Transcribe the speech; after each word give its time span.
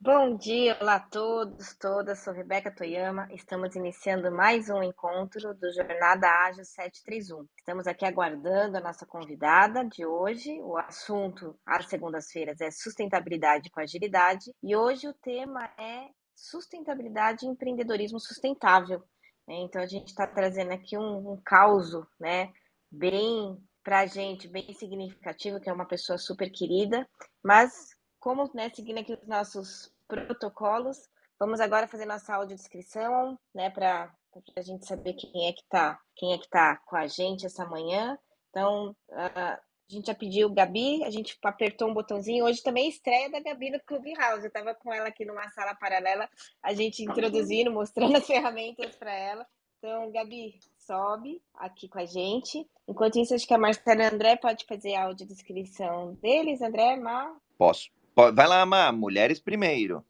Bom 0.00 0.36
dia, 0.36 0.78
olá 0.80 0.94
a 0.94 1.00
todos, 1.00 1.76
todas. 1.76 2.24
Sou 2.24 2.32
Rebeca 2.32 2.74
Toyama. 2.74 3.28
Estamos 3.32 3.76
iniciando 3.76 4.32
mais 4.32 4.70
um 4.70 4.82
encontro 4.82 5.52
do 5.54 5.70
Jornada 5.72 6.26
Ágil 6.46 6.64
731. 6.64 7.46
Estamos 7.58 7.86
aqui 7.86 8.06
aguardando 8.06 8.78
a 8.78 8.80
nossa 8.80 9.04
convidada 9.04 9.84
de 9.84 10.06
hoje. 10.06 10.58
O 10.62 10.78
assunto 10.78 11.58
às 11.66 11.86
segundas-feiras 11.86 12.60
é 12.62 12.70
sustentabilidade 12.70 13.68
com 13.70 13.80
agilidade 13.80 14.50
e 14.62 14.74
hoje 14.74 15.06
o 15.06 15.14
tema 15.14 15.64
é 15.78 16.06
sustentabilidade 16.34 17.44
e 17.44 17.48
empreendedorismo 17.48 18.18
sustentável. 18.18 19.02
Então 19.46 19.82
a 19.82 19.86
gente 19.86 20.08
está 20.08 20.26
trazendo 20.26 20.72
aqui 20.72 20.96
um, 20.96 21.32
um 21.32 21.42
caos, 21.44 21.90
né, 22.18 22.50
bem 22.90 23.58
para 23.82 24.00
a 24.00 24.06
gente, 24.06 24.48
bem 24.48 24.72
significativo, 24.74 25.60
que 25.60 25.68
é 25.68 25.72
uma 25.72 25.86
pessoa 25.86 26.18
super 26.18 26.50
querida, 26.50 27.08
mas 27.42 27.97
como, 28.18 28.50
né, 28.54 28.70
seguindo 28.74 28.98
aqui 28.98 29.14
os 29.14 29.26
nossos 29.26 29.92
protocolos, 30.06 31.08
vamos 31.38 31.60
agora 31.60 31.86
fazer 31.86 32.06
nossa 32.06 32.34
audiodescrição, 32.34 33.38
né, 33.54 33.70
para 33.70 34.12
a 34.56 34.62
gente 34.62 34.86
saber 34.86 35.14
quem 35.14 35.48
é 35.48 35.52
que 35.52 35.62
está 35.62 35.98
quem 36.14 36.32
é 36.32 36.38
que 36.38 36.48
tá 36.48 36.76
com 36.86 36.96
a 36.96 37.06
gente 37.06 37.46
essa 37.46 37.64
manhã. 37.64 38.18
Então, 38.50 38.94
a 39.10 39.58
gente 39.88 40.06
já 40.06 40.14
pediu 40.14 40.52
Gabi, 40.52 41.02
a 41.04 41.10
gente 41.10 41.38
apertou 41.42 41.88
um 41.88 41.94
botãozinho. 41.94 42.44
Hoje 42.44 42.62
também 42.62 42.86
é 42.86 42.88
estreia 42.88 43.30
da 43.30 43.40
Gabi 43.40 43.70
no 43.70 43.80
Clubhouse. 43.80 44.42
Eu 44.42 44.48
estava 44.48 44.74
com 44.74 44.92
ela 44.92 45.08
aqui 45.08 45.24
numa 45.24 45.48
sala 45.50 45.74
paralela, 45.74 46.28
a 46.62 46.74
gente 46.74 47.02
introduzindo, 47.02 47.70
mostrando 47.70 48.16
as 48.16 48.26
ferramentas 48.26 48.96
para 48.96 49.14
ela. 49.14 49.46
Então, 49.78 50.10
Gabi, 50.10 50.58
sobe 50.76 51.40
aqui 51.54 51.88
com 51.88 52.00
a 52.00 52.04
gente. 52.04 52.68
Enquanto 52.86 53.18
isso, 53.18 53.34
acho 53.34 53.46
que 53.46 53.54
a 53.54 53.58
Marcela 53.58 54.02
e 54.02 54.06
André 54.06 54.36
pode 54.36 54.66
fazer 54.66 54.94
a 54.94 55.04
audiodescrição 55.04 56.14
deles. 56.14 56.60
André, 56.60 56.96
Mar? 56.96 57.32
Posso. 57.56 57.88
Vai 58.34 58.48
lá, 58.48 58.66
Má, 58.66 58.90
mulheres 58.90 59.38
primeiro. 59.38 60.04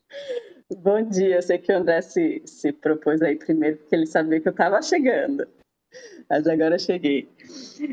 Bom 0.79 1.07
dia, 1.07 1.37
eu 1.37 1.43
sei 1.43 1.59
que 1.59 1.71
o 1.71 1.77
André 1.77 2.01
se, 2.01 2.41
se 2.47 2.73
propôs 2.73 3.21
aí 3.21 3.37
primeiro, 3.37 3.77
porque 3.77 3.95
ele 3.95 4.07
sabia 4.07 4.41
que 4.41 4.49
eu 4.49 4.53
estava 4.53 4.81
chegando. 4.81 5.47
Mas 6.29 6.47
agora 6.47 6.79
cheguei. 6.79 7.29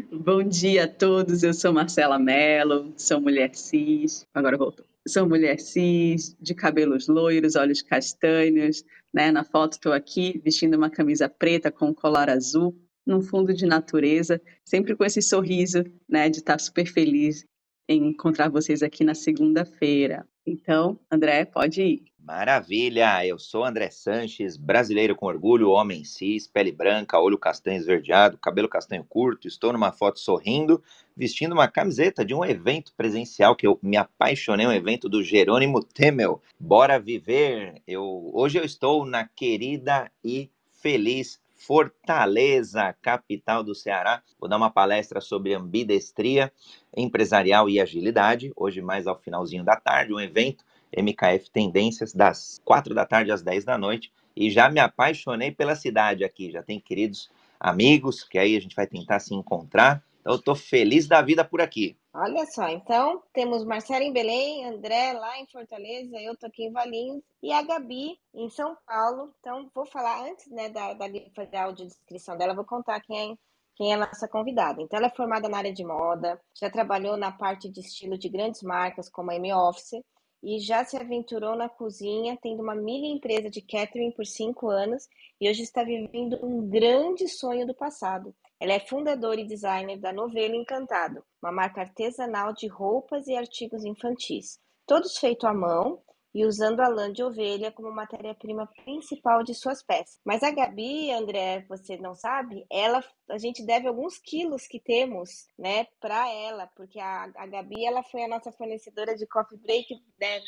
Bom 0.10 0.42
dia 0.42 0.86
a 0.86 0.88
todos, 0.88 1.44
eu 1.44 1.54
sou 1.54 1.74
Marcela 1.74 2.18
Mello, 2.18 2.94
sou 2.96 3.20
mulher 3.20 3.54
cis, 3.56 4.26
agora 4.34 4.58
voltou. 4.58 4.86
Sou 5.06 5.28
mulher 5.28 5.60
cis, 5.60 6.34
de 6.40 6.56
cabelos 6.56 7.10
loiros, 7.10 7.58
olhos 7.58 7.82
castanhos, 7.82 8.86
né? 9.14 9.34
Na 9.34 9.44
foto 9.44 9.74
estou 9.74 9.92
aqui 9.92 10.40
vestindo 10.42 10.78
uma 10.78 10.90
camisa 10.90 11.28
preta 11.28 11.70
com 11.70 11.94
colar 11.94 12.30
azul, 12.30 12.74
num 13.06 13.22
fundo 13.22 13.54
de 13.54 13.66
natureza, 13.66 14.42
sempre 14.64 14.96
com 14.96 15.04
esse 15.04 15.22
sorriso, 15.22 15.84
né, 16.08 16.30
de 16.30 16.38
estar 16.38 16.54
tá 16.54 16.60
super 16.60 16.88
feliz 16.88 17.46
encontrar 17.88 18.50
vocês 18.50 18.82
aqui 18.82 19.04
na 19.04 19.14
segunda-feira. 19.14 20.28
Então, 20.46 21.00
André, 21.12 21.46
pode 21.46 21.82
ir. 21.82 22.04
Maravilha! 22.26 23.24
Eu 23.24 23.38
sou 23.38 23.64
André 23.64 23.92
Sanches, 23.92 24.58
brasileiro 24.58 25.16
com 25.16 25.28
orgulho, 25.28 25.70
homem 25.70 26.04
cis, 26.04 26.48
pele 26.48 26.72
branca, 26.72 27.20
olho 27.20 27.38
castanho 27.38 27.78
esverdeado, 27.78 28.36
cabelo 28.40 28.68
castanho 28.68 29.06
curto. 29.08 29.48
Estou 29.48 29.72
numa 29.72 29.92
foto 29.92 30.20
sorrindo, 30.20 30.82
vestindo 31.16 31.52
uma 31.54 31.68
camiseta 31.68 32.26
de 32.26 32.34
um 32.34 32.44
evento 32.44 32.94
presencial 32.98 33.56
que 33.56 33.68
eu 33.68 33.78
me 33.80 33.96
apaixonei, 33.96 34.66
um 34.66 34.72
evento 34.72 35.08
do 35.08 35.24
Jerônimo 35.24 35.84
Temel. 35.84 36.42
Bora 36.60 37.00
viver! 37.00 37.82
Eu 37.88 38.32
hoje 38.34 38.58
eu 38.58 38.66
estou 38.66 39.06
na 39.06 39.28
querida 39.28 40.12
e 40.24 40.50
feliz 40.82 41.40
Fortaleza, 41.66 42.96
capital 43.02 43.64
do 43.64 43.74
Ceará. 43.74 44.22
Vou 44.40 44.48
dar 44.48 44.58
uma 44.58 44.70
palestra 44.70 45.20
sobre 45.20 45.56
ambidestria 45.56 46.52
empresarial 46.96 47.68
e 47.68 47.80
agilidade, 47.80 48.54
hoje 48.56 48.82
mais 48.84 49.08
ao 49.08 49.18
finalzinho 49.18 49.64
da 49.64 49.76
tarde, 49.76 50.14
um 50.14 50.20
evento 50.20 50.64
MKF 50.96 51.50
Tendências 51.50 52.14
das 52.14 52.62
4 52.64 52.94
da 52.94 53.04
tarde 53.04 53.32
às 53.32 53.42
10 53.42 53.66
da 53.66 53.80
noite. 53.80 54.12
E 54.36 54.52
já 54.52 54.70
me 54.70 54.80
apaixonei 54.80 55.52
pela 55.52 55.76
cidade 55.76 56.24
aqui, 56.24 56.52
já 56.52 56.62
tem 56.62 56.80
queridos 56.80 57.32
amigos 57.60 58.24
que 58.24 58.38
aí 58.38 58.56
a 58.56 58.62
gente 58.62 58.76
vai 58.76 58.86
tentar 58.86 59.20
se 59.20 59.34
encontrar. 59.34 60.04
Então, 60.26 60.34
eu 60.34 60.40
estou 60.40 60.56
feliz 60.56 61.08
da 61.08 61.22
vida 61.22 61.46
por 61.46 61.62
aqui. 61.62 61.96
Olha 62.12 62.48
só, 62.48 62.68
então 62.68 63.22
temos 63.32 63.64
Marcela 63.64 64.04
em 64.04 64.12
Belém, 64.12 64.66
André 64.66 65.14
lá 65.14 65.40
em 65.40 65.46
Fortaleza, 65.46 66.20
eu 66.20 66.36
tô 66.36 66.48
aqui 66.48 66.64
em 66.64 66.72
Valinhos 66.72 67.22
e 67.44 67.54
a 67.54 67.62
Gabi 67.62 68.18
em 68.34 68.50
São 68.50 68.76
Paulo. 68.88 69.32
Então, 69.40 69.70
vou 69.76 69.86
falar 69.86 70.28
antes 70.28 70.50
né, 70.50 70.68
da, 70.70 70.96
da 70.96 71.06
fazer 71.36 71.58
a 71.58 71.66
audiodescrição 71.66 72.36
dela, 72.36 72.56
vou 72.56 72.66
contar 72.66 73.00
quem 73.02 73.34
é, 73.34 73.36
quem 73.76 73.92
é 73.92 73.94
a 73.94 74.00
nossa 74.00 74.28
convidada. 74.28 74.82
Então, 74.82 74.98
ela 74.98 75.10
é 75.10 75.16
formada 75.16 75.48
na 75.48 75.60
área 75.60 75.72
de 75.72 75.86
moda, 75.86 76.42
já 76.60 76.72
trabalhou 76.72 77.16
na 77.16 77.32
parte 77.32 77.70
de 77.70 77.82
estilo 77.82 78.18
de 78.18 78.28
grandes 78.28 78.64
marcas 78.64 79.08
como 79.08 79.30
a 79.30 79.36
M-Office 79.36 80.02
e 80.42 80.60
já 80.60 80.84
se 80.84 80.98
aventurou 80.98 81.56
na 81.56 81.70
cozinha, 81.70 82.36
tendo 82.42 82.64
uma 82.64 82.74
mini 82.74 83.12
empresa 83.12 83.48
de 83.48 83.62
catering 83.62 84.10
por 84.10 84.26
cinco 84.26 84.70
anos 84.70 85.08
e 85.40 85.48
hoje 85.48 85.62
está 85.62 85.84
vivendo 85.84 86.44
um 86.44 86.68
grande 86.68 87.28
sonho 87.28 87.68
do 87.68 87.76
passado 87.76 88.34
ela 88.60 88.74
é 88.74 88.80
fundadora 88.80 89.40
e 89.40 89.48
designer 89.48 89.98
da 90.00 90.14
Novelo 90.14 90.56
Encantado, 90.56 91.24
uma 91.42 91.52
marca 91.52 91.82
artesanal 91.82 92.54
de 92.54 92.68
roupas 92.68 93.28
e 93.28 93.36
artigos 93.36 93.84
infantis, 93.84 94.60
todos 94.86 95.18
feitos 95.18 95.46
à 95.46 95.54
mão 95.54 96.02
e 96.36 96.46
usando 96.46 96.82
a 96.82 96.90
lã 96.90 97.14
de 97.14 97.24
ovelha 97.24 97.72
como 97.72 97.90
matéria-prima 97.92 98.68
principal 98.84 99.42
de 99.42 99.54
suas 99.54 99.82
peças. 99.82 100.20
Mas 100.26 100.44
a 100.44 100.52
Gabi, 100.52 101.10
André, 101.10 101.66
você 101.70 101.96
não 101.96 102.14
sabe, 102.14 102.66
ela, 102.70 103.02
a 103.30 103.38
gente 103.38 103.66
deve 103.66 103.88
alguns 103.88 104.18
quilos 104.18 104.68
que 104.68 104.78
temos, 104.78 105.48
né, 105.58 105.88
para 106.02 106.30
ela, 106.30 106.68
porque 106.76 107.00
a, 107.00 107.32
a 107.38 107.48
Gabi, 107.48 107.86
ela 107.86 108.04
foi 108.04 108.24
a 108.24 108.28
nossa 108.28 108.52
fornecedora 108.52 109.16
de 109.16 109.26
coffee 109.26 109.58
break 109.58 109.94
né, 110.20 110.42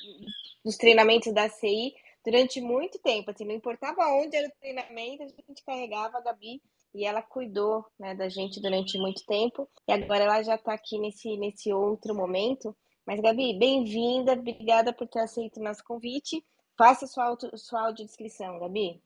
nos 0.63 0.75
treinamentos 0.75 1.33
da 1.33 1.47
CI 1.47 1.93
durante 2.25 2.59
muito 2.59 2.99
tempo, 2.99 3.31
assim, 3.31 3.45
não 3.45 3.55
importava 3.55 4.01
onde 4.21 4.35
era 4.35 4.49
o 4.49 4.59
treinamento, 4.59 5.23
a 5.23 5.27
gente 5.27 5.63
carregava 5.65 6.17
a 6.17 6.21
Gabi 6.21 6.61
e 6.97 7.05
ela 7.05 7.21
cuidou 7.21 7.85
né, 7.99 8.15
da 8.15 8.27
gente 8.27 8.59
durante 8.59 8.97
muito 8.97 9.23
tempo 9.27 9.69
e 9.87 9.91
agora 9.91 10.23
ela 10.23 10.41
já 10.41 10.55
está 10.55 10.73
aqui 10.73 10.97
nesse, 10.97 11.37
nesse 11.37 11.71
outro 11.71 12.15
momento. 12.15 12.75
Mas, 13.05 13.21
Gabi, 13.21 13.57
bem-vinda, 13.57 14.33
obrigada 14.33 14.91
por 14.91 15.07
ter 15.07 15.19
aceito 15.19 15.59
o 15.59 15.63
nosso 15.63 15.83
convite. 15.83 16.43
Faça 16.75 17.05
sua, 17.05 17.25
auto, 17.25 17.55
sua 17.55 17.85
audiodescrição, 17.85 18.57
Gabi. 18.57 18.99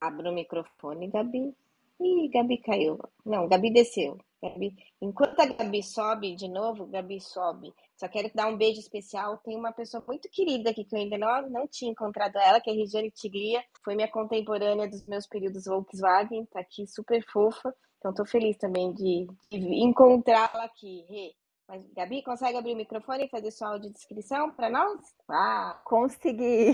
Abra 0.00 0.28
o 0.28 0.34
microfone, 0.34 1.06
Gabi. 1.06 1.54
Ih, 2.00 2.28
Gabi 2.30 2.58
caiu. 2.58 2.98
Não, 3.24 3.46
Gabi 3.46 3.72
desceu. 3.72 4.18
Gabi. 4.42 4.74
Enquanto 5.00 5.38
a 5.40 5.46
Gabi 5.46 5.82
sobe 5.82 6.34
de 6.34 6.48
novo, 6.48 6.86
Gabi 6.86 7.20
sobe. 7.20 7.74
Só 7.96 8.08
quero 8.08 8.30
dar 8.34 8.46
um 8.48 8.56
beijo 8.56 8.80
especial. 8.80 9.38
Tem 9.38 9.56
uma 9.56 9.72
pessoa 9.72 10.02
muito 10.06 10.28
querida 10.30 10.70
aqui 10.70 10.84
que 10.84 10.94
eu 10.94 11.00
ainda 11.00 11.18
não, 11.18 11.50
não 11.50 11.68
tinha 11.68 11.90
encontrado 11.90 12.36
ela, 12.38 12.60
que 12.60 12.70
é 12.70 12.72
a 12.72 12.76
Regiane 12.76 13.10
Tigria. 13.10 13.62
Foi 13.84 13.94
minha 13.94 14.10
contemporânea 14.10 14.88
dos 14.88 15.06
meus 15.06 15.26
períodos 15.26 15.66
Volkswagen. 15.66 16.46
Tá 16.46 16.60
aqui 16.60 16.86
super 16.86 17.24
fofa. 17.30 17.74
Então 17.98 18.14
tô 18.14 18.24
feliz 18.24 18.56
também 18.56 18.92
de, 18.94 19.26
de 19.50 19.58
encontrá-la 19.58 20.64
aqui. 20.64 21.34
Mas, 21.68 21.86
Gabi, 21.92 22.22
consegue 22.22 22.56
abrir 22.56 22.72
o 22.72 22.76
microfone 22.76 23.26
e 23.26 23.28
fazer 23.28 23.50
sua 23.50 23.68
audiodescrição 23.68 24.50
para 24.50 24.70
nós? 24.70 25.00
Ah, 25.28 25.80
consegui! 25.84 26.72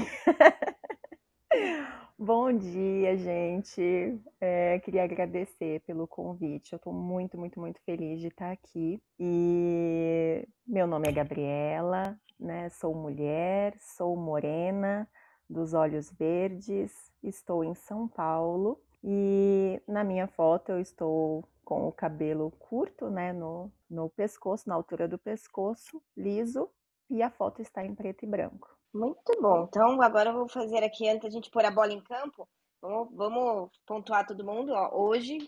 Bom 2.19 2.51
dia, 2.51 3.15
gente. 3.19 4.19
É, 4.41 4.79
queria 4.81 5.05
agradecer 5.05 5.81
pelo 5.81 6.07
convite. 6.07 6.73
Eu 6.73 6.79
estou 6.79 6.93
muito, 6.93 7.37
muito, 7.37 7.61
muito 7.61 7.79
feliz 7.83 8.21
de 8.21 8.29
estar 8.29 8.53
aqui. 8.53 9.03
E 9.19 10.49
meu 10.67 10.87
nome 10.87 11.09
é 11.09 11.13
Gabriela, 11.13 12.19
né? 12.41 12.71
Sou 12.71 12.95
mulher, 12.95 13.77
sou 13.79 14.17
morena, 14.17 15.07
dos 15.49 15.75
olhos 15.75 16.11
verdes. 16.11 16.91
Estou 17.23 17.63
em 17.63 17.75
São 17.75 18.09
Paulo 18.09 18.81
e 19.05 19.81
na 19.87 20.03
minha 20.03 20.27
foto 20.27 20.73
eu 20.73 20.81
estou 20.81 21.45
com 21.65 21.87
o 21.87 21.93
cabelo 21.93 22.51
curto, 22.59 23.11
né? 23.11 23.33
No, 23.35 23.71
no 23.91 24.09
pescoço, 24.09 24.69
na 24.69 24.75
altura 24.75 25.07
do 25.07 25.19
pescoço, 25.19 26.03
liso, 26.17 26.71
e 27.11 27.23
a 27.23 27.31
foto 27.31 27.61
está 27.61 27.85
em 27.85 27.95
preto 27.95 28.25
e 28.25 28.27
branco. 28.27 28.76
Muito 28.93 29.41
bom. 29.41 29.65
Então, 29.69 30.01
agora 30.01 30.31
eu 30.31 30.35
vou 30.35 30.49
fazer 30.49 30.83
aqui, 30.83 31.09
antes 31.09 31.23
da 31.23 31.31
gente 31.31 31.51
pôr 31.51 31.65
a 31.65 31.71
bola 31.71 31.93
em 31.93 32.01
campo, 32.01 32.49
vamos, 32.81 33.09
vamos 33.15 33.71
pontuar 33.87 34.27
todo 34.27 34.45
mundo. 34.45 34.73
Ó, 34.73 35.07
hoje, 35.07 35.39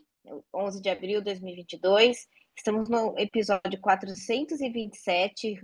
11 0.55 0.83
de 0.83 0.91
abril 0.91 1.21
de 1.21 1.27
2022, 1.27 2.27
estamos 2.57 2.89
no 2.89 3.19
episódio 3.19 3.81
427. 3.81 5.61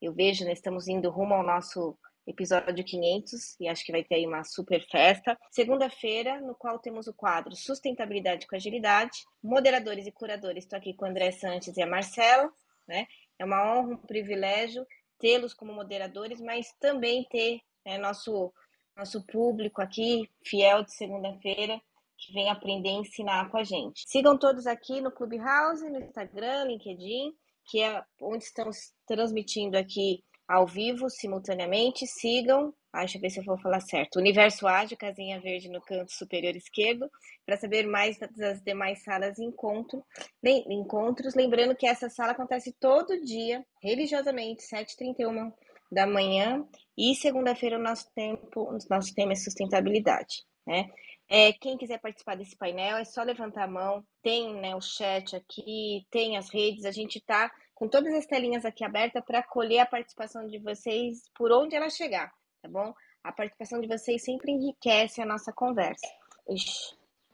Eu 0.00 0.12
vejo, 0.12 0.44
né, 0.44 0.52
estamos 0.52 0.88
indo 0.88 1.10
rumo 1.10 1.34
ao 1.34 1.42
nosso 1.42 1.96
episódio 2.28 2.84
500 2.84 3.56
e 3.58 3.68
acho 3.68 3.84
que 3.84 3.92
vai 3.92 4.04
ter 4.04 4.16
aí 4.16 4.26
uma 4.26 4.44
super 4.44 4.86
festa. 4.88 5.38
Segunda-feira, 5.50 6.40
no 6.40 6.54
qual 6.54 6.78
temos 6.78 7.06
o 7.06 7.14
quadro 7.14 7.56
Sustentabilidade 7.56 8.46
com 8.46 8.54
Agilidade. 8.54 9.24
Moderadores 9.42 10.06
e 10.06 10.12
curadores, 10.12 10.64
estou 10.64 10.76
aqui 10.76 10.94
com 10.94 11.06
o 11.06 11.08
André 11.08 11.30
Santos 11.32 11.76
e 11.76 11.82
a 11.82 11.86
Marcela, 11.86 12.52
né? 12.86 13.06
É 13.38 13.44
uma 13.44 13.62
honra, 13.62 13.94
um 13.94 13.96
privilégio 13.96 14.86
tê-los 15.18 15.54
como 15.54 15.72
moderadores, 15.72 16.40
mas 16.40 16.72
também 16.80 17.24
ter 17.30 17.60
né, 17.84 17.98
nosso, 17.98 18.52
nosso 18.96 19.24
público 19.26 19.80
aqui, 19.82 20.28
fiel 20.44 20.84
de 20.84 20.94
segunda-feira, 20.94 21.80
que 22.16 22.32
vem 22.32 22.50
aprender 22.50 22.90
e 22.90 23.00
ensinar 23.00 23.48
com 23.50 23.58
a 23.58 23.64
gente. 23.64 24.04
Sigam 24.08 24.36
todos 24.36 24.66
aqui 24.66 25.00
no 25.00 25.12
Clubhouse, 25.12 25.88
no 25.88 26.00
Instagram, 26.00 26.64
LinkedIn, 26.64 27.32
que 27.70 27.82
é 27.82 28.02
onde 28.20 28.44
estamos 28.44 28.92
transmitindo 29.06 29.76
aqui 29.76 30.24
ao 30.48 30.66
vivo, 30.66 31.08
simultaneamente. 31.08 32.06
Sigam, 32.06 32.74
Ah, 32.92 33.00
deixa 33.00 33.18
eu 33.18 33.22
ver 33.22 33.30
se 33.30 33.40
eu 33.40 33.44
vou 33.44 33.58
falar 33.58 33.80
certo. 33.80 34.18
Universo 34.18 34.66
Ágil, 34.66 34.96
casinha 34.96 35.40
verde 35.40 35.68
no 35.68 35.80
canto 35.80 36.12
superior 36.12 36.56
esquerdo. 36.56 37.10
Para 37.44 37.56
saber 37.56 37.86
mais 37.86 38.18
das 38.18 38.62
demais 38.62 39.02
salas 39.02 39.34
de 39.34 39.44
encontro, 39.44 40.02
encontros, 40.42 41.34
lembrando 41.34 41.76
que 41.76 41.86
essa 41.86 42.08
sala 42.08 42.32
acontece 42.32 42.74
todo 42.80 43.22
dia, 43.24 43.64
religiosamente, 43.82 44.62
7h31 44.62 45.52
da 45.92 46.06
manhã. 46.06 46.66
E 46.96 47.14
segunda-feira 47.14 47.78
o 47.78 47.82
nosso 47.82 48.10
tempo, 48.14 48.62
o 48.62 48.78
nosso 48.88 49.14
tema 49.14 49.32
é 49.32 49.36
sustentabilidade. 49.36 50.44
Né? 50.66 50.90
É, 51.30 51.52
quem 51.52 51.76
quiser 51.76 51.98
participar 52.00 52.36
desse 52.36 52.56
painel 52.56 52.96
é 52.96 53.04
só 53.04 53.22
levantar 53.22 53.64
a 53.64 53.68
mão. 53.68 54.02
Tem 54.22 54.54
né, 54.54 54.74
o 54.74 54.80
chat 54.80 55.36
aqui, 55.36 56.06
tem 56.10 56.38
as 56.38 56.48
redes. 56.48 56.86
A 56.86 56.90
gente 56.90 57.16
está 57.16 57.50
com 57.74 57.86
todas 57.86 58.12
as 58.14 58.26
telinhas 58.26 58.64
aqui 58.64 58.82
abertas 58.82 59.22
para 59.24 59.38
acolher 59.38 59.80
a 59.80 59.86
participação 59.86 60.46
de 60.48 60.58
vocês 60.58 61.30
por 61.36 61.52
onde 61.52 61.76
ela 61.76 61.88
chegar, 61.88 62.32
tá 62.62 62.68
bom? 62.68 62.94
A 63.22 63.32
participação 63.32 63.80
de 63.80 63.88
vocês 63.88 64.22
sempre 64.22 64.52
enriquece 64.52 65.20
a 65.20 65.26
nossa 65.26 65.52
conversa. 65.52 66.06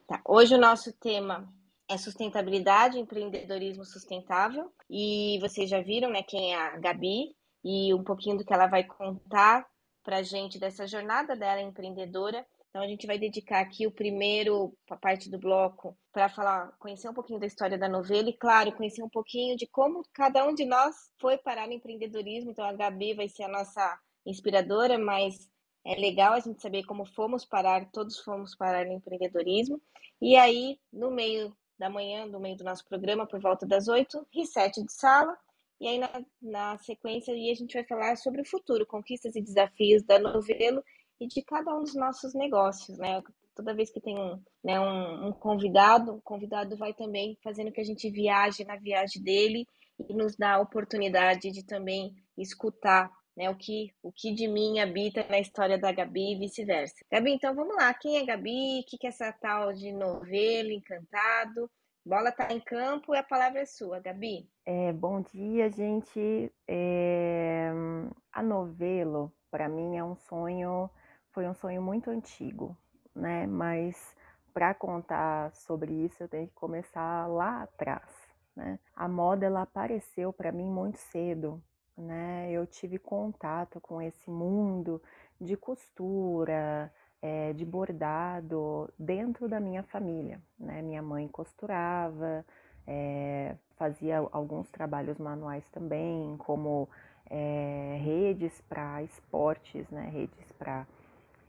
Tá. 0.06 0.20
Hoje 0.26 0.54
o 0.54 0.60
nosso 0.60 0.92
tema 0.92 1.52
é 1.88 1.96
sustentabilidade, 1.96 2.98
empreendedorismo 2.98 3.84
sustentável. 3.84 4.72
E 4.88 5.38
vocês 5.40 5.68
já 5.68 5.80
viram 5.80 6.10
né, 6.10 6.22
quem 6.22 6.54
é 6.54 6.56
a 6.56 6.76
Gabi 6.76 7.34
e 7.62 7.94
um 7.94 8.04
pouquinho 8.04 8.38
do 8.38 8.44
que 8.44 8.52
ela 8.52 8.66
vai 8.66 8.84
contar 8.84 9.66
para 10.02 10.18
a 10.18 10.22
gente 10.22 10.58
dessa 10.58 10.86
jornada 10.86 11.34
dela 11.34 11.60
empreendedora 11.60 12.46
então 12.74 12.82
a 12.82 12.88
gente 12.88 13.06
vai 13.06 13.16
dedicar 13.16 13.60
aqui 13.60 13.86
o 13.86 13.92
primeiro 13.92 14.76
a 14.90 14.96
parte 14.96 15.30
do 15.30 15.38
bloco 15.38 15.96
para 16.12 16.28
falar, 16.28 16.72
conhecer 16.80 17.08
um 17.08 17.14
pouquinho 17.14 17.38
da 17.38 17.46
história 17.46 17.78
da 17.78 17.88
novela 17.88 18.28
e 18.28 18.32
claro, 18.32 18.72
conhecer 18.72 19.00
um 19.00 19.08
pouquinho 19.08 19.56
de 19.56 19.64
como 19.64 20.02
cada 20.12 20.44
um 20.44 20.52
de 20.52 20.64
nós 20.64 21.08
foi 21.20 21.38
parar 21.38 21.68
no 21.68 21.72
empreendedorismo. 21.72 22.50
Então 22.50 22.64
a 22.64 22.72
Gabi 22.72 23.14
vai 23.14 23.28
ser 23.28 23.44
a 23.44 23.48
nossa 23.48 23.96
inspiradora, 24.26 24.98
mas 24.98 25.50
é 25.84 25.94
legal 25.94 26.32
a 26.32 26.40
gente 26.40 26.62
saber 26.62 26.84
como 26.84 27.04
fomos 27.04 27.44
parar, 27.44 27.90
todos 27.90 28.18
fomos 28.20 28.54
parar 28.54 28.86
no 28.86 28.92
empreendedorismo. 28.92 29.80
E 30.20 30.36
aí, 30.36 30.78
no 30.92 31.10
meio 31.10 31.54
da 31.78 31.90
manhã, 31.90 32.24
no 32.26 32.40
meio 32.40 32.56
do 32.56 32.64
nosso 32.64 32.86
programa, 32.86 33.26
por 33.26 33.40
volta 33.40 33.66
das 33.66 33.88
oito, 33.88 34.26
reset 34.32 34.82
de 34.82 34.92
sala. 34.92 35.36
E 35.80 35.86
aí, 35.86 35.98
na, 35.98 36.24
na 36.40 36.78
sequência, 36.78 37.34
aí 37.34 37.50
a 37.50 37.54
gente 37.54 37.74
vai 37.74 37.84
falar 37.84 38.16
sobre 38.16 38.40
o 38.40 38.46
futuro, 38.46 38.86
conquistas 38.86 39.36
e 39.36 39.42
desafios 39.42 40.02
da 40.02 40.18
novela 40.18 40.82
e 41.20 41.26
de 41.26 41.42
cada 41.42 41.74
um 41.76 41.82
dos 41.82 41.94
nossos 41.94 42.32
negócios, 42.34 42.96
né? 42.96 43.22
Toda 43.54 43.74
vez 43.74 43.90
que 43.90 44.00
tem 44.00 44.18
um, 44.18 44.40
né, 44.64 44.80
um, 44.80 45.28
um 45.28 45.32
convidado, 45.32 46.14
o 46.14 46.22
convidado 46.22 46.76
vai 46.76 46.92
também 46.92 47.38
fazendo 47.42 47.70
que 47.70 47.80
a 47.80 47.84
gente 47.84 48.10
viaje 48.10 48.64
na 48.64 48.76
viagem 48.76 49.22
dele 49.22 49.66
e 50.08 50.12
nos 50.12 50.34
dá 50.36 50.54
a 50.54 50.60
oportunidade 50.60 51.52
de 51.52 51.62
também 51.64 52.14
escutar 52.36 53.12
né, 53.36 53.50
o, 53.50 53.56
que, 53.56 53.92
o 54.02 54.12
que 54.12 54.32
de 54.32 54.46
mim 54.46 54.78
habita 54.78 55.26
na 55.28 55.38
história 55.38 55.78
da 55.78 55.92
Gabi 55.92 56.32
e 56.32 56.38
vice-versa. 56.38 57.04
Gabi, 57.10 57.32
então 57.32 57.54
vamos 57.54 57.76
lá. 57.76 57.92
Quem 57.94 58.18
é 58.18 58.24
Gabi? 58.24 58.80
O 58.80 58.86
que, 58.86 58.98
que 58.98 59.06
é 59.06 59.10
essa 59.10 59.32
tal 59.32 59.72
de 59.72 59.92
novela, 59.92 60.72
encantado? 60.72 61.70
Bola 62.06 62.28
está 62.28 62.52
em 62.52 62.60
campo 62.60 63.14
e 63.14 63.18
a 63.18 63.22
palavra 63.22 63.60
é 63.60 63.66
sua, 63.66 63.98
Gabi. 63.98 64.48
É, 64.66 64.92
bom 64.92 65.22
dia, 65.22 65.70
gente. 65.70 66.52
É, 66.68 67.70
a 68.32 68.42
novelo, 68.42 69.32
para 69.50 69.68
mim, 69.68 69.96
é 69.96 70.04
um 70.04 70.16
sonho 70.16 70.90
foi 71.34 71.48
um 71.48 71.54
sonho 71.54 71.82
muito 71.82 72.10
antigo, 72.10 72.76
né? 73.12 73.44
Mas 73.46 74.16
para 74.54 74.72
contar 74.72 75.52
sobre 75.52 75.92
isso, 75.92 76.22
eu 76.22 76.28
tenho 76.28 76.46
que 76.46 76.54
começar 76.54 77.26
lá 77.26 77.64
atrás, 77.64 78.08
né? 78.54 78.78
A 78.94 79.08
moda 79.08 79.44
ela 79.44 79.62
apareceu 79.62 80.32
para 80.32 80.52
mim 80.52 80.70
muito 80.70 80.96
cedo, 80.96 81.60
né? 81.96 82.50
Eu 82.50 82.66
tive 82.66 82.98
contato 82.98 83.80
com 83.80 84.00
esse 84.00 84.30
mundo 84.30 85.00
de 85.40 85.56
costura, 85.56 86.92
é, 87.22 87.52
de 87.52 87.64
bordado 87.64 88.92
dentro 88.98 89.48
da 89.48 89.60
minha 89.60 89.82
família, 89.82 90.40
né? 90.58 90.82
Minha 90.82 91.02
mãe 91.02 91.26
costurava, 91.28 92.44
é, 92.86 93.56
fazia 93.76 94.18
alguns 94.32 94.68
trabalhos 94.70 95.18
manuais 95.18 95.64
também, 95.70 96.36
como 96.38 96.88
é, 97.30 97.98
redes 98.02 98.60
para 98.62 99.02
esportes, 99.02 99.88
né? 99.90 100.08
Redes 100.12 100.52
para 100.52 100.86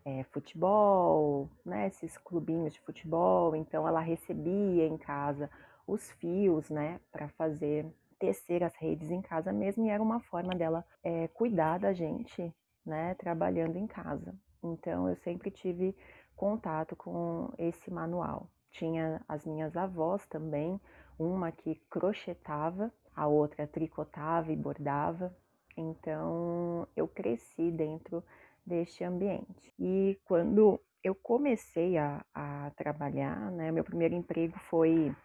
é, 0.06 0.24
futebol, 0.26 1.50
né, 1.66 1.88
esses 1.88 2.16
clubinhos 2.20 2.74
de 2.74 2.80
futebol, 2.82 3.56
então 3.56 3.88
ela 3.88 4.00
recebia 4.00 4.86
em 4.86 4.98
casa 4.98 5.50
os 5.88 6.12
fios, 6.12 6.70
né, 6.70 7.00
para 7.12 7.28
fazer 7.30 7.86
tecer 8.20 8.64
as 8.64 8.76
redes 8.76 9.10
em 9.12 9.22
casa 9.22 9.52
mesmo 9.52 9.86
e 9.86 9.90
era 9.90 10.02
uma 10.02 10.20
forma 10.20 10.54
dela 10.56 10.86
é, 11.04 11.28
cuidar 11.30 11.80
da 11.80 11.94
gente, 11.94 12.54
né, 12.86 13.14
trabalhando 13.16 13.78
em 13.78 13.88
casa. 13.88 14.34
Então 14.64 15.08
eu 15.10 15.16
sempre 15.18 15.52
tive 15.52 15.96
contato 16.36 16.96
com 16.96 17.52
esse 17.58 17.92
manual. 17.92 18.50
Tinha 18.72 19.22
as 19.28 19.46
minhas 19.46 19.76
avós 19.78 20.26
também, 20.28 20.80
uma 21.18 21.52
que 21.52 21.76
crochetava, 21.90 22.92
a 23.16 23.28
outra 23.28 23.66
tricotava 23.66 24.52
e 24.52 24.56
bordava. 24.56 25.36
Então 25.78 26.88
eu 26.96 27.08
cresci 27.08 27.72
dentro 27.72 28.24
deste 28.66 29.04
ambiente. 29.04 29.74
E 29.80 30.20
quando 30.26 30.80
eu 31.04 31.14
comecei 31.14 31.98
a, 31.98 32.26
a 32.34 32.72
trabalhar, 32.76 33.52
né, 33.52 33.72
meu 33.72 33.84
primeiro 33.84 34.16
emprego 34.16 34.58
foi 34.70 35.16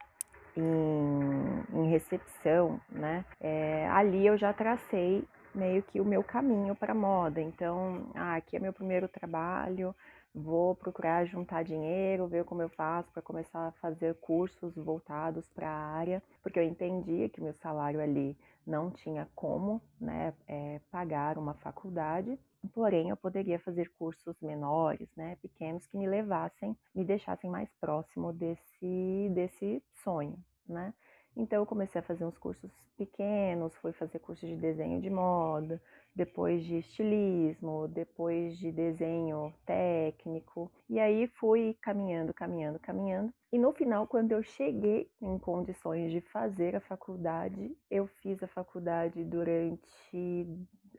em, 0.57 1.65
em 1.73 1.91
recepção, 1.91 2.81
né, 2.91 3.25
é, 3.41 3.89
ali 3.91 4.27
eu 4.27 4.37
já 4.37 4.53
tracei 4.53 5.25
meio 5.55 5.83
que 5.83 6.01
o 6.01 6.05
meu 6.05 6.23
caminho 6.23 6.75
para 6.75 6.95
moda. 6.95 7.41
Então, 7.41 8.07
ah, 8.15 8.37
aqui 8.37 8.57
é 8.57 8.61
meu 8.61 8.73
primeiro 8.73 9.09
trabalho, 9.09 9.95
vou 10.35 10.75
procurar 10.75 11.25
juntar 11.27 11.65
dinheiro, 11.65 12.27
ver 12.27 12.45
como 12.45 12.63
eu 12.63 12.69
faço 12.69 13.11
para 13.13 13.23
começar 13.23 13.69
a 13.69 13.73
fazer 13.73 14.15
cursos 14.17 14.75
voltados 14.77 15.49
para 15.49 15.69
a 15.69 15.93
área, 15.93 16.23
porque 16.43 16.59
eu 16.59 16.65
entendia 16.65 17.29
que 17.29 17.41
meu 17.41 17.55
salário 17.55 18.01
ali 18.01 18.37
não 18.67 18.91
tinha 18.91 19.29
como 19.35 19.83
né, 20.01 20.33
é, 20.47 20.81
pagar 20.91 21.37
uma 21.37 21.55
faculdade, 21.55 22.39
porém 22.73 23.09
eu 23.09 23.17
poderia 23.17 23.59
fazer 23.59 23.91
cursos 23.99 24.41
menores, 24.41 25.09
né, 25.17 25.37
pequenos, 25.43 25.87
que 25.87 25.97
me 25.97 26.07
levassem, 26.07 26.77
me 26.95 27.05
deixassem 27.05 27.51
mais 27.51 27.69
próximo 27.81 28.33
desse, 28.33 29.31
desse 29.35 29.83
sonho, 30.05 30.39
né. 30.69 30.95
Então 31.37 31.61
eu 31.61 31.67
comecei 31.67 32.01
a 32.01 32.05
fazer 32.05 32.25
uns 32.25 32.37
cursos 32.37 32.71
pequenos, 32.97 33.75
fui 33.77 33.93
fazer 33.93 34.19
curso 34.19 34.47
de 34.47 34.57
desenho 34.57 35.01
de 35.01 35.09
moda, 35.09 35.81
depois 36.15 36.65
de 36.65 36.79
estilismo, 36.79 37.89
depois 37.89 38.59
de 38.59 38.71
desenho 38.73 39.53
técnico, 39.65 40.71
e 40.89 40.99
aí 40.99 41.27
fui 41.39 41.77
caminhando, 41.81 42.35
caminhando, 42.35 42.79
caminhando. 42.79 43.33
E 43.53 43.59
no 43.59 43.73
final, 43.73 44.07
quando 44.07 44.33
eu 44.33 44.43
cheguei 44.43 45.11
em 45.21 45.39
condições 45.39 46.13
de 46.13 46.21
fazer 46.21 46.77
a 46.77 46.81
faculdade, 46.81 47.77
eu 47.91 48.07
fiz 48.23 48.43
a 48.43 48.49
faculdade 48.49 49.25
durante 49.25 50.47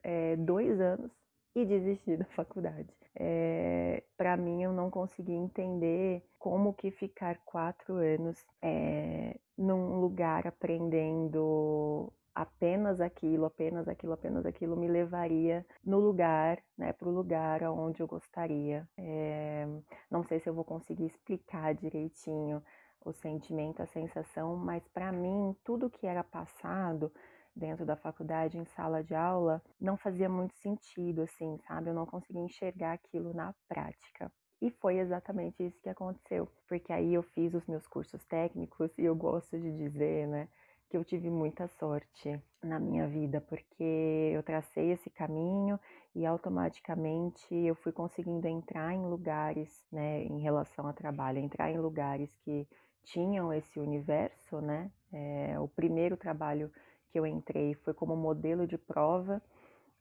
é, 0.03 0.35
dois 0.35 0.79
anos 0.79 1.11
e 1.55 1.65
desisti 1.65 2.15
da 2.17 2.25
faculdade. 2.25 2.89
É, 3.15 4.03
para 4.17 4.37
mim, 4.37 4.63
eu 4.63 4.71
não 4.71 4.89
consegui 4.89 5.33
entender 5.33 6.23
como 6.39 6.73
que 6.73 6.91
ficar 6.91 7.37
quatro 7.45 7.95
anos 7.95 8.37
é, 8.61 9.37
num 9.57 9.99
lugar 9.99 10.47
aprendendo 10.47 12.11
apenas 12.33 13.01
aquilo, 13.01 13.45
apenas 13.45 13.87
aquilo, 13.87 14.13
apenas 14.13 14.45
aquilo 14.45 14.75
me 14.75 14.87
levaria 14.87 15.65
no 15.83 15.99
lugar, 15.99 16.61
né, 16.77 16.93
para 16.93 17.07
o 17.07 17.11
lugar 17.11 17.63
onde 17.63 18.01
eu 18.01 18.07
gostaria. 18.07 18.87
É, 18.97 19.67
não 20.09 20.23
sei 20.23 20.39
se 20.39 20.49
eu 20.49 20.53
vou 20.53 20.63
conseguir 20.63 21.05
explicar 21.05 21.73
direitinho 21.73 22.63
o 23.03 23.11
sentimento, 23.11 23.81
a 23.81 23.87
sensação, 23.87 24.55
mas 24.55 24.87
para 24.89 25.11
mim 25.11 25.55
tudo 25.63 25.89
que 25.89 26.05
era 26.05 26.23
passado 26.23 27.11
dentro 27.55 27.85
da 27.85 27.95
faculdade, 27.95 28.57
em 28.57 28.65
sala 28.65 29.03
de 29.03 29.13
aula, 29.13 29.61
não 29.79 29.97
fazia 29.97 30.29
muito 30.29 30.55
sentido, 30.55 31.23
assim, 31.23 31.57
sabe? 31.67 31.89
Eu 31.89 31.93
não 31.93 32.05
conseguia 32.05 32.41
enxergar 32.41 32.93
aquilo 32.93 33.33
na 33.33 33.53
prática. 33.67 34.31
E 34.61 34.69
foi 34.69 34.99
exatamente 34.99 35.63
isso 35.63 35.81
que 35.81 35.89
aconteceu, 35.89 36.47
porque 36.67 36.93
aí 36.93 37.15
eu 37.15 37.23
fiz 37.23 37.53
os 37.53 37.65
meus 37.65 37.87
cursos 37.87 38.23
técnicos 38.25 38.95
e 38.97 39.03
eu 39.03 39.15
gosto 39.15 39.59
de 39.59 39.75
dizer, 39.75 40.27
né, 40.27 40.47
que 40.91 40.97
eu 40.97 41.05
tive 41.05 41.29
muita 41.29 41.69
sorte 41.79 42.37
na 42.61 42.77
minha 42.77 43.07
vida, 43.07 43.39
porque 43.39 44.29
eu 44.35 44.43
tracei 44.43 44.91
esse 44.91 45.09
caminho 45.09 45.79
e 46.13 46.25
automaticamente 46.25 47.55
eu 47.55 47.73
fui 47.75 47.93
conseguindo 47.93 48.45
entrar 48.45 48.93
em 48.93 49.01
lugares, 49.05 49.69
né, 49.89 50.21
em 50.25 50.41
relação 50.41 50.85
ao 50.85 50.93
trabalho, 50.93 51.39
entrar 51.39 51.71
em 51.71 51.77
lugares 51.77 52.29
que 52.43 52.67
tinham 53.05 53.53
esse 53.53 53.79
universo, 53.79 54.59
né? 54.59 54.91
É, 55.13 55.57
o 55.61 55.67
primeiro 55.69 56.17
trabalho 56.17 56.69
que 57.09 57.17
eu 57.17 57.25
entrei 57.25 57.73
foi 57.73 57.93
como 57.93 58.13
modelo 58.15 58.67
de 58.67 58.77
prova, 58.77 59.41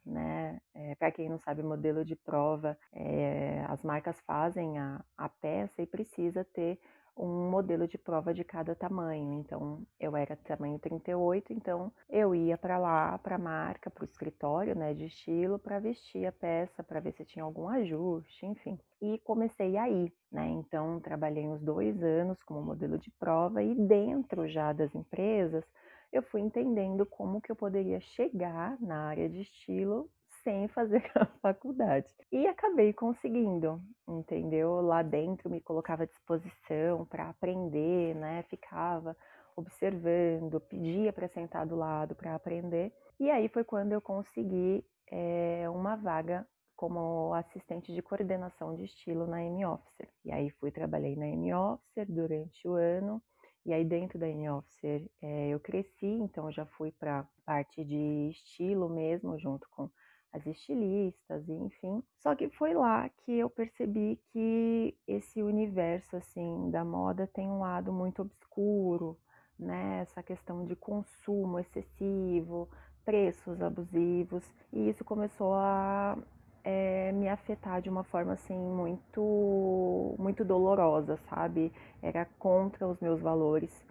né? 0.04 0.61
É, 0.75 0.97
Para 0.97 1.12
quem 1.12 1.28
não 1.28 1.38
sabe, 1.38 1.62
modelo 1.62 2.04
de 2.04 2.16
prova, 2.16 2.76
é, 2.92 3.64
as 3.68 3.82
marcas 3.85 4.18
fazem 4.23 4.76
a, 4.76 5.00
a 5.16 5.28
peça 5.28 5.80
e 5.80 5.87
precisa 5.87 6.44
ter 6.44 6.80
um 7.21 7.50
modelo 7.50 7.87
de 7.87 7.99
prova 7.99 8.33
de 8.33 8.43
cada 8.43 8.75
tamanho. 8.75 9.35
Então, 9.35 9.87
eu 9.99 10.17
era 10.17 10.35
tamanho 10.37 10.79
38, 10.79 11.53
então 11.53 11.93
eu 12.09 12.35
ia 12.35 12.57
para 12.57 12.79
lá, 12.79 13.19
para 13.19 13.37
a 13.37 13.39
marca, 13.39 13.91
para 13.91 14.03
o 14.03 14.05
escritório, 14.05 14.75
né, 14.75 14.95
de 14.95 15.07
estilo, 15.07 15.59
para 15.59 15.79
vestir 15.79 16.27
a 16.27 16.33
peça, 16.33 16.83
para 16.83 17.00
ver 17.00 17.12
se 17.12 17.25
tinha 17.25 17.45
algum 17.45 17.69
ajuste, 17.69 18.47
enfim. 18.47 18.79
E 19.03 19.19
comecei 19.19 19.77
aí, 19.77 20.12
né? 20.33 20.49
Então, 20.49 21.00
trabalhei 21.00 21.47
uns 21.47 21.61
dois 21.61 22.03
anos 22.03 22.43
como 22.43 22.62
modelo 22.62 22.99
de 22.99 23.11
prova 23.12 23.62
e 23.62 23.75
dentro 23.75 24.49
já 24.49 24.73
das 24.73 24.95
empresas, 24.95 25.65
eu 26.12 26.23
fui 26.23 26.41
entendendo 26.41 27.07
como 27.07 27.41
que 27.41 27.53
eu 27.53 27.57
poderia 27.57 28.00
chegar 28.00 28.81
na 28.81 29.09
área 29.09 29.29
de 29.29 29.43
estilo 29.43 30.11
sem 30.42 30.68
fazer 30.68 31.02
a 31.16 31.26
faculdade. 31.40 32.12
E 32.32 32.47
acabei 32.47 32.92
conseguindo, 32.92 33.80
entendeu? 34.09 34.80
Lá 34.80 35.02
dentro 35.02 35.50
me 35.50 35.61
colocava 35.61 36.04
à 36.04 36.06
disposição 36.06 37.06
para 37.06 37.28
aprender, 37.28 38.14
né? 38.14 38.42
Ficava 38.44 39.16
observando, 39.56 40.61
pedia 40.61 41.12
para 41.12 41.28
sentar 41.28 41.66
do 41.66 41.76
lado 41.76 42.14
para 42.14 42.35
aprender. 42.35 42.92
E 43.18 43.30
aí 43.30 43.49
foi 43.49 43.64
quando 43.64 43.92
eu 43.92 44.00
consegui 44.00 44.85
é, 45.11 45.68
uma 45.68 45.97
vaga 45.97 46.47
como 46.75 47.35
assistente 47.35 47.92
de 47.92 48.00
coordenação 48.00 48.75
de 48.75 48.85
estilo 48.85 49.26
na 49.26 49.44
M-Officer. 49.44 50.09
E 50.25 50.32
aí 50.32 50.49
fui 50.50 50.70
trabalhei 50.70 51.14
na 51.14 51.28
M-Officer 51.28 52.06
durante 52.11 52.66
o 52.66 52.73
ano. 52.73 53.23
E 53.66 53.75
aí 53.75 53.85
dentro 53.85 54.18
da 54.18 54.26
M-Officer 54.26 55.06
é, 55.20 55.49
eu 55.49 55.61
cresci, 55.61 56.06
então 56.06 56.50
já 56.50 56.64
fui 56.64 56.90
para 56.90 57.28
parte 57.44 57.85
de 57.85 58.30
estilo 58.30 58.88
mesmo, 58.88 59.38
junto 59.38 59.68
com 59.68 59.90
as 60.33 60.47
estilistas, 60.47 61.49
enfim. 61.49 62.03
Só 62.19 62.35
que 62.35 62.49
foi 62.51 62.75
lá 62.75 63.09
que 63.09 63.39
eu 63.39 63.51
percebi 63.51 64.21
que 64.33 64.97
esse 65.07 65.43
universo 65.43 66.17
assim 66.17 66.71
da 66.71 66.85
moda 66.85 67.27
tem 67.27 67.49
um 67.49 67.61
lado 67.61 67.93
muito 67.93 68.23
obscuro, 68.23 69.19
né? 69.59 70.01
Essa 70.01 70.23
questão 70.23 70.65
de 70.65 70.77
consumo 70.77 71.59
excessivo, 71.59 72.69
preços 73.05 73.61
abusivos, 73.61 74.45
e 74.73 74.89
isso 74.89 75.05
começou 75.05 75.55
a 75.55 76.17
é, 76.63 77.11
me 77.13 77.29
afetar 77.29 77.81
de 77.81 77.89
uma 77.89 78.05
forma 78.05 78.33
assim 78.35 78.57
muito 78.57 80.15
muito 80.19 80.45
dolorosa, 80.45 81.17
sabe? 81.29 81.73
Era 82.03 82.25
contra 82.39 82.87
os 82.87 83.01
meus 83.01 83.21
valores. 83.21 83.89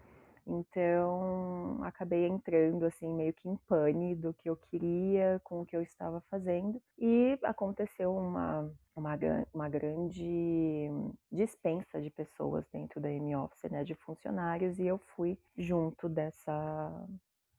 Então, 0.51 1.79
acabei 1.83 2.25
entrando 2.27 2.85
assim 2.85 3.13
meio 3.13 3.33
que 3.33 3.47
em 3.47 3.55
pane 3.67 4.15
do 4.15 4.33
que 4.33 4.49
eu 4.49 4.55
queria 4.55 5.39
com 5.43 5.61
o 5.61 5.65
que 5.65 5.75
eu 5.75 5.81
estava 5.81 6.21
fazendo 6.29 6.81
e 6.97 7.37
aconteceu 7.43 8.15
uma 8.15 8.71
uma, 8.95 9.17
uma 9.53 9.69
grande 9.69 10.89
dispensa 11.31 12.01
de 12.01 12.09
pessoas 12.09 12.65
dentro 12.71 12.99
da 12.99 13.09
M-Office, 13.09 13.71
né, 13.71 13.83
de 13.83 13.95
funcionários, 13.95 14.77
e 14.77 14.85
eu 14.85 14.97
fui 15.15 15.37
junto 15.57 16.09
dessa 16.09 17.07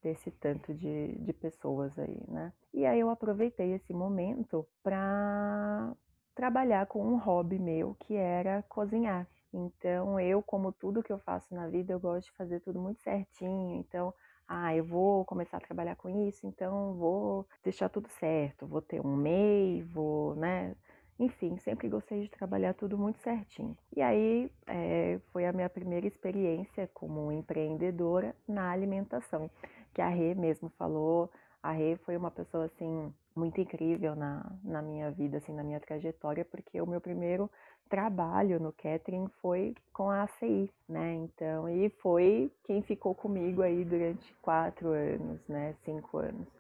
desse 0.03 0.31
tanto 0.31 0.73
de, 0.75 1.15
de 1.19 1.33
pessoas 1.33 1.99
aí, 1.99 2.25
né? 2.29 2.53
E 2.73 2.87
aí 2.87 2.99
eu 3.01 3.11
aproveitei 3.11 3.73
esse 3.73 3.93
momento 3.93 4.67
para 4.83 5.95
trabalhar 6.35 6.87
com 6.87 7.05
um 7.07 7.19
hobby 7.19 7.59
meu 7.59 7.95
que 8.01 8.15
era 8.15 8.63
cozinhar. 8.63 9.29
Então, 9.53 10.19
eu, 10.21 10.43
como 10.43 10.73
tudo 10.73 11.03
que 11.03 11.13
eu 11.13 11.19
faço 11.19 11.55
na 11.55 11.67
vida, 11.69 11.93
eu 11.93 12.01
gosto 12.01 12.27
de 12.27 12.37
fazer 12.37 12.61
tudo 12.61 12.81
muito 12.81 13.01
certinho. 13.03 13.77
Então, 13.81 14.15
ah, 14.49 14.75
eu 14.75 14.85
vou 14.85 15.25
começar 15.25 15.59
a 15.59 15.61
trabalhar 15.61 15.97
com 15.97 16.09
isso, 16.29 16.47
então 16.47 16.95
vou 16.95 17.47
deixar 17.63 17.89
tudo 17.89 18.09
certo, 18.09 18.67
vou 18.67 18.83
ter 18.83 19.01
um 19.01 19.15
MEI, 19.17 19.83
vou, 19.83 20.35
né? 20.35 20.75
Enfim, 21.21 21.57
sempre 21.59 21.89
gostei 21.89 22.23
de 22.23 22.31
trabalhar 22.31 22.75
tudo 22.75 22.97
muito 22.97 23.21
certinho. 23.21 23.77
E 23.95 24.01
aí 24.03 24.51
é, 24.67 25.21
foi 25.33 25.47
a 25.47 25.53
minha 25.53 25.69
primeira 25.69 26.07
experiência 26.07 26.89
como 26.95 27.31
empreendedora 27.31 28.35
na 28.49 28.71
alimentação, 28.71 29.51
que 29.95 30.01
a 30.01 30.09
Rê 30.09 30.35
mesmo 30.35 30.69
falou. 30.71 31.31
A 31.63 31.73
Rê 31.73 31.97
foi 31.99 32.17
uma 32.17 32.31
pessoa 32.31 32.65
assim 32.65 33.13
muito 33.35 33.61
incrível 33.61 34.15
na, 34.15 34.51
na 34.63 34.83
minha 34.83 35.11
vida, 35.11 35.39
assim, 35.39 35.53
na 35.53 35.63
minha 35.63 35.81
trajetória, 35.81 36.45
porque 36.45 36.81
o 36.81 36.87
meu 36.87 37.01
primeiro 37.01 37.51
trabalho 37.89 38.61
no 38.61 38.73
catering 38.73 39.29
foi 39.41 39.75
com 39.93 40.11
a 40.11 40.23
ACI, 40.23 40.71
né? 40.89 41.15
Então, 41.15 41.69
e 41.69 41.91
foi 42.01 42.51
quem 42.65 42.83
ficou 42.83 43.15
comigo 43.15 43.63
aí 43.63 43.85
durante 43.85 44.35
quatro 44.41 44.89
anos, 44.89 45.41
né? 45.49 45.75
Cinco 45.85 46.19
anos. 46.19 46.60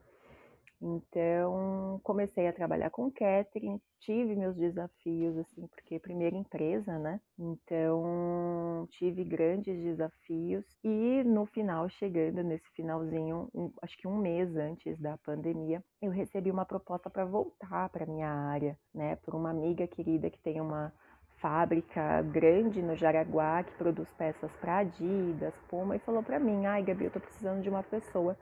Então, 0.83 2.01
comecei 2.03 2.49
a 2.49 2.53
trabalhar 2.53 2.89
com 2.91 3.11
catering, 3.11 3.79
tive 4.01 4.35
meus 4.35 4.57
desafios, 4.57 5.37
assim, 5.37 5.67
porque 5.67 5.99
primeira 5.99 6.35
empresa, 6.35 6.99
né? 6.99 7.21
Então, 7.39 8.89
tive 8.93 9.23
grandes 9.23 9.77
desafios 9.83 10.65
e 10.83 11.23
no 11.25 11.45
final, 11.45 11.87
chegando 11.91 12.43
nesse 12.43 12.69
finalzinho, 12.71 13.49
um, 13.55 13.71
acho 13.83 13.97
que 13.99 14.09
um 14.09 14.17
mês 14.17 14.57
antes 14.57 14.99
da 14.99 15.19
pandemia, 15.19 15.85
eu 16.01 16.11
recebi 16.11 16.51
uma 16.51 16.65
proposta 16.65 17.11
para 17.11 17.27
voltar 17.27 17.91
para 17.91 18.07
minha 18.07 18.31
área, 18.31 18.79
né? 18.95 19.17
Por 19.17 19.35
uma 19.35 19.51
amiga 19.51 19.87
querida 19.87 20.31
que 20.31 20.41
tem 20.41 20.63
uma 20.63 20.93
fábrica 21.41 22.23
grande 22.23 22.83
no 22.83 22.95
Jaraguá 22.95 23.63
que 23.65 23.73
produz 23.77 24.09
peças 24.17 24.51
para 24.61 24.79
Adidas, 24.79 25.55
Puma, 25.69 25.97
e 25.97 26.01
falou 26.01 26.23
para 26.23 26.39
mim: 26.39 26.67
"Ai, 26.67 26.83
Gabi, 26.83 27.05
eu 27.05 27.11
tô 27.11 27.21
precisando 27.21 27.63
de 27.63 27.69
uma 27.69 27.83
pessoa 27.83 28.37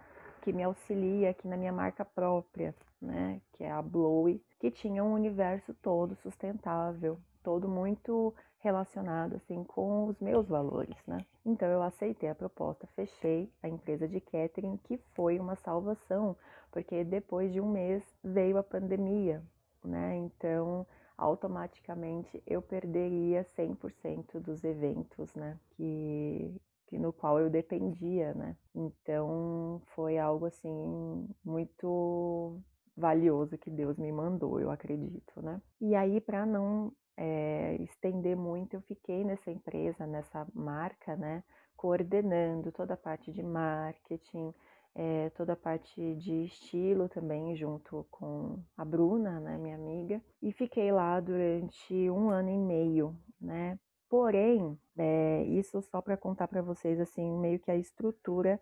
que 0.49 0.53
me 0.55 0.63
auxilia 0.63 1.29
aqui 1.29 1.47
na 1.47 1.59
minha 1.59 1.73
marca 1.73 2.07
própria, 2.07 2.75
né, 3.03 3.39
que 3.53 3.65
é 3.65 3.71
a 3.71 3.83
Blowy, 3.83 4.43
que 4.59 4.71
tinha 4.71 5.05
um 5.05 5.13
universo 5.13 5.75
todo 5.75 6.17
sustentável, 6.17 7.19
todo 7.43 7.69
muito 7.69 8.35
relacionado 8.61 9.37
assim 9.37 9.63
com 9.63 10.07
os 10.07 10.19
meus 10.19 10.49
valores, 10.49 10.97
né? 11.07 11.19
Então 11.45 11.69
eu 11.69 11.83
aceitei 11.83 12.31
a 12.31 12.35
proposta, 12.35 12.89
fechei 12.97 13.53
a 13.63 13.69
empresa 13.69 14.09
de 14.09 14.23
catering, 14.23 14.79
que 14.85 14.97
foi 15.13 15.39
uma 15.39 15.55
salvação, 15.55 16.35
porque 16.73 17.05
depois 17.05 17.53
de 17.53 17.61
um 17.61 17.71
mês 17.71 18.03
veio 18.25 18.57
a 18.57 18.63
pandemia, 18.63 19.43
né? 19.85 20.17
Então 20.17 20.87
automaticamente 21.19 22.43
eu 22.47 22.63
perderia 22.63 23.45
100% 23.55 24.41
dos 24.41 24.65
eventos, 24.65 25.35
né? 25.35 25.59
Que, 25.73 26.59
que 26.89 26.99
no 26.99 27.13
qual 27.13 27.39
eu 27.39 27.51
dependia, 27.51 28.35
né? 28.35 28.57
Então 28.75 29.81
foi 29.95 30.19
algo 30.19 30.47
assim 30.47 31.29
muito 31.45 32.61
valioso 32.97 33.57
que 33.59 33.71
Deus 33.71 33.97
me 33.97 34.11
mandou, 34.11 34.59
eu 34.61 34.71
acredito, 34.71 35.41
né? 35.43 35.61
E 35.81 35.95
aí 35.95 36.21
para 36.21 36.45
não 36.45 36.93
é, 37.17 37.77
estender 37.81 38.37
muito, 38.37 38.75
eu 38.75 38.81
fiquei 38.83 39.25
nessa 39.25 39.51
empresa, 39.51 40.07
nessa 40.07 40.47
marca, 40.55 41.17
né? 41.17 41.45
Coordenando 41.77 42.73
toda 42.73 42.95
a 42.95 42.97
parte 42.97 43.33
de 43.33 43.43
marketing, 43.43 44.53
é, 44.95 45.31
toda 45.31 45.53
a 45.53 45.57
parte 45.57 46.15
de 46.17 46.45
estilo 46.45 47.09
também, 47.09 47.55
junto 47.55 48.07
com 48.11 48.59
a 48.77 48.85
Bruna, 48.85 49.39
né, 49.39 49.57
minha 49.57 49.77
amiga, 49.77 50.21
e 50.43 50.53
fiquei 50.53 50.91
lá 50.91 51.21
durante 51.21 52.11
um 52.11 52.31
ano 52.31 52.51
e 52.51 52.59
meio, 52.59 53.17
né? 53.41 53.79
Porém, 54.09 54.79
é, 54.97 55.43
isso 55.45 55.83
só 55.83 56.01
para 56.01 56.17
contar 56.17 56.49
para 56.49 56.63
vocês, 56.63 56.99
assim, 56.99 57.37
meio 57.39 57.59
que 57.59 57.71
a 57.71 57.77
estrutura 57.77 58.59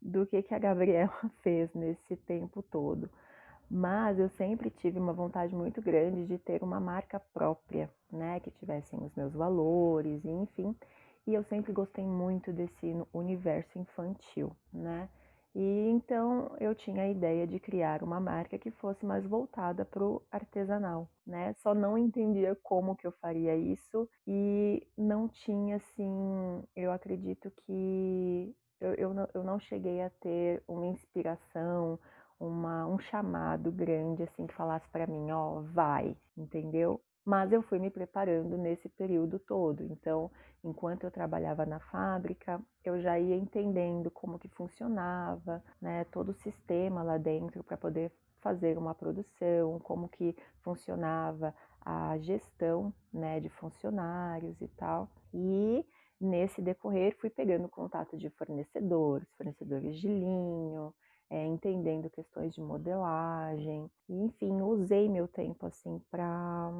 do 0.00 0.26
que, 0.26 0.42
que 0.42 0.54
a 0.54 0.58
Gabriela 0.58 1.12
fez 1.42 1.72
nesse 1.74 2.16
tempo 2.16 2.62
todo. 2.62 3.08
Mas 3.70 4.18
eu 4.18 4.28
sempre 4.28 4.68
tive 4.68 4.98
uma 4.98 5.14
vontade 5.14 5.54
muito 5.54 5.80
grande 5.80 6.26
de 6.26 6.36
ter 6.36 6.62
uma 6.62 6.78
marca 6.78 7.18
própria, 7.32 7.88
né? 8.10 8.38
Que 8.40 8.50
tivessem 8.50 9.02
os 9.02 9.14
meus 9.14 9.32
valores, 9.32 10.22
enfim. 10.24 10.76
E 11.26 11.32
eu 11.32 11.42
sempre 11.44 11.72
gostei 11.72 12.04
muito 12.04 12.52
desse 12.52 12.94
universo 13.14 13.78
infantil, 13.78 14.54
né? 14.72 15.08
E 15.54 15.88
então 15.90 16.56
eu 16.60 16.74
tinha 16.74 17.02
a 17.02 17.08
ideia 17.08 17.46
de 17.46 17.60
criar 17.60 18.02
uma 18.02 18.18
marca 18.18 18.58
que 18.58 18.70
fosse 18.70 19.04
mais 19.04 19.26
voltada 19.26 19.84
para 19.84 20.02
o 20.04 20.22
artesanal, 20.30 21.10
né? 21.26 21.52
Só 21.54 21.74
não 21.74 21.98
entendia 21.98 22.56
como 22.62 22.96
que 22.96 23.06
eu 23.06 23.12
faria 23.12 23.54
isso 23.56 24.08
e 24.26 24.86
não 24.96 25.28
tinha 25.28 25.76
assim, 25.76 26.62
eu 26.74 26.90
acredito 26.90 27.50
que 27.50 28.54
eu, 28.80 28.94
eu, 28.94 29.14
não, 29.14 29.28
eu 29.34 29.44
não 29.44 29.60
cheguei 29.60 30.00
a 30.02 30.10
ter 30.10 30.62
uma 30.66 30.86
inspiração, 30.86 31.98
uma, 32.42 32.86
um 32.86 32.98
chamado 32.98 33.70
grande 33.70 34.24
assim 34.24 34.46
que 34.46 34.54
falasse 34.54 34.88
para 34.88 35.06
mim, 35.06 35.30
ó, 35.30 35.60
vai, 35.60 36.16
entendeu? 36.36 37.00
Mas 37.24 37.52
eu 37.52 37.62
fui 37.62 37.78
me 37.78 37.88
preparando 37.88 38.58
nesse 38.58 38.88
período 38.88 39.38
todo. 39.38 39.84
Então, 39.84 40.28
enquanto 40.64 41.04
eu 41.04 41.10
trabalhava 41.10 41.64
na 41.64 41.78
fábrica, 41.78 42.60
eu 42.84 43.00
já 43.00 43.16
ia 43.18 43.36
entendendo 43.36 44.10
como 44.10 44.40
que 44.40 44.48
funcionava, 44.48 45.62
né, 45.80 46.04
todo 46.06 46.30
o 46.30 46.34
sistema 46.34 47.02
lá 47.04 47.16
dentro 47.16 47.62
para 47.62 47.76
poder 47.76 48.10
fazer 48.40 48.76
uma 48.76 48.92
produção, 48.92 49.78
como 49.78 50.08
que 50.08 50.36
funcionava 50.62 51.54
a 51.80 52.18
gestão, 52.18 52.92
né, 53.12 53.38
de 53.38 53.48
funcionários 53.50 54.60
e 54.60 54.66
tal. 54.66 55.08
E 55.32 55.86
nesse 56.20 56.60
decorrer 56.60 57.16
fui 57.20 57.30
pegando 57.30 57.68
contato 57.68 58.16
de 58.16 58.28
fornecedores, 58.30 59.28
fornecedores 59.36 59.96
de 59.96 60.08
linho, 60.08 60.92
é, 61.32 61.46
entendendo 61.46 62.10
questões 62.10 62.54
de 62.54 62.60
modelagem, 62.60 63.90
e, 64.06 64.22
enfim, 64.22 64.60
usei 64.60 65.08
meu 65.08 65.26
tempo 65.26 65.64
assim 65.64 65.98
para 66.10 66.70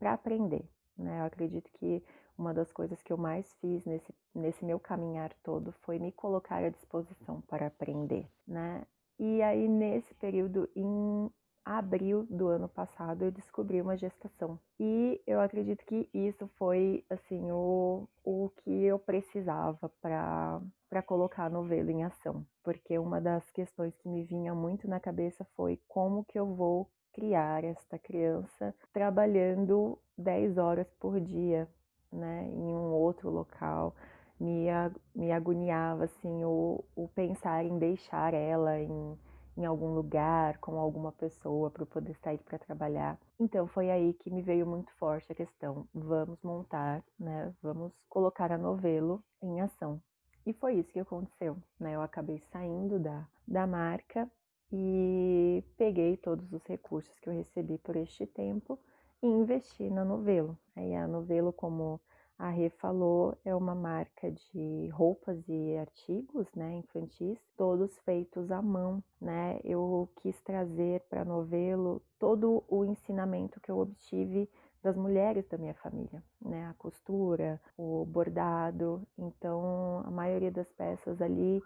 aprender, 0.00 0.64
Né? 0.96 1.20
Eu 1.20 1.24
acredito 1.26 1.70
que 1.74 2.02
uma 2.38 2.54
das 2.54 2.72
coisas 2.72 3.02
que 3.02 3.12
eu 3.12 3.18
mais 3.18 3.52
fiz 3.60 3.84
nesse, 3.84 4.14
nesse 4.34 4.64
meu 4.64 4.80
caminhar 4.80 5.34
todo 5.42 5.70
foi 5.82 5.98
me 5.98 6.10
colocar 6.12 6.64
à 6.64 6.70
disposição 6.70 7.42
para 7.42 7.66
aprender, 7.66 8.26
né? 8.48 8.86
E 9.18 9.42
aí, 9.42 9.68
nesse 9.68 10.14
período, 10.14 10.68
em 10.74 11.30
abril 11.64 12.26
do 12.28 12.48
ano 12.48 12.68
passado, 12.68 13.24
eu 13.24 13.30
descobri 13.30 13.80
uma 13.80 13.96
gestação. 13.96 14.58
E 14.78 15.20
eu 15.26 15.40
acredito 15.40 15.84
que 15.86 16.08
isso 16.12 16.48
foi, 16.56 17.04
assim, 17.08 17.50
o, 17.50 18.08
o 18.22 18.50
que 18.62 18.84
eu 18.84 18.98
precisava 18.98 19.88
para 20.00 20.60
para 20.94 21.02
colocar 21.02 21.46
a 21.46 21.50
novela 21.50 21.90
em 21.90 22.04
ação, 22.04 22.46
porque 22.62 22.96
uma 23.00 23.20
das 23.20 23.50
questões 23.50 23.92
que 23.96 24.08
me 24.08 24.22
vinha 24.22 24.54
muito 24.54 24.88
na 24.88 25.00
cabeça 25.00 25.44
foi 25.56 25.76
como 25.88 26.24
que 26.24 26.38
eu 26.38 26.46
vou 26.54 26.88
criar 27.12 27.64
esta 27.64 27.98
criança 27.98 28.72
trabalhando 28.92 29.98
10 30.16 30.56
horas 30.56 30.86
por 31.00 31.20
dia, 31.20 31.68
né, 32.12 32.48
em 32.48 32.76
um 32.76 32.92
outro 32.92 33.28
local. 33.28 33.92
Me, 34.38 34.66
me 35.12 35.32
agoniava, 35.32 36.04
assim, 36.04 36.44
o, 36.44 36.84
o 36.94 37.08
pensar 37.08 37.64
em 37.64 37.76
deixar 37.76 38.32
ela 38.32 38.78
em 38.78 39.18
em 39.56 39.64
algum 39.64 39.94
lugar 39.94 40.58
com 40.58 40.78
alguma 40.78 41.12
pessoa 41.12 41.70
para 41.70 41.86
poder 41.86 42.14
sair 42.16 42.38
para 42.38 42.58
trabalhar. 42.58 43.18
Então 43.38 43.66
foi 43.66 43.90
aí 43.90 44.14
que 44.14 44.30
me 44.30 44.42
veio 44.42 44.66
muito 44.66 44.92
forte 44.94 45.30
a 45.30 45.34
questão: 45.34 45.86
vamos 45.94 46.42
montar, 46.42 47.02
né? 47.18 47.52
Vamos 47.62 47.92
colocar 48.08 48.52
a 48.52 48.58
novelo 48.58 49.22
em 49.42 49.60
ação. 49.60 50.00
E 50.46 50.52
foi 50.52 50.74
isso 50.74 50.92
que 50.92 51.00
aconteceu, 51.00 51.56
né? 51.80 51.94
Eu 51.94 52.02
acabei 52.02 52.38
saindo 52.38 52.98
da, 52.98 53.26
da 53.46 53.66
marca 53.66 54.30
e 54.70 55.64
peguei 55.76 56.16
todos 56.16 56.52
os 56.52 56.64
recursos 56.66 57.18
que 57.20 57.28
eu 57.28 57.32
recebi 57.32 57.78
por 57.78 57.96
este 57.96 58.26
tempo 58.26 58.78
e 59.22 59.26
investi 59.26 59.88
na 59.88 60.04
novelo. 60.04 60.58
Aí 60.76 60.94
a 60.94 61.06
novelo 61.06 61.52
como 61.52 62.00
a 62.38 62.50
Rê 62.50 62.68
falou, 62.68 63.36
é 63.44 63.54
uma 63.54 63.74
marca 63.74 64.30
de 64.30 64.88
roupas 64.88 65.38
e 65.48 65.76
artigos, 65.76 66.46
né, 66.54 66.76
infantis, 66.78 67.38
todos 67.56 67.96
feitos 68.00 68.50
à 68.50 68.60
mão, 68.60 69.02
né? 69.20 69.60
Eu 69.62 70.08
quis 70.20 70.40
trazer 70.42 71.00
para 71.08 71.24
novelo 71.24 72.02
todo 72.18 72.64
o 72.68 72.84
ensinamento 72.84 73.60
que 73.60 73.70
eu 73.70 73.78
obtive 73.78 74.50
das 74.82 74.96
mulheres 74.96 75.46
da 75.48 75.56
minha 75.56 75.74
família, 75.74 76.22
né? 76.42 76.66
A 76.66 76.74
costura, 76.74 77.60
o 77.76 78.04
bordado. 78.04 79.06
Então, 79.16 80.02
a 80.04 80.10
maioria 80.10 80.50
das 80.50 80.70
peças 80.72 81.22
ali 81.22 81.62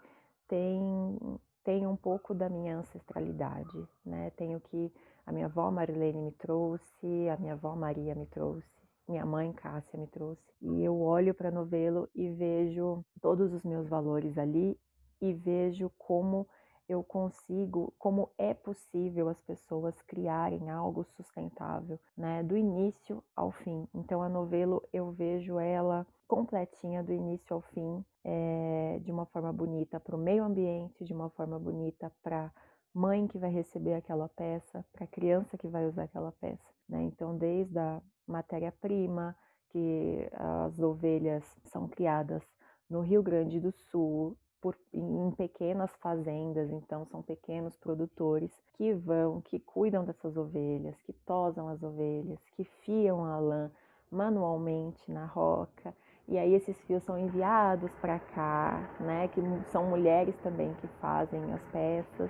tem 0.47 1.17
tem 1.63 1.85
um 1.85 1.95
pouco 1.95 2.33
da 2.33 2.49
minha 2.49 2.77
ancestralidade, 2.77 3.87
né? 4.05 4.29
Tem 4.31 4.55
o 4.55 4.61
que 4.61 4.91
a 5.25 5.31
minha 5.31 5.47
avó 5.47 5.69
Marilene 5.69 6.21
me 6.21 6.31
trouxe, 6.31 7.29
a 7.29 7.37
minha 7.37 7.53
avó 7.53 7.75
Maria 7.75 8.15
me 8.15 8.25
trouxe 8.27 8.79
minha 9.09 9.25
mãe 9.25 9.51
Cássia 9.51 9.99
me 9.99 10.07
trouxe. 10.07 10.41
E 10.61 10.83
eu 10.83 11.01
olho 11.01 11.33
para 11.33 11.49
novelo 11.49 12.07
e 12.13 12.29
vejo 12.29 13.03
todos 13.21 13.51
os 13.51 13.63
meus 13.63 13.89
valores 13.89 14.37
ali 14.37 14.79
e 15.19 15.33
vejo 15.33 15.91
como 15.97 16.47
eu 16.87 17.03
consigo, 17.03 17.93
como 17.99 18.31
é 18.37 18.53
possível 18.53 19.29
as 19.29 19.39
pessoas 19.41 19.99
criarem 20.03 20.69
algo 20.71 21.03
sustentável, 21.15 21.99
né, 22.17 22.41
do 22.41 22.57
início 22.57 23.23
ao 23.35 23.51
fim. 23.51 23.87
Então 23.93 24.23
a 24.23 24.29
novelo 24.29 24.81
eu 24.91 25.11
vejo 25.11 25.59
ela 25.59 26.05
completinha 26.27 27.03
do 27.03 27.11
início 27.11 27.55
ao 27.55 27.61
fim, 27.61 28.03
é, 28.23 28.99
de 29.03 29.11
uma 29.11 29.25
forma 29.27 29.53
bonita 29.53 29.99
para 29.99 30.15
o 30.15 30.19
meio 30.19 30.43
ambiente, 30.43 31.03
de 31.03 31.13
uma 31.13 31.29
forma 31.31 31.59
bonita 31.59 32.11
para 32.23 32.51
mãe 32.93 33.27
que 33.27 33.37
vai 33.37 33.51
receber 33.51 33.93
aquela 33.93 34.27
peça, 34.29 34.83
para 34.91 35.07
criança 35.07 35.57
que 35.57 35.67
vai 35.67 35.85
usar 35.85 36.03
aquela 36.03 36.31
peça. 36.31 36.78
Né? 36.89 37.03
Então, 37.03 37.37
desde 37.37 37.77
a 37.77 38.01
matéria-prima, 38.27 39.35
que 39.69 40.27
as 40.33 40.79
ovelhas 40.79 41.43
são 41.65 41.87
criadas 41.87 42.43
no 42.89 43.01
Rio 43.01 43.21
Grande 43.21 43.59
do 43.59 43.71
Sul, 43.71 44.35
por, 44.61 44.75
em 44.93 45.31
pequenas 45.37 45.89
fazendas, 45.97 46.69
então 46.69 47.05
são 47.05 47.21
pequenos 47.21 47.77
produtores 47.77 48.51
que 48.73 48.93
vão, 48.93 49.41
que 49.41 49.59
cuidam 49.59 50.03
dessas 50.03 50.35
ovelhas, 50.35 50.99
que 51.03 51.13
tosam 51.13 51.69
as 51.69 51.81
ovelhas, 51.81 52.39
que 52.55 52.63
fiam 52.63 53.23
a 53.23 53.39
lã 53.39 53.71
manualmente 54.11 55.09
na 55.11 55.25
roca. 55.25 55.95
E 56.27 56.37
aí 56.37 56.53
esses 56.53 56.77
fios 56.81 57.03
são 57.03 57.17
enviados 57.17 57.91
para 58.01 58.19
cá, 58.19 58.87
né? 58.99 59.27
Que 59.29 59.41
são 59.71 59.85
mulheres 59.85 60.35
também 60.37 60.73
que 60.75 60.87
fazem 60.99 61.41
as 61.53 61.63
peças. 61.71 62.29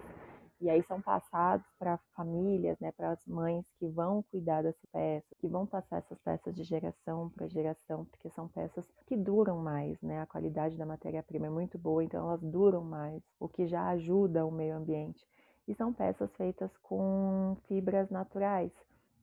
E 0.62 0.70
aí 0.70 0.84
são 0.84 1.02
passados 1.02 1.66
para 1.78 1.98
famílias, 2.16 2.78
né, 2.80 2.92
para 2.92 3.12
as 3.12 3.26
mães 3.26 3.66
que 3.78 3.88
vão 3.88 4.22
cuidar 4.24 4.62
dessa 4.62 4.86
peça, 4.92 5.36
que 5.40 5.48
vão 5.48 5.66
passar 5.66 6.00
essas 6.00 6.20
peças 6.20 6.54
de 6.54 6.64
geração 6.64 7.30
para 7.30 7.48
geração, 7.48 8.04
porque 8.06 8.30
são 8.30 8.48
peças 8.50 8.86
que 9.08 9.16
duram 9.16 9.58
mais, 9.58 10.02
né? 10.02 10.20
A 10.22 10.26
qualidade 10.26 10.78
da 10.78 10.86
matéria-prima 10.86 11.48
é 11.48 11.50
muito 11.50 11.78
boa, 11.78 12.04
então 12.04 12.28
elas 12.28 12.42
duram 12.42 12.84
mais, 12.84 13.24
o 13.40 13.48
que 13.48 13.68
já 13.68 13.88
ajuda 13.90 14.46
o 14.46 14.52
meio 14.52 14.76
ambiente. 14.76 15.26
E 15.66 15.74
são 15.76 15.94
peças 15.94 16.30
feitas 16.36 16.76
com 16.80 17.56
fibras 17.68 18.10
naturais. 18.10 18.72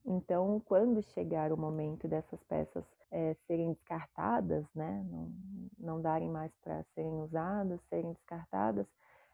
Então, 0.05 0.59
quando 0.65 1.03
chegar 1.03 1.51
o 1.51 1.57
momento 1.57 2.07
dessas 2.07 2.41
peças 2.45 2.85
é, 3.11 3.35
serem 3.45 3.73
descartadas, 3.73 4.65
né, 4.73 5.05
não, 5.09 5.31
não 5.77 6.01
darem 6.01 6.29
mais 6.29 6.51
para 6.63 6.83
serem 6.95 7.21
usadas, 7.21 7.79
serem 7.89 8.13
descartadas, 8.13 8.87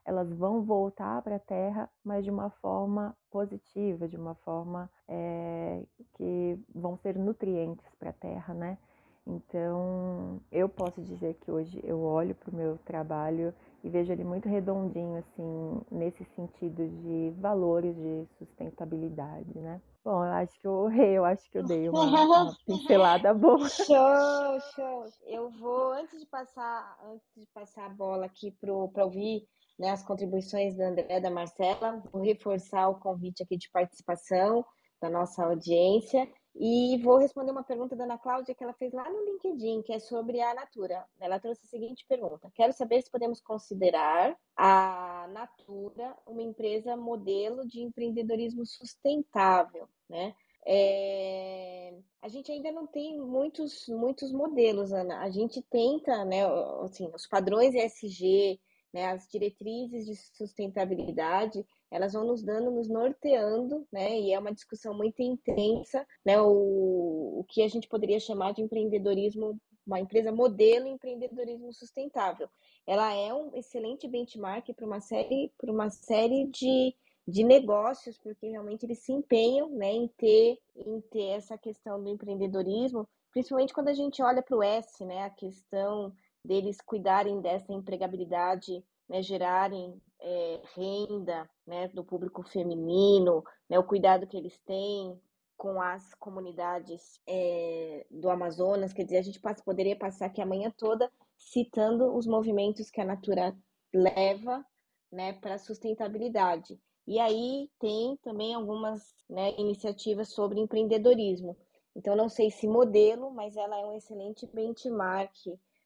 elas 0.06 0.32
vão 0.34 0.62
voltar 0.64 1.22
para 1.22 1.38
a 1.38 1.40
Terra, 1.40 1.90
mas 2.04 2.24
de 2.24 2.32
uma 2.32 2.50
forma 2.50 3.16
positiva, 3.32 4.08
de 4.08 4.18
uma 4.18 4.36
forma 4.36 4.90
é, 5.08 5.84
que 6.16 6.60
vão 6.74 6.98
ser 6.98 7.18
nutrientes 7.18 7.86
para 7.98 8.10
a 8.10 8.14
Terra, 8.14 8.54
né? 8.54 8.78
Então, 9.26 10.42
eu 10.52 10.68
posso 10.68 11.02
dizer 11.02 11.36
que 11.36 11.50
hoje 11.50 11.80
eu 11.84 12.02
olho 12.02 12.36
para 12.36 12.52
o 12.52 12.56
meu 12.56 12.78
trabalho 12.80 13.54
e 13.82 13.90
vejo 13.90 14.12
ele 14.12 14.24
muito 14.24 14.50
redondinho, 14.50 15.18
assim, 15.18 15.82
nesse 15.90 16.26
sentido 16.36 16.88
de 16.88 17.34
valores 17.40 17.96
de 17.96 18.28
sustentabilidade, 18.38 19.58
né? 19.58 19.82
Bom, 20.04 20.26
eu 20.26 20.32
acho 20.34 20.60
que 20.60 20.68
eu 20.68 20.92
eu 20.92 21.24
acho 21.24 21.50
que 21.50 21.58
eu 21.58 21.64
dei 21.64 21.88
uma, 21.88 22.04
uma 22.04 22.58
pincelada 22.66 23.34
boa. 23.34 23.68
Show, 23.72 24.60
show. 24.76 25.06
Eu 25.26 25.50
vou, 25.52 25.94
antes 25.94 26.20
de 26.20 26.26
passar, 26.26 26.98
antes 27.06 27.26
de 27.38 27.46
passar 27.54 27.86
a 27.86 27.90
bola 27.90 28.26
aqui 28.26 28.52
para 28.52 28.74
ouvir 28.74 29.48
né, 29.78 29.90
as 29.90 30.04
contribuições 30.04 30.76
da 30.76 30.88
André 30.88 31.20
da 31.20 31.30
Marcela. 31.30 32.02
Vou 32.12 32.22
reforçar 32.22 32.90
o 32.90 33.00
convite 33.00 33.44
aqui 33.44 33.58
de 33.58 33.70
participação 33.72 34.66
da 35.02 35.10
nossa 35.10 35.44
audiência 35.44 36.30
e 36.56 36.98
vou 37.04 37.18
responder 37.18 37.52
uma 37.52 37.64
pergunta 37.64 37.96
da 37.96 38.04
Ana 38.04 38.18
Cláudia 38.18 38.54
que 38.54 38.64
ela 38.64 38.74
fez 38.74 38.94
lá 38.94 39.10
no 39.10 39.26
LinkedIn, 39.26 39.82
que 39.82 39.92
é 39.92 40.00
sobre 40.00 40.40
a 40.40 40.54
Natura. 40.54 41.04
Ela 41.20 41.40
trouxe 41.40 41.66
a 41.66 41.70
seguinte 41.70 42.06
pergunta: 42.08 42.52
Quero 42.54 42.72
saber 42.74 43.02
se 43.02 43.10
podemos 43.10 43.42
considerar 43.42 44.38
a 44.56 45.28
Natura 45.32 46.16
uma 46.28 46.44
empresa 46.44 46.96
modelo 46.96 47.68
de 47.68 47.82
empreendedorismo 47.82 48.66
sustentável, 48.66 49.90
né? 50.08 50.36
É, 50.66 51.94
a 52.22 52.30
gente 52.30 52.52
ainda 52.52 52.72
não 52.72 52.88
tem 52.88 53.20
muitos, 53.20 53.88
muitos 53.90 54.32
modelos, 54.32 54.94
Ana. 54.94 55.22
A 55.22 55.30
gente 55.30 55.62
tenta, 55.64 56.24
né, 56.24 56.46
assim, 56.84 57.10
os 57.14 57.28
padrões 57.28 57.74
ESG, 57.76 58.60
né, 58.94 59.08
as 59.08 59.28
diretrizes 59.28 60.06
de 60.06 60.16
sustentabilidade, 60.16 61.66
elas 61.90 62.14
vão 62.14 62.26
nos 62.26 62.44
dando, 62.44 62.70
nos 62.70 62.88
norteando, 62.88 63.88
né, 63.92 64.20
e 64.20 64.32
é 64.32 64.40
uma 64.40 64.54
discussão 64.54 64.94
muito 64.94 65.22
intensa, 65.22 66.06
né, 66.24 66.40
o, 66.40 67.40
o 67.40 67.46
que 67.50 67.64
a 67.64 67.68
gente 67.68 67.88
poderia 67.88 68.20
chamar 68.20 68.54
de 68.54 68.62
empreendedorismo, 68.62 69.60
uma 69.86 70.00
empresa 70.00 70.32
modelo 70.32 70.88
empreendedorismo 70.88 71.74
sustentável. 71.74 72.48
Ela 72.88 73.14
é 73.14 73.34
um 73.34 73.56
excelente 73.56 74.08
benchmark 74.08 74.74
para 74.74 74.86
uma 74.86 75.02
série, 75.02 75.52
para 75.58 75.72
uma 75.72 75.90
série 75.90 76.48
de, 76.48 76.96
de 77.28 77.44
negócios, 77.44 78.18
porque 78.18 78.48
realmente 78.48 78.86
eles 78.86 79.00
se 79.00 79.12
empenham, 79.12 79.70
né, 79.70 79.92
em 79.92 80.08
ter, 80.08 80.60
em 80.76 81.02
ter 81.02 81.28
essa 81.30 81.58
questão 81.58 82.02
do 82.02 82.10
empreendedorismo, 82.10 83.08
principalmente 83.32 83.74
quando 83.74 83.88
a 83.88 83.94
gente 83.94 84.22
olha 84.22 84.44
para 84.44 84.56
o 84.56 84.64
S, 84.64 85.04
né, 85.04 85.24
a 85.24 85.30
questão 85.30 86.14
deles 86.44 86.82
cuidarem 86.82 87.42
dessa 87.42 87.72
empregabilidade, 87.72 88.84
né, 89.08 89.22
gerarem 89.22 90.02
é, 90.20 90.62
renda 90.76 91.50
né, 91.66 91.88
do 91.90 92.04
público 92.04 92.44
feminino, 92.44 93.44
né, 93.70 93.78
o 93.80 93.84
cuidado 93.84 94.28
que 94.28 94.38
eles 94.38 94.58
têm 94.66 95.20
com 95.56 95.82
as 95.82 96.14
comunidades 96.16 97.22
é, 97.28 98.06
do 98.10 98.30
Amazonas, 98.30 98.92
quer 98.92 99.04
dizer, 99.04 99.18
a 99.18 99.22
gente 99.22 99.40
passa, 99.40 99.64
poderia 99.64 99.96
passar 99.96 100.26
aqui 100.26 100.42
a 100.42 100.46
manhã 100.46 100.72
toda 100.78 101.10
citando 101.38 102.16
os 102.16 102.26
movimentos 102.26 102.90
que 102.90 103.00
a 103.00 103.06
Natura 103.06 103.56
leva 103.94 104.66
né, 105.12 105.34
para 105.34 105.56
a 105.56 105.60
sustentabilidade. 105.60 106.80
E 107.06 107.20
aí 107.20 107.70
tem 107.80 108.18
também 108.24 108.54
algumas 108.54 109.14
né, 109.30 109.54
iniciativas 109.58 110.30
sobre 110.30 110.60
empreendedorismo. 110.60 111.56
Então, 111.96 112.16
não 112.16 112.28
sei 112.28 112.50
se 112.50 112.68
modelo, 112.68 113.32
mas 113.32 113.56
ela 113.56 113.78
é 113.80 113.86
um 113.86 113.94
excelente 113.94 114.48
benchmark 114.48 115.34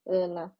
Ana, 0.07 0.55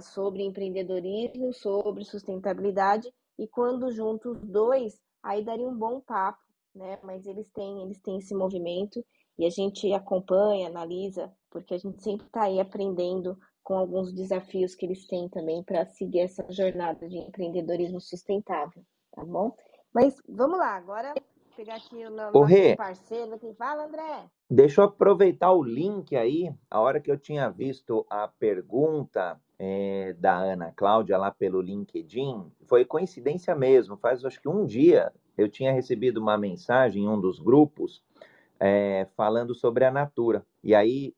sobre 0.00 0.42
empreendedorismo, 0.42 1.52
sobre 1.52 2.04
sustentabilidade, 2.04 3.12
e 3.38 3.46
quando 3.46 3.92
juntos 3.92 4.36
os 4.36 4.48
dois, 4.48 5.00
aí 5.22 5.44
daria 5.44 5.68
um 5.68 5.76
bom 5.76 6.00
papo, 6.00 6.42
né? 6.74 6.98
Mas 7.02 7.26
eles 7.26 7.50
têm, 7.50 7.82
eles 7.82 8.00
têm 8.00 8.18
esse 8.18 8.34
movimento 8.34 9.04
e 9.38 9.46
a 9.46 9.50
gente 9.50 9.92
acompanha, 9.92 10.68
analisa, 10.68 11.32
porque 11.50 11.74
a 11.74 11.78
gente 11.78 12.02
sempre 12.02 12.26
está 12.26 12.44
aí 12.44 12.58
aprendendo 12.58 13.38
com 13.62 13.74
alguns 13.74 14.12
desafios 14.12 14.74
que 14.74 14.86
eles 14.86 15.06
têm 15.06 15.28
também 15.28 15.62
para 15.62 15.86
seguir 15.86 16.20
essa 16.20 16.44
jornada 16.50 17.06
de 17.06 17.18
empreendedorismo 17.18 18.00
sustentável, 18.00 18.82
tá 19.12 19.24
bom? 19.24 19.54
Mas 19.92 20.14
vamos 20.28 20.58
lá, 20.58 20.76
agora 20.76 21.14
pegar 21.54 21.76
aqui 21.76 22.04
o 22.06 22.10
nosso 22.10 22.42
Rê, 22.42 22.76
parceiro. 22.76 23.38
Quem 23.38 23.54
fala, 23.54 23.84
André? 23.84 24.30
Deixa 24.50 24.80
eu 24.80 24.86
aproveitar 24.86 25.52
o 25.52 25.62
link 25.62 26.16
aí. 26.16 26.50
A 26.70 26.80
hora 26.80 27.00
que 27.00 27.10
eu 27.10 27.18
tinha 27.18 27.50
visto 27.50 28.06
a 28.08 28.26
pergunta 28.26 29.38
é, 29.58 30.14
da 30.18 30.38
Ana 30.38 30.72
Cláudia 30.74 31.18
lá 31.18 31.30
pelo 31.30 31.60
LinkedIn, 31.60 32.50
foi 32.66 32.84
coincidência 32.84 33.54
mesmo. 33.54 33.96
Faz 33.98 34.24
acho 34.24 34.40
que 34.40 34.48
um 34.48 34.64
dia 34.64 35.12
eu 35.36 35.50
tinha 35.50 35.70
recebido 35.72 36.18
uma 36.18 36.38
mensagem 36.38 37.04
em 37.04 37.08
um 37.08 37.20
dos 37.20 37.38
grupos 37.38 38.02
é, 38.58 39.06
falando 39.14 39.54
sobre 39.54 39.84
a 39.84 39.90
Natura. 39.90 40.44
E 40.64 40.74
aí, 40.74 41.14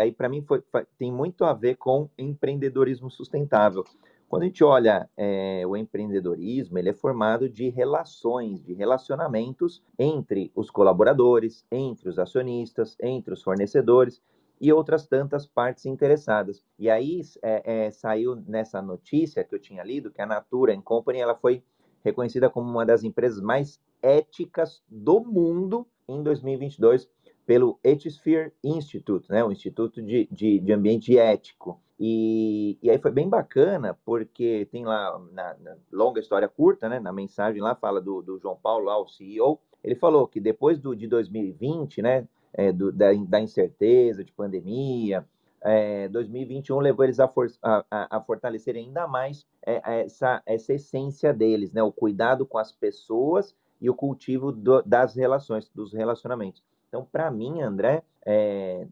aí 0.00 0.12
para 0.12 0.28
mim, 0.28 0.42
foi, 0.42 0.62
tem 0.96 1.12
muito 1.12 1.44
a 1.44 1.52
ver 1.52 1.74
com 1.74 2.08
empreendedorismo 2.16 3.10
sustentável. 3.10 3.84
Quando 4.30 4.44
a 4.44 4.46
gente 4.46 4.62
olha 4.62 5.10
é, 5.16 5.64
o 5.66 5.76
empreendedorismo, 5.76 6.78
ele 6.78 6.90
é 6.90 6.92
formado 6.92 7.48
de 7.48 7.68
relações, 7.68 8.62
de 8.62 8.72
relacionamentos 8.72 9.82
entre 9.98 10.52
os 10.54 10.70
colaboradores, 10.70 11.66
entre 11.68 12.08
os 12.08 12.16
acionistas, 12.16 12.96
entre 13.00 13.34
os 13.34 13.42
fornecedores 13.42 14.22
e 14.60 14.72
outras 14.72 15.04
tantas 15.04 15.48
partes 15.48 15.84
interessadas. 15.84 16.62
E 16.78 16.88
aí 16.88 17.22
é, 17.42 17.86
é, 17.86 17.90
saiu 17.90 18.36
nessa 18.46 18.80
notícia 18.80 19.42
que 19.42 19.52
eu 19.52 19.58
tinha 19.58 19.82
lido 19.82 20.12
que 20.12 20.22
a 20.22 20.26
Natura 20.26 20.80
Company 20.80 21.18
ela 21.18 21.34
foi 21.34 21.64
reconhecida 22.04 22.48
como 22.48 22.70
uma 22.70 22.86
das 22.86 23.02
empresas 23.02 23.42
mais 23.42 23.80
éticas 24.00 24.80
do 24.88 25.24
mundo 25.24 25.84
em 26.06 26.22
2022 26.22 27.10
pelo 27.44 27.80
Ethisphere 27.82 28.52
Institute, 28.62 29.28
né, 29.28 29.42
o 29.42 29.50
Instituto 29.50 30.00
de, 30.00 30.28
de, 30.30 30.60
de 30.60 30.72
Ambiente 30.72 31.18
Ético. 31.18 31.82
E, 32.02 32.78
e, 32.82 32.88
aí 32.90 32.98
foi 32.98 33.10
bem 33.10 33.28
bacana, 33.28 33.94
porque 34.06 34.66
tem 34.72 34.86
lá, 34.86 35.20
na, 35.32 35.54
na, 35.60 35.76
longa 35.92 36.18
história 36.18 36.48
curta, 36.48 36.88
né, 36.88 36.98
na 36.98 37.12
mensagem 37.12 37.60
lá, 37.60 37.74
fala 37.74 38.00
do, 38.00 38.22
do 38.22 38.38
João 38.38 38.56
Paulo, 38.56 38.86
lá, 38.86 38.98
o 38.98 39.06
CEO, 39.06 39.60
ele 39.84 39.94
falou 39.94 40.26
que 40.26 40.40
depois 40.40 40.78
do, 40.78 40.96
de 40.96 41.06
2020, 41.06 42.00
né, 42.00 42.26
é, 42.54 42.72
do, 42.72 42.90
da, 42.90 43.12
da, 43.12 43.38
incerteza, 43.38 44.24
de 44.24 44.32
pandemia, 44.32 45.26
é, 45.60 46.08
2021 46.08 46.78
levou 46.78 47.04
eles 47.04 47.20
a, 47.20 47.28
for, 47.28 47.48
a, 47.62 47.84
a, 47.90 48.20
fortalecer 48.22 48.76
ainda 48.76 49.06
mais 49.06 49.46
é, 49.66 50.00
essa, 50.00 50.42
essa 50.46 50.72
essência 50.72 51.34
deles, 51.34 51.70
né, 51.70 51.82
o 51.82 51.92
cuidado 51.92 52.46
com 52.46 52.56
as 52.56 52.72
pessoas 52.72 53.54
e 53.78 53.90
o 53.90 53.94
cultivo 53.94 54.50
do, 54.52 54.80
das 54.80 55.14
relações, 55.14 55.68
dos 55.74 55.92
relacionamentos. 55.92 56.62
Então, 56.88 57.06
para 57.12 57.30
mim, 57.30 57.60
André, 57.60 58.02
é, 58.24 58.86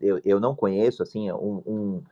eu, 0.00 0.18
eu 0.24 0.40
não 0.40 0.54
conheço 0.54 1.02
assim 1.02 1.30
um, 1.30 1.62
um, 1.66 2.02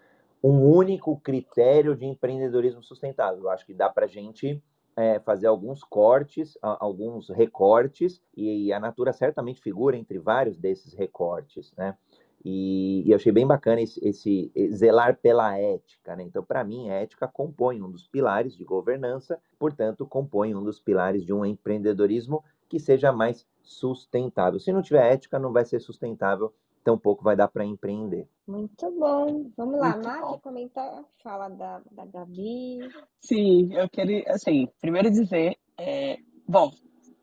um, 0.49 0.71
único 0.71 1.19
critério 1.21 1.97
de 1.97 2.05
empreendedorismo 2.05 2.83
sustentável. 2.83 3.45
Eu 3.45 3.51
acho 3.51 3.67
que 3.67 3.75
dá 3.75 3.89
para 3.89 4.05
a 4.05 4.09
gente 4.09 4.63
é, 4.97 5.19
fazer 5.21 5.47
alguns 5.47 5.83
cortes, 5.83 6.57
alguns 6.63 7.29
recortes, 7.29 8.23
e 8.35 8.73
a 8.73 8.81
Natura 8.81 9.13
certamente 9.13 9.61
figura 9.61 9.97
entre 9.97 10.19
vários 10.19 10.57
desses 10.57 10.95
recortes, 10.95 11.73
né? 11.77 11.97
E, 12.45 13.03
e 13.05 13.11
eu 13.11 13.17
achei 13.17 13.33
bem 13.33 13.47
bacana 13.47 13.81
esse, 13.81 14.01
esse 14.07 14.53
zelar 14.73 15.19
pela 15.21 15.59
ética, 15.59 16.15
né? 16.15 16.23
Então, 16.23 16.45
para 16.45 16.63
mim, 16.63 16.89
a 16.89 16.95
ética 16.95 17.27
compõe 17.27 17.83
um 17.83 17.91
dos 17.91 18.07
pilares 18.07 18.57
de 18.57 18.65
governança, 18.65 19.41
portanto, 19.59 20.07
compõe 20.07 20.55
um 20.55 20.63
dos 20.63 20.79
pilares 20.79 21.25
de 21.25 21.33
um 21.33 21.45
empreendedorismo 21.45 22.45
que 22.69 22.79
seja 22.79 23.13
mais 23.13 23.45
sustentável. 23.63 24.61
Se 24.61 24.73
não 24.73 24.81
tiver 24.81 25.13
ética, 25.13 25.39
não 25.39 25.53
vai 25.53 25.65
ser 25.65 25.81
sustentável, 25.81 26.55
tampouco 26.87 27.25
vai 27.25 27.35
dar 27.35 27.49
para 27.49 27.65
empreender. 27.65 28.29
Muito 28.47 28.89
bom. 28.93 29.51
Vamos 29.57 29.81
lá, 29.81 29.97
Mar, 29.97 30.39
comentar, 30.41 31.05
fala 31.21 31.49
da, 31.49 31.83
da 31.91 32.07
Gabi. 32.07 32.79
Sim, 33.21 33.75
eu 33.75 33.89
queria, 33.89 34.23
assim, 34.29 34.69
primeiro 34.81 35.11
dizer, 35.11 35.57
é, 35.77 36.17
bom, 36.47 36.71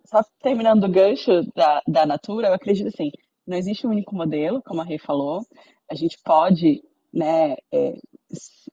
só 0.05 0.21
terminando 0.41 0.83
o 0.83 0.91
gancho 0.91 1.31
da, 1.55 1.81
da 1.87 2.05
Natura, 2.05 2.49
eu 2.49 2.53
acredito 2.53 2.87
assim, 2.87 3.09
não 3.47 3.57
existe 3.57 3.87
um 3.87 3.91
único 3.91 4.13
modelo, 4.13 4.61
como 4.63 4.81
a 4.81 4.83
Rei 4.83 4.99
falou, 4.99 5.41
a 5.89 5.95
gente 5.95 6.17
pode 6.25 6.83
né, 7.13 7.55
é, 7.71 7.95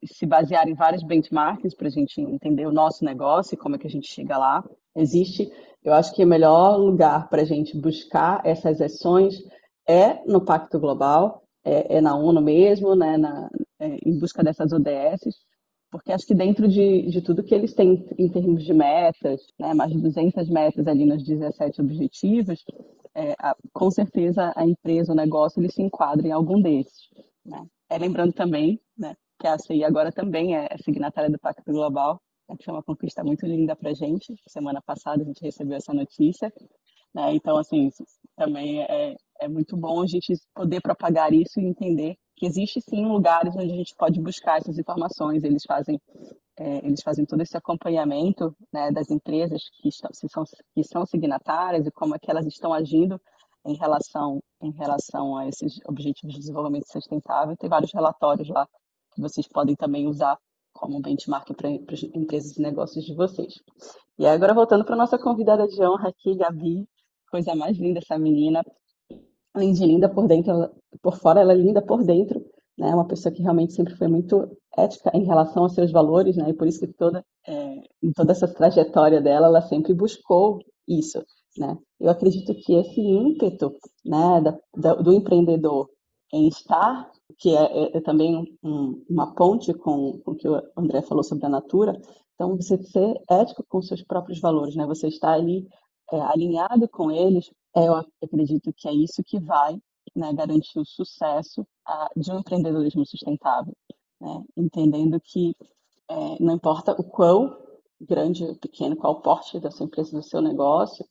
se 0.05 0.27
basear 0.27 0.69
em 0.69 0.75
vários 0.75 1.05
benchmarks 1.05 1.73
para 1.75 1.87
a 1.87 1.91
gente 1.91 2.21
entender 2.21 2.67
o 2.67 2.73
nosso 2.73 3.05
negócio 3.05 3.55
e 3.55 3.59
como 3.59 3.77
é 3.77 3.79
que 3.79 3.87
a 3.87 3.91
gente 3.91 4.13
chega 4.13 4.37
lá. 4.37 4.65
Existe 4.97 5.53
eu 5.83 5.95
acho 5.95 6.15
que 6.15 6.23
o 6.23 6.29
melhor 6.29 6.77
lugar 6.77 7.29
para 7.31 7.43
a 7.43 7.45
gente 7.45 7.77
buscar 7.79 8.43
essas 8.45 8.81
ações 8.83 9.43
é 9.91 10.23
no 10.27 10.45
Pacto 10.45 10.79
Global, 10.79 11.43
é, 11.65 11.97
é 11.97 12.01
na 12.01 12.17
ONU 12.17 12.41
mesmo, 12.41 12.95
né, 12.95 13.17
na, 13.17 13.51
é, 13.79 13.99
em 14.07 14.19
busca 14.19 14.43
dessas 14.43 14.73
ODS, 14.73 15.45
porque 15.91 16.13
acho 16.13 16.27
que 16.27 16.35
dentro 16.35 16.69
de, 16.69 17.11
de 17.11 17.21
tudo 17.21 17.43
que 17.43 17.55
eles 17.55 17.75
têm 17.75 18.07
em 18.17 18.29
termos 18.29 18.65
de 18.65 18.73
metas, 18.73 19.41
né, 19.59 19.75
mais 19.75 19.91
de 19.91 20.01
200 20.01 20.49
metas 20.49 20.87
ali 20.87 21.05
nos 21.05 21.25
17 21.25 21.81
objetivos, 21.81 22.65
é, 23.15 23.35
a, 23.39 23.57
com 23.73 23.91
certeza 23.91 24.53
a 24.55 24.65
empresa, 24.65 25.13
o 25.13 25.17
negócio, 25.17 25.61
ele 25.61 25.71
se 25.71 25.83
enquadra 25.83 26.29
em 26.29 26.33
algum 26.33 26.63
desses. 26.63 27.09
Né? 27.45 27.67
É, 27.89 27.99
lembrando 27.99 28.33
também 28.33 28.81
né, 28.97 29.17
que 29.39 29.49
a 29.49 29.59
CI 29.59 29.83
agora 29.83 30.13
também 30.13 30.55
é 30.55 30.69
signatária 30.85 31.29
do 31.29 31.39
Pacto 31.41 31.73
Global, 31.73 32.21
que 32.57 32.65
foi 32.65 32.75
uma 32.75 32.83
conquista 32.83 33.25
muito 33.25 33.45
linda 33.47 33.75
para 33.75 33.91
a 33.91 33.95
gente. 33.95 34.35
Semana 34.47 34.81
passada 34.81 35.23
a 35.23 35.27
gente 35.27 35.43
recebeu 35.43 35.77
essa 35.77 35.93
notícia. 35.93 36.53
Né? 37.15 37.35
Então, 37.35 37.57
assim, 37.57 37.91
também 38.37 38.83
é, 38.83 39.17
é 39.41 39.49
muito 39.49 39.77
bom 39.77 40.03
a 40.03 40.07
gente 40.07 40.35
poder 40.55 40.81
propagar 40.81 41.33
isso 41.33 41.61
e 41.61 41.65
entender 41.65 42.17
que 42.37 42.47
existe 42.47 42.81
sim 42.81 43.07
lugares 43.07 43.55
onde 43.55 43.73
a 43.73 43.77
gente 43.77 43.95
pode 43.97 44.21
buscar 44.21 44.59
essas 44.59 44.79
informações. 44.79 45.45
Eles 45.45 45.63
fazem 45.67 46.01
é, 46.59 46.87
eles 46.87 47.03
fazem 47.03 47.25
todo 47.25 47.41
esse 47.41 47.57
acompanhamento 47.57 48.55
né, 48.73 48.91
das 48.91 49.11
empresas 49.11 49.63
que, 49.81 49.89
estão, 49.89 50.11
que, 50.11 50.29
são, 50.29 50.45
que 50.75 50.85
são 50.85 51.07
signatárias 51.07 51.87
e 51.87 51.91
como 51.91 52.15
é 52.15 52.19
que 52.19 52.31
elas 52.31 52.47
estão 52.47 52.73
agindo 52.73 53.21
em 53.65 53.75
relação 53.75 54.43
em 54.63 54.71
relação 54.73 55.37
a 55.37 55.49
esses 55.49 55.81
objetivos 55.87 56.35
de 56.35 56.41
desenvolvimento 56.41 56.91
sustentável. 56.91 57.57
Tem 57.57 57.69
vários 57.69 57.93
relatórios 57.93 58.49
lá 58.49 58.69
que 59.15 59.21
vocês 59.21 59.49
podem 59.49 59.75
também 59.75 60.07
usar 60.07 60.39
como 60.73 61.01
benchmark 61.01 61.53
para 61.55 61.69
as 61.69 62.03
empresas 62.15 62.57
e 62.57 62.63
negócios 62.63 63.05
de 63.05 63.15
vocês. 63.15 63.55
E 64.19 64.27
agora 64.27 64.55
voltando 64.55 64.85
para 64.85 64.97
nossa 64.97 65.19
convidada 65.19 65.67
de 65.67 65.83
honra 65.83 66.11
aqui, 66.11 66.35
Gabi, 66.37 66.87
coisa 67.31 67.55
mais 67.55 67.77
linda 67.79 67.99
essa 67.99 68.19
menina, 68.19 68.63
além 69.55 69.73
de 69.73 69.85
linda 69.85 70.09
por 70.09 70.27
dentro, 70.27 70.71
por 71.03 71.17
fora 71.17 71.41
ela 71.41 71.53
é 71.53 71.57
linda 71.57 71.83
por 71.83 72.05
dentro, 72.05 72.45
né? 72.79 72.95
Uma 72.95 73.07
pessoa 73.07 73.33
que 73.33 73.43
realmente 73.43 73.73
sempre 73.73 73.97
foi 73.97 74.09
muito 74.09 74.57
ética 74.77 75.11
em 75.15 75.25
relação 75.25 75.63
aos 75.63 75.75
seus 75.75 75.91
valores, 75.93 76.37
né? 76.37 76.51
E 76.51 76.55
por 76.55 76.67
isso 76.67 76.81
que 76.81 76.89
toda 76.89 77.25
é, 77.47 77.83
em 78.03 78.13
toda 78.13 78.33
essa 78.33 78.49
trajetória 78.49 79.21
dela, 79.21 79.47
ela 79.47 79.63
sempre 79.63 79.95
buscou 79.95 80.59
isso, 80.87 81.25
né? 81.57 81.77
Eu 81.99 82.11
acredito 82.11 82.55
que 82.55 82.75
esse 82.75 83.01
ímpeto, 83.01 83.75
né, 84.05 84.41
da, 84.41 84.59
da, 84.77 84.95
do 84.95 85.13
empreendedor 85.13 85.89
em 86.33 86.49
estar 86.49 87.11
que 87.39 87.57
é, 87.57 87.63
é, 87.63 87.97
é 87.97 88.01
também 88.01 88.57
um, 88.63 89.03
uma 89.09 89.35
ponte 89.35 89.73
com, 89.73 90.21
com 90.25 90.33
o 90.33 90.37
que 90.37 90.49
o 90.49 90.63
André 90.77 91.03
falou 91.03 91.25
sobre 91.25 91.47
a 91.47 91.49
natura. 91.49 92.01
Então, 92.35 92.57
você 92.57 92.83
ser 92.83 93.15
ético 93.29 93.65
com 93.69 93.83
seus 93.83 94.03
próprios 94.03 94.41
valores, 94.41 94.77
né? 94.77 94.87
Você 94.87 95.09
está 95.09 95.33
ali 95.33 95.67
é, 96.13 96.21
alinhado 96.21 96.89
com 96.89 97.11
eles, 97.11 97.51
é, 97.75 97.87
eu 97.87 97.95
acredito 98.23 98.73
que 98.77 98.89
é 98.89 98.93
isso 98.93 99.23
que 99.25 99.39
vai 99.41 99.81
né, 100.15 100.33
garantir 100.33 100.79
o 100.79 100.85
sucesso 100.85 101.67
a, 101.87 102.09
de 102.17 102.33
um 102.33 102.41
empreendedorismo 102.41 103.07
sustentável, 103.07 103.75
né? 104.21 104.45
entendendo 104.57 105.21
que 105.21 105.55
é, 106.09 106.43
não 106.43 106.55
importa 106.55 106.93
o 106.93 107.05
quão 107.05 107.57
grande 108.01 108.45
ou 108.45 108.57
pequeno, 108.57 108.97
qual 108.97 109.15
o 109.15 109.21
porte 109.21 109.61
da 109.61 109.71
sua 109.71 109.87
empresa, 109.87 110.17
do 110.17 110.23
seu 110.23 110.41
negócio, 110.41 111.07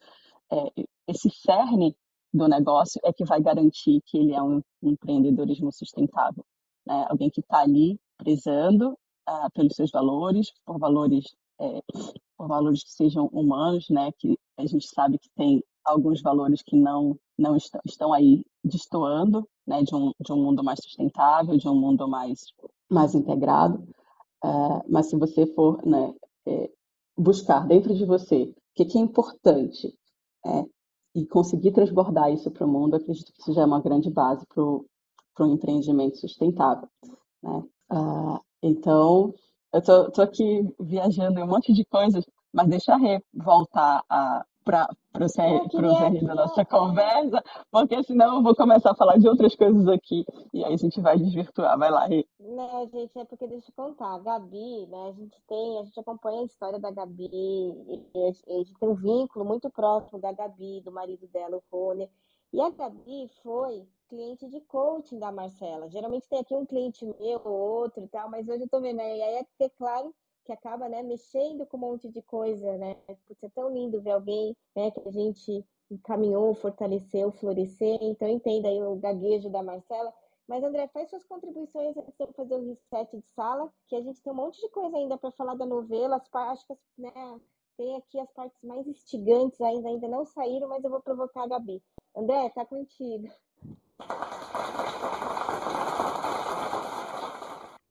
é, 0.52 0.86
esse 1.08 1.30
cerne 1.30 1.96
do 2.34 2.48
negócio 2.48 3.00
é 3.04 3.14
que 3.14 3.26
vai 3.26 3.42
garantir 3.42 4.02
que 4.06 4.18
ele 4.18 4.34
é 4.34 4.42
um 4.42 4.62
empreendedorismo 4.82 5.72
sustentável. 5.72 6.46
Né? 6.86 7.06
Alguém 7.10 7.30
que 7.30 7.42
está 7.42 7.60
ali 7.60 8.00
prezando 8.18 8.98
ah, 9.26 9.50
pelos 9.54 9.76
seus 9.76 9.92
valores, 9.92 10.52
por 10.66 10.80
valores, 10.80 11.36
é, 11.60 11.82
por 12.38 12.48
valores 12.48 12.84
que 12.84 12.92
sejam 12.92 13.28
humanos, 13.28 13.90
né? 13.90 14.12
Que 14.18 14.38
a 14.58 14.66
gente 14.66 14.88
sabe 14.88 15.20
que 15.20 15.30
tem 15.36 15.64
alguns 15.86 16.22
valores 16.22 16.62
que 16.62 16.76
não 16.76 17.18
não 17.38 17.56
estão, 17.56 17.82
estão 17.86 18.14
aí 18.14 18.44
destoando, 18.64 19.48
né? 19.66 19.84
De 19.84 19.96
um 19.96 20.12
de 20.20 20.34
um 20.34 20.38
mundo 20.38 20.64
mais 20.64 20.80
sustentável, 20.84 21.58
de 21.58 21.68
um 21.68 21.76
mundo 21.76 22.08
mais 22.08 22.40
mais 22.90 23.16
integrado. 23.16 23.84
É, 24.44 24.48
mas 24.90 25.10
se 25.10 25.18
você 25.18 25.46
for, 25.48 25.86
né? 25.86 26.14
É, 26.48 26.70
buscar 27.18 27.68
dentro 27.68 27.94
de 27.94 28.06
você 28.06 28.44
o 28.44 28.56
que, 28.76 28.86
que 28.86 28.98
é 28.98 29.02
importante 29.02 29.94
é, 30.46 30.66
e 31.14 31.26
conseguir 31.26 31.72
transbordar 31.72 32.32
isso 32.32 32.50
para 32.50 32.66
o 32.66 32.70
mundo, 32.70 32.96
acredito 32.96 33.34
que 33.34 33.42
isso 33.42 33.54
já 33.54 33.64
é 33.64 33.66
uma 33.66 33.82
grande 33.82 34.10
base 34.10 34.46
para 34.48 35.46
um 35.46 35.54
empreendimento 35.54 36.18
sustentável. 36.18 36.88
Né? 37.44 37.64
Uh, 37.92 38.40
então, 38.62 39.34
eu 39.74 39.82
tô, 39.82 40.12
tô, 40.12 40.22
aqui 40.22 40.62
viajando 40.80 41.40
em 41.40 41.44
um 41.44 41.48
monte 41.48 41.74
de 41.74 41.84
coisas, 41.86 42.24
mas 42.54 42.68
deixa 42.70 42.94
eu 42.94 43.22
voltar 43.34 44.04
a, 44.10 44.46
para 44.64 44.88
o 45.16 45.28
CR 45.28 46.26
da 46.26 46.36
nossa 46.36 46.64
conversa, 46.66 47.44
porque 47.72 48.04
senão 48.04 48.36
eu 48.36 48.44
vou 48.44 48.56
começar 48.56 48.92
a 48.92 48.96
falar 48.96 49.18
de 49.18 49.28
outras 49.28 49.56
coisas 49.56 49.88
aqui 49.88 50.26
e 50.54 50.64
aí 50.64 50.74
a 50.74 50.78
gente 50.78 51.00
vai 51.02 51.18
desvirtuar. 51.18 51.78
Vai 51.78 51.92
lá, 51.92 52.06
Rê. 52.06 52.26
Não, 52.40 52.88
gente, 52.88 53.18
é 53.18 53.26
porque 53.26 53.48
deixa 53.48 53.70
eu 53.70 53.76
contar. 53.76 54.16
A 54.16 54.20
Gabi, 54.20 54.88
né, 54.88 55.10
a 55.10 55.12
gente 55.12 55.42
tem, 55.48 55.80
a 55.80 55.84
gente 55.84 56.00
acompanha 56.00 56.42
a 56.42 56.46
história 56.46 56.80
da 56.80 56.92
Gabi, 56.92 57.74
a 58.16 58.32
gente 58.32 58.74
tem 58.80 58.90
um 58.90 58.96
vínculo 58.96 59.46
muito 59.46 59.70
próximo 59.70 60.20
da 60.20 60.32
Gabi, 60.32 60.82
do 60.82 60.92
marido 60.92 61.28
dela, 61.28 61.58
o 61.58 61.64
Rony. 61.72 62.10
E 62.52 62.62
a 62.62 62.70
Gabi 62.70 63.30
foi 63.44 63.88
cliente 64.10 64.48
de 64.48 64.60
coaching 64.62 65.20
da 65.20 65.32
Marcela. 65.32 65.90
Geralmente 65.90 66.28
tem 66.28 66.40
aqui 66.40 66.56
um 66.56 66.66
cliente 66.66 67.06
meu 67.06 67.42
ou 67.46 67.54
outro 67.54 68.04
e 68.04 68.08
tal, 68.08 68.30
mas 68.30 68.50
hoje 68.50 68.64
eu 68.64 68.70
tô 68.70 68.82
vendo. 68.82 68.98
Né, 68.98 69.18
e 69.18 69.22
aí 69.22 69.36
é 69.36 69.44
porque, 69.44 69.70
claro, 69.78 70.14
que 70.50 70.54
acaba, 70.54 70.90
né, 70.90 71.04
mexendo 71.04 71.64
com 71.68 71.78
um 71.78 71.82
monte 71.82 72.10
de 72.10 72.24
coisa, 72.24 72.76
né? 72.76 72.96
Putz, 73.28 73.44
é 73.44 73.50
tão 73.50 73.70
lindo 73.72 74.02
ver 74.02 74.10
alguém, 74.10 74.58
né, 74.76 74.90
que 74.90 75.08
a 75.08 75.12
gente 75.12 75.64
encaminhou, 75.92 76.56
fortaleceu, 76.56 77.32
florescer. 77.34 78.00
Então, 78.02 78.28
entenda 78.28 78.68
aí 78.68 78.82
o 78.82 78.96
gaguejo 78.96 79.48
da 79.52 79.62
Marcela. 79.62 80.12
Mas, 80.48 80.64
André, 80.64 80.88
faz 80.88 81.08
suas 81.12 81.24
contribuições 81.24 81.96
antes 81.96 82.16
de 82.18 82.34
fazer 82.34 82.56
o 82.56 82.66
reset 82.66 83.16
de 83.16 83.24
sala, 83.36 83.72
que 83.88 83.96
a 83.96 84.02
gente 84.02 84.24
tem 84.24 84.34
um 84.34 84.38
monte 84.38 84.60
de 84.60 84.70
coisa 84.70 84.98
ainda 84.98 85.20
para 85.20 85.30
falar 85.30 85.54
da 85.54 85.68
novela. 85.68 86.20
As, 86.34 86.64
que 86.64 86.74
né, 86.98 87.40
tem 87.78 87.96
aqui 87.98 88.20
as 88.20 88.32
partes 88.32 88.60
mais 88.64 88.88
instigantes 88.88 89.62
ainda, 89.62 89.88
ainda 89.88 90.08
não 90.08 90.26
saíram, 90.26 90.68
mas 90.68 90.84
eu 90.84 90.90
vou 90.90 91.02
provocar 91.02 91.44
a 91.44 91.48
Gabi. 91.48 91.80
André, 92.16 92.50
tá 92.50 92.66
contigo. 92.66 93.30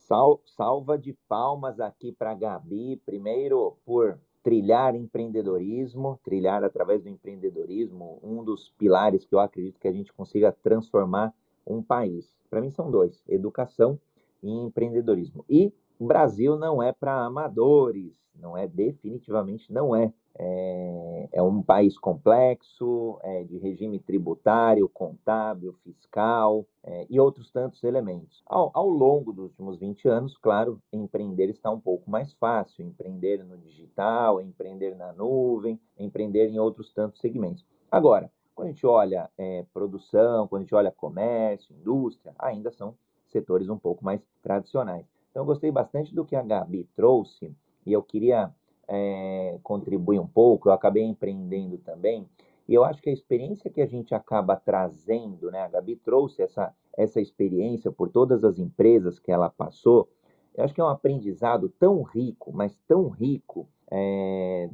Sal, 0.08 0.40
salva 0.56 0.96
de 0.96 1.12
palmas 1.28 1.78
aqui 1.78 2.12
para 2.12 2.32
Gabi, 2.32 2.96
primeiro 3.04 3.76
por 3.84 4.18
trilhar 4.42 4.94
empreendedorismo, 4.94 6.18
trilhar 6.24 6.64
através 6.64 7.02
do 7.02 7.10
empreendedorismo, 7.10 8.18
um 8.22 8.42
dos 8.42 8.70
pilares 8.78 9.26
que 9.26 9.34
eu 9.34 9.38
acredito 9.38 9.78
que 9.78 9.86
a 9.86 9.92
gente 9.92 10.10
consiga 10.14 10.50
transformar 10.50 11.34
um 11.66 11.82
país. 11.82 12.34
Para 12.48 12.62
mim 12.62 12.70
são 12.70 12.90
dois: 12.90 13.22
educação 13.28 14.00
e 14.42 14.50
empreendedorismo. 14.50 15.44
E 15.46 15.74
o 15.98 16.06
Brasil 16.06 16.56
não 16.56 16.82
é 16.82 16.92
para 16.92 17.24
amadores, 17.24 18.12
não 18.40 18.56
é, 18.56 18.66
definitivamente 18.66 19.72
não 19.72 19.94
é. 19.94 20.12
É, 20.40 21.28
é 21.32 21.42
um 21.42 21.60
país 21.60 21.98
complexo, 21.98 23.18
é, 23.22 23.42
de 23.42 23.58
regime 23.58 23.98
tributário, 23.98 24.88
contábil, 24.88 25.72
fiscal 25.82 26.64
é, 26.84 27.06
e 27.10 27.18
outros 27.18 27.50
tantos 27.50 27.82
elementos. 27.82 28.40
Ao, 28.46 28.70
ao, 28.72 28.88
longo 28.88 29.32
dos 29.32 29.46
últimos 29.46 29.78
20 29.78 30.08
anos, 30.08 30.38
claro, 30.38 30.80
empreender 30.92 31.50
está 31.50 31.68
um 31.70 31.80
pouco 31.80 32.08
mais 32.08 32.32
fácil, 32.34 32.84
empreender 32.84 33.44
no 33.44 33.58
digital, 33.58 34.40
empreender 34.40 34.94
na 34.94 35.12
nuvem, 35.12 35.80
empreender 35.98 36.48
em 36.48 36.60
outros 36.60 36.92
tantos 36.92 37.20
segmentos. 37.20 37.66
Agora, 37.90 38.30
quando 38.54 38.68
a 38.68 38.70
gente 38.70 38.86
olha 38.86 39.28
é, 39.36 39.64
produção, 39.74 40.46
quando 40.46 40.60
a 40.60 40.64
gente 40.64 40.74
olha 40.74 40.92
comércio, 40.92 41.74
indústria, 41.74 42.32
ainda 42.38 42.70
são 42.70 42.94
setores 43.26 43.68
um 43.68 43.78
pouco 43.78 44.04
mais 44.04 44.20
tradicionais. 44.40 45.04
Então, 45.30 45.42
eu 45.42 45.46
gostei 45.46 45.70
bastante 45.70 46.14
do 46.14 46.24
que 46.24 46.36
a 46.36 46.42
Gabi 46.42 46.88
trouxe 46.94 47.54
e 47.84 47.92
eu 47.92 48.02
queria 48.02 48.52
é, 48.86 49.58
contribuir 49.62 50.18
um 50.18 50.26
pouco. 50.26 50.68
Eu 50.68 50.72
acabei 50.72 51.04
empreendendo 51.04 51.78
também 51.78 52.28
e 52.68 52.74
eu 52.74 52.84
acho 52.84 53.00
que 53.00 53.08
a 53.08 53.12
experiência 53.12 53.70
que 53.70 53.80
a 53.80 53.86
gente 53.86 54.14
acaba 54.14 54.54
trazendo, 54.54 55.50
né? 55.50 55.62
A 55.62 55.68
Gabi 55.68 55.96
trouxe 55.96 56.42
essa, 56.42 56.74
essa 56.96 57.18
experiência 57.18 57.90
por 57.90 58.10
todas 58.10 58.44
as 58.44 58.58
empresas 58.58 59.18
que 59.18 59.32
ela 59.32 59.48
passou. 59.48 60.08
Eu 60.54 60.64
acho 60.64 60.74
que 60.74 60.80
é 60.80 60.84
um 60.84 60.88
aprendizado 60.88 61.70
tão 61.78 62.02
rico, 62.02 62.52
mas 62.52 62.78
tão 62.86 63.08
rico, 63.08 63.66
é, 63.90 64.68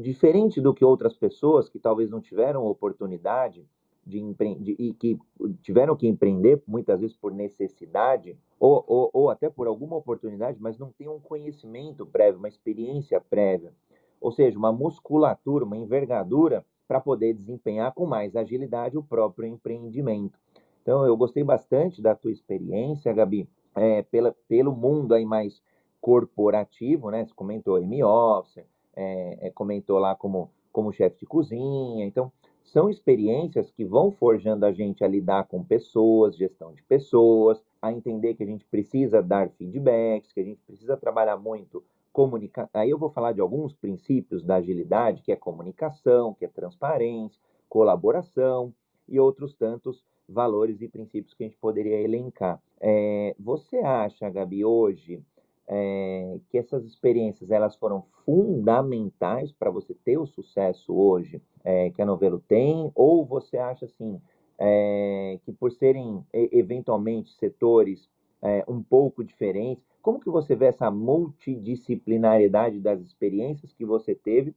diferente 0.00 0.60
do 0.60 0.74
que 0.74 0.84
outras 0.84 1.14
pessoas 1.14 1.68
que 1.68 1.78
talvez 1.78 2.10
não 2.10 2.20
tiveram 2.20 2.66
oportunidade 2.66 3.64
de 4.04 4.20
empreender 4.20 4.74
e 4.78 4.92
que 4.92 5.18
tiveram 5.62 5.96
que 5.96 6.06
empreender 6.06 6.62
muitas 6.66 7.00
vezes 7.00 7.16
por 7.16 7.32
necessidade 7.32 8.36
ou, 8.58 8.84
ou, 8.86 9.10
ou 9.12 9.30
até 9.30 9.48
por 9.48 9.66
alguma 9.66 9.96
oportunidade, 9.96 10.58
mas 10.60 10.78
não 10.78 10.90
tem 10.90 11.08
um 11.08 11.20
conhecimento 11.20 12.06
prévio, 12.06 12.38
uma 12.38 12.48
experiência 12.48 13.20
prévia, 13.20 13.72
ou 14.20 14.30
seja, 14.30 14.58
uma 14.58 14.72
musculatura, 14.72 15.64
uma 15.64 15.76
envergadura 15.76 16.64
para 16.86 17.00
poder 17.00 17.34
desempenhar 17.34 17.92
com 17.92 18.06
mais 18.06 18.36
agilidade 18.36 18.98
o 18.98 19.02
próprio 19.02 19.48
empreendimento. 19.48 20.38
Então, 20.82 21.06
eu 21.06 21.16
gostei 21.16 21.44
bastante 21.44 22.02
da 22.02 22.14
tua 22.14 22.32
experiência, 22.32 23.12
Gabi, 23.12 23.48
é, 23.74 24.02
pela, 24.02 24.34
pelo 24.48 24.74
mundo 24.74 25.14
aí 25.14 25.24
mais 25.24 25.62
corporativo, 26.00 27.10
né? 27.10 27.24
Você 27.24 27.32
comentou 27.32 27.78
M-Officer, 27.78 28.66
é, 28.94 29.46
é, 29.46 29.50
comentou 29.50 29.98
lá 29.98 30.14
como, 30.14 30.50
como 30.72 30.92
chefe 30.92 31.20
de 31.20 31.26
cozinha. 31.26 32.04
Então, 32.04 32.32
são 32.64 32.88
experiências 32.88 33.70
que 33.70 33.84
vão 33.84 34.10
forjando 34.10 34.64
a 34.64 34.72
gente 34.72 35.04
a 35.04 35.08
lidar 35.08 35.44
com 35.44 35.62
pessoas, 35.62 36.36
gestão 36.36 36.72
de 36.72 36.82
pessoas, 36.82 37.62
a 37.80 37.92
entender 37.92 38.34
que 38.34 38.42
a 38.42 38.46
gente 38.46 38.64
precisa 38.64 39.22
dar 39.22 39.50
feedbacks, 39.50 40.32
que 40.32 40.40
a 40.40 40.44
gente 40.44 40.60
precisa 40.66 40.96
trabalhar 40.96 41.36
muito 41.36 41.82
comunicar. 42.12 42.68
Aí 42.74 42.90
eu 42.90 42.98
vou 42.98 43.10
falar 43.10 43.32
de 43.32 43.40
alguns 43.40 43.72
princípios 43.72 44.42
da 44.44 44.56
agilidade, 44.56 45.22
que 45.22 45.32
é 45.32 45.36
comunicação, 45.36 46.34
que 46.34 46.44
é 46.44 46.48
transparência, 46.48 47.40
colaboração 47.68 48.72
e 49.08 49.18
outros 49.18 49.54
tantos 49.54 50.04
valores 50.28 50.80
e 50.80 50.88
princípios 50.88 51.34
que 51.34 51.44
a 51.44 51.46
gente 51.46 51.58
poderia 51.58 52.00
elencar. 52.00 52.62
É, 52.80 53.34
você 53.38 53.78
acha, 53.78 54.28
Gabi, 54.28 54.64
hoje 54.64 55.22
é, 55.68 56.38
que 56.50 56.58
essas 56.58 56.84
experiências 56.84 57.50
elas 57.50 57.76
foram 57.76 58.04
fundamentais 58.24 59.52
para 59.52 59.70
você 59.70 59.94
ter 60.04 60.18
o 60.18 60.26
sucesso 60.26 60.94
hoje 60.94 61.40
é, 61.64 61.90
que 61.90 62.02
a 62.02 62.06
novela 62.06 62.40
tem? 62.48 62.90
Ou 62.94 63.24
você 63.24 63.56
acha 63.58 63.86
assim 63.86 64.20
é, 64.58 65.38
que 65.44 65.52
por 65.52 65.72
serem 65.72 66.24
eventualmente 66.32 67.32
setores 67.34 68.08
é, 68.42 68.64
um 68.68 68.82
pouco 68.82 69.22
diferentes, 69.24 69.84
como 70.02 70.18
que 70.18 70.28
você 70.28 70.56
vê 70.56 70.66
essa 70.66 70.90
multidisciplinaridade 70.90 72.80
das 72.80 73.00
experiências 73.00 73.72
que 73.72 73.84
você 73.84 74.14
teve 74.14 74.54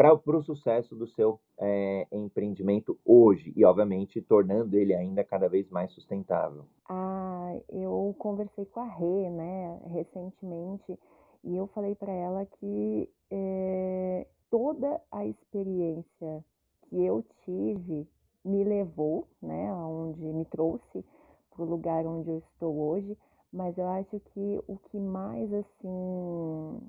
para 0.00 0.38
o 0.38 0.42
sucesso 0.42 0.96
do 0.96 1.06
seu 1.08 1.38
é, 1.58 2.06
empreendimento 2.10 2.98
hoje 3.04 3.52
e, 3.54 3.64
obviamente, 3.66 4.22
tornando 4.22 4.74
ele 4.78 4.94
ainda 4.94 5.22
cada 5.22 5.46
vez 5.46 5.68
mais 5.68 5.92
sustentável? 5.92 6.64
Ah, 6.88 7.54
eu 7.68 8.14
conversei 8.18 8.64
com 8.64 8.80
a 8.80 8.86
Rê, 8.86 9.28
né, 9.28 9.78
recentemente, 9.88 10.98
e 11.44 11.54
eu 11.54 11.66
falei 11.68 11.94
para 11.94 12.12
ela 12.12 12.46
que 12.46 13.10
é, 13.30 14.26
toda 14.50 15.00
a 15.12 15.26
experiência 15.26 16.44
que 16.88 17.04
eu 17.04 17.22
tive 17.44 18.08
me 18.42 18.64
levou, 18.64 19.28
né, 19.42 19.68
aonde 19.68 20.22
me 20.22 20.46
trouxe 20.46 21.04
para 21.50 21.62
o 21.62 21.68
lugar 21.68 22.06
onde 22.06 22.30
eu 22.30 22.38
estou 22.38 22.74
hoje, 22.74 23.18
mas 23.52 23.76
eu 23.76 23.86
acho 23.86 24.18
que 24.32 24.60
o 24.66 24.78
que 24.78 24.98
mais 24.98 25.52
assim 25.52 26.80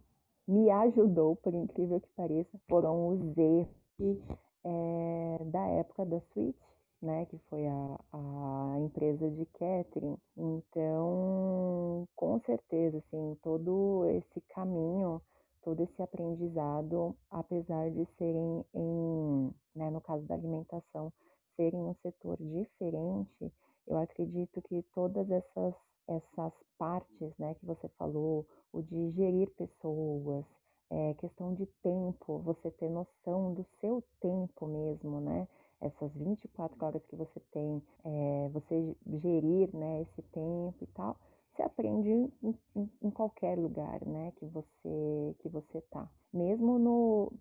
me 0.51 0.69
ajudou, 0.69 1.37
por 1.37 1.53
incrível 1.53 2.01
que 2.01 2.09
pareça, 2.09 2.59
foram 2.67 3.07
os 3.07 3.37
erros 3.37 4.17
é, 4.65 5.37
da 5.45 5.65
época 5.67 6.05
da 6.05 6.19
Switch, 6.33 6.55
né, 7.01 7.25
que 7.27 7.37
foi 7.49 7.65
a, 7.65 7.99
a 8.11 8.75
empresa 8.79 9.29
de 9.31 9.45
catering. 9.45 10.17
Então, 10.35 12.05
com 12.15 12.39
certeza, 12.41 12.97
assim, 12.97 13.37
todo 13.41 14.05
esse 14.09 14.41
caminho, 14.49 15.21
todo 15.63 15.81
esse 15.83 16.01
aprendizado, 16.01 17.15
apesar 17.29 17.89
de 17.89 18.05
serem 18.17 18.65
em, 18.73 19.53
né, 19.73 19.89
no 19.89 20.01
caso 20.01 20.25
da 20.25 20.35
alimentação, 20.35 21.13
serem 21.55 21.81
um 21.81 21.95
setor 22.01 22.37
diferente, 22.37 23.53
eu 23.91 23.97
acredito 23.97 24.61
que 24.61 24.81
todas 24.93 25.29
essas 25.29 25.75
essas 26.07 26.53
partes, 26.77 27.31
né, 27.37 27.53
que 27.55 27.65
você 27.65 27.87
falou, 27.89 28.45
o 28.73 28.81
de 28.81 29.11
gerir 29.11 29.49
pessoas, 29.51 30.43
é, 30.89 31.13
questão 31.15 31.53
de 31.53 31.65
tempo, 31.81 32.39
você 32.39 32.69
ter 32.71 32.89
noção 32.89 33.53
do 33.53 33.65
seu 33.79 34.03
tempo 34.19 34.67
mesmo, 34.67 35.21
né? 35.21 35.47
Essas 35.79 36.11
24 36.13 36.85
horas 36.85 37.01
que 37.05 37.15
você 37.15 37.39
tem, 37.51 37.81
é, 38.03 38.49
você 38.49 38.95
gerir, 39.21 39.73
né, 39.73 40.01
esse 40.01 40.21
tempo 40.33 40.75
e 40.81 40.87
tal, 40.87 41.17
você 41.53 41.63
aprende 41.63 42.09
em, 42.09 42.31
em, 42.75 42.89
em, 43.01 43.09
qualquer 43.11 43.57
lugar, 43.57 44.05
né, 44.05 44.31
que 44.37 44.45
você 44.47 45.35
que 45.39 45.49
você 45.49 45.81
tá. 45.89 46.09
Mesmo 46.33 46.77
no 46.77 47.31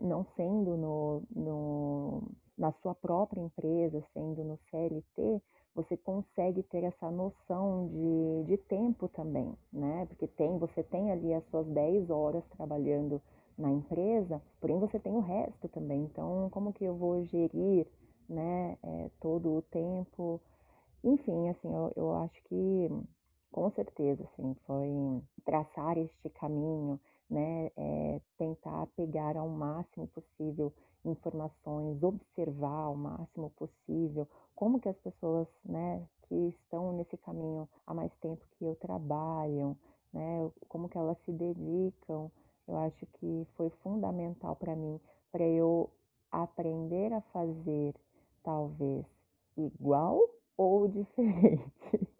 não 0.00 0.24
sendo 0.36 0.76
no, 0.76 1.22
no 1.34 2.22
na 2.56 2.72
sua 2.82 2.94
própria 2.94 3.40
empresa, 3.40 4.02
sendo 4.14 4.42
no 4.42 4.58
CLT, 4.70 5.42
você 5.76 5.96
consegue 5.98 6.62
ter 6.62 6.82
essa 6.84 7.10
noção 7.10 7.88
de, 7.88 8.44
de 8.44 8.56
tempo 8.56 9.08
também, 9.08 9.54
né? 9.70 10.06
Porque 10.06 10.26
tem, 10.26 10.58
você 10.58 10.82
tem 10.82 11.12
ali 11.12 11.34
as 11.34 11.44
suas 11.50 11.66
10 11.66 12.08
horas 12.08 12.42
trabalhando 12.56 13.20
na 13.58 13.70
empresa, 13.70 14.42
porém 14.58 14.78
você 14.80 14.98
tem 14.98 15.12
o 15.12 15.20
resto 15.20 15.68
também. 15.68 16.04
Então, 16.04 16.48
como 16.50 16.72
que 16.72 16.84
eu 16.84 16.96
vou 16.96 17.22
gerir, 17.24 17.86
né, 18.26 18.78
é, 18.82 19.10
todo 19.20 19.58
o 19.58 19.62
tempo? 19.62 20.40
Enfim, 21.04 21.50
assim, 21.50 21.72
eu, 21.72 21.92
eu 21.94 22.14
acho 22.16 22.42
que 22.44 22.90
com 23.52 23.70
certeza, 23.70 24.24
assim, 24.24 24.56
foi 24.66 25.22
traçar 25.44 25.96
este 25.98 26.28
caminho, 26.30 26.98
né, 27.28 27.70
é, 27.76 28.20
tentar 28.38 28.86
pegar 28.96 29.36
ao 29.36 29.48
máximo 29.48 30.06
possível 30.08 30.72
informações, 31.04 32.02
observar 32.02 32.84
ao 32.84 32.96
máximo 32.96 33.50
possível 33.50 34.26
como 34.56 34.80
que 34.80 34.88
as 34.88 34.98
pessoas, 34.98 35.46
né, 35.64 36.02
que 36.22 36.34
estão 36.48 36.92
nesse 36.96 37.16
caminho 37.18 37.68
há 37.86 37.94
mais 37.94 38.12
tempo 38.16 38.44
que 38.58 38.64
eu 38.64 38.74
trabalham, 38.76 39.76
né, 40.12 40.50
como 40.66 40.88
que 40.88 40.98
elas 40.98 41.18
se 41.24 41.30
dedicam, 41.30 42.30
eu 42.66 42.76
acho 42.78 43.06
que 43.06 43.46
foi 43.54 43.70
fundamental 43.82 44.56
para 44.56 44.74
mim, 44.74 44.98
para 45.30 45.44
eu 45.44 45.90
aprender 46.32 47.12
a 47.12 47.20
fazer 47.20 47.94
talvez 48.42 49.04
igual 49.56 50.20
ou 50.56 50.88
diferente. 50.88 52.10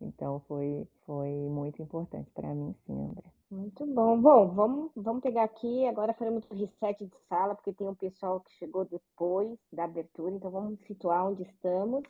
Então 0.00 0.40
foi, 0.48 0.86
foi 1.06 1.30
muito 1.48 1.80
importante 1.80 2.30
para 2.32 2.54
mim, 2.54 2.74
sim, 2.84 3.00
André. 3.00 3.37
Muito 3.50 3.86
bom. 3.86 4.20
Bom, 4.20 4.48
vamos, 4.54 4.92
vamos 4.94 5.22
pegar 5.22 5.44
aqui. 5.44 5.86
Agora 5.86 6.12
faremos 6.12 6.44
o 6.50 6.54
reset 6.54 7.06
de 7.06 7.16
sala, 7.28 7.54
porque 7.54 7.72
tem 7.72 7.88
um 7.88 7.94
pessoal 7.94 8.40
que 8.40 8.52
chegou 8.52 8.84
depois 8.84 9.58
da 9.72 9.84
abertura, 9.84 10.34
então 10.34 10.50
vamos 10.50 10.78
situar 10.80 11.26
onde 11.26 11.42
estamos. 11.44 12.04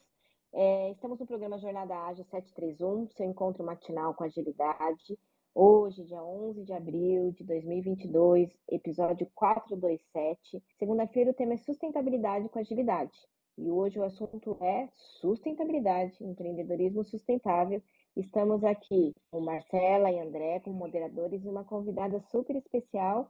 É, 0.53 0.90
estamos 0.90 1.18
no 1.20 1.27
programa 1.27 1.59
Jornada 1.59 1.94
Ágil 2.07 2.24
731, 2.24 3.09
seu 3.11 3.27
encontro 3.27 3.64
matinal 3.64 4.14
com 4.14 4.24
agilidade. 4.24 5.16
Hoje, 5.55 6.05
dia 6.05 6.22
11 6.22 6.64
de 6.64 6.72
abril 6.72 7.31
de 7.33 7.44
2022, 7.44 8.51
episódio 8.68 9.31
427. 9.35 10.61
Segunda-feira, 10.77 11.31
o 11.31 11.35
tema 11.35 11.55
é 11.55 11.57
sustentabilidade 11.59 12.48
com 12.48 12.59
agilidade. 12.59 13.16
E 13.59 13.73
hoje 13.73 13.99
o 13.99 14.05
assunto 14.05 14.57
é 14.61 14.88
sustentabilidade, 15.21 16.14
empreendedorismo 16.23 17.03
sustentável. 17.05 17.83
Estamos 18.16 18.62
aqui 18.62 19.12
com 19.33 19.40
Marcela 19.40 20.12
e 20.12 20.21
André 20.21 20.61
como 20.61 20.77
moderadores 20.77 21.44
e 21.44 21.49
uma 21.49 21.64
convidada 21.64 22.21
super 22.31 22.55
especial, 22.55 23.29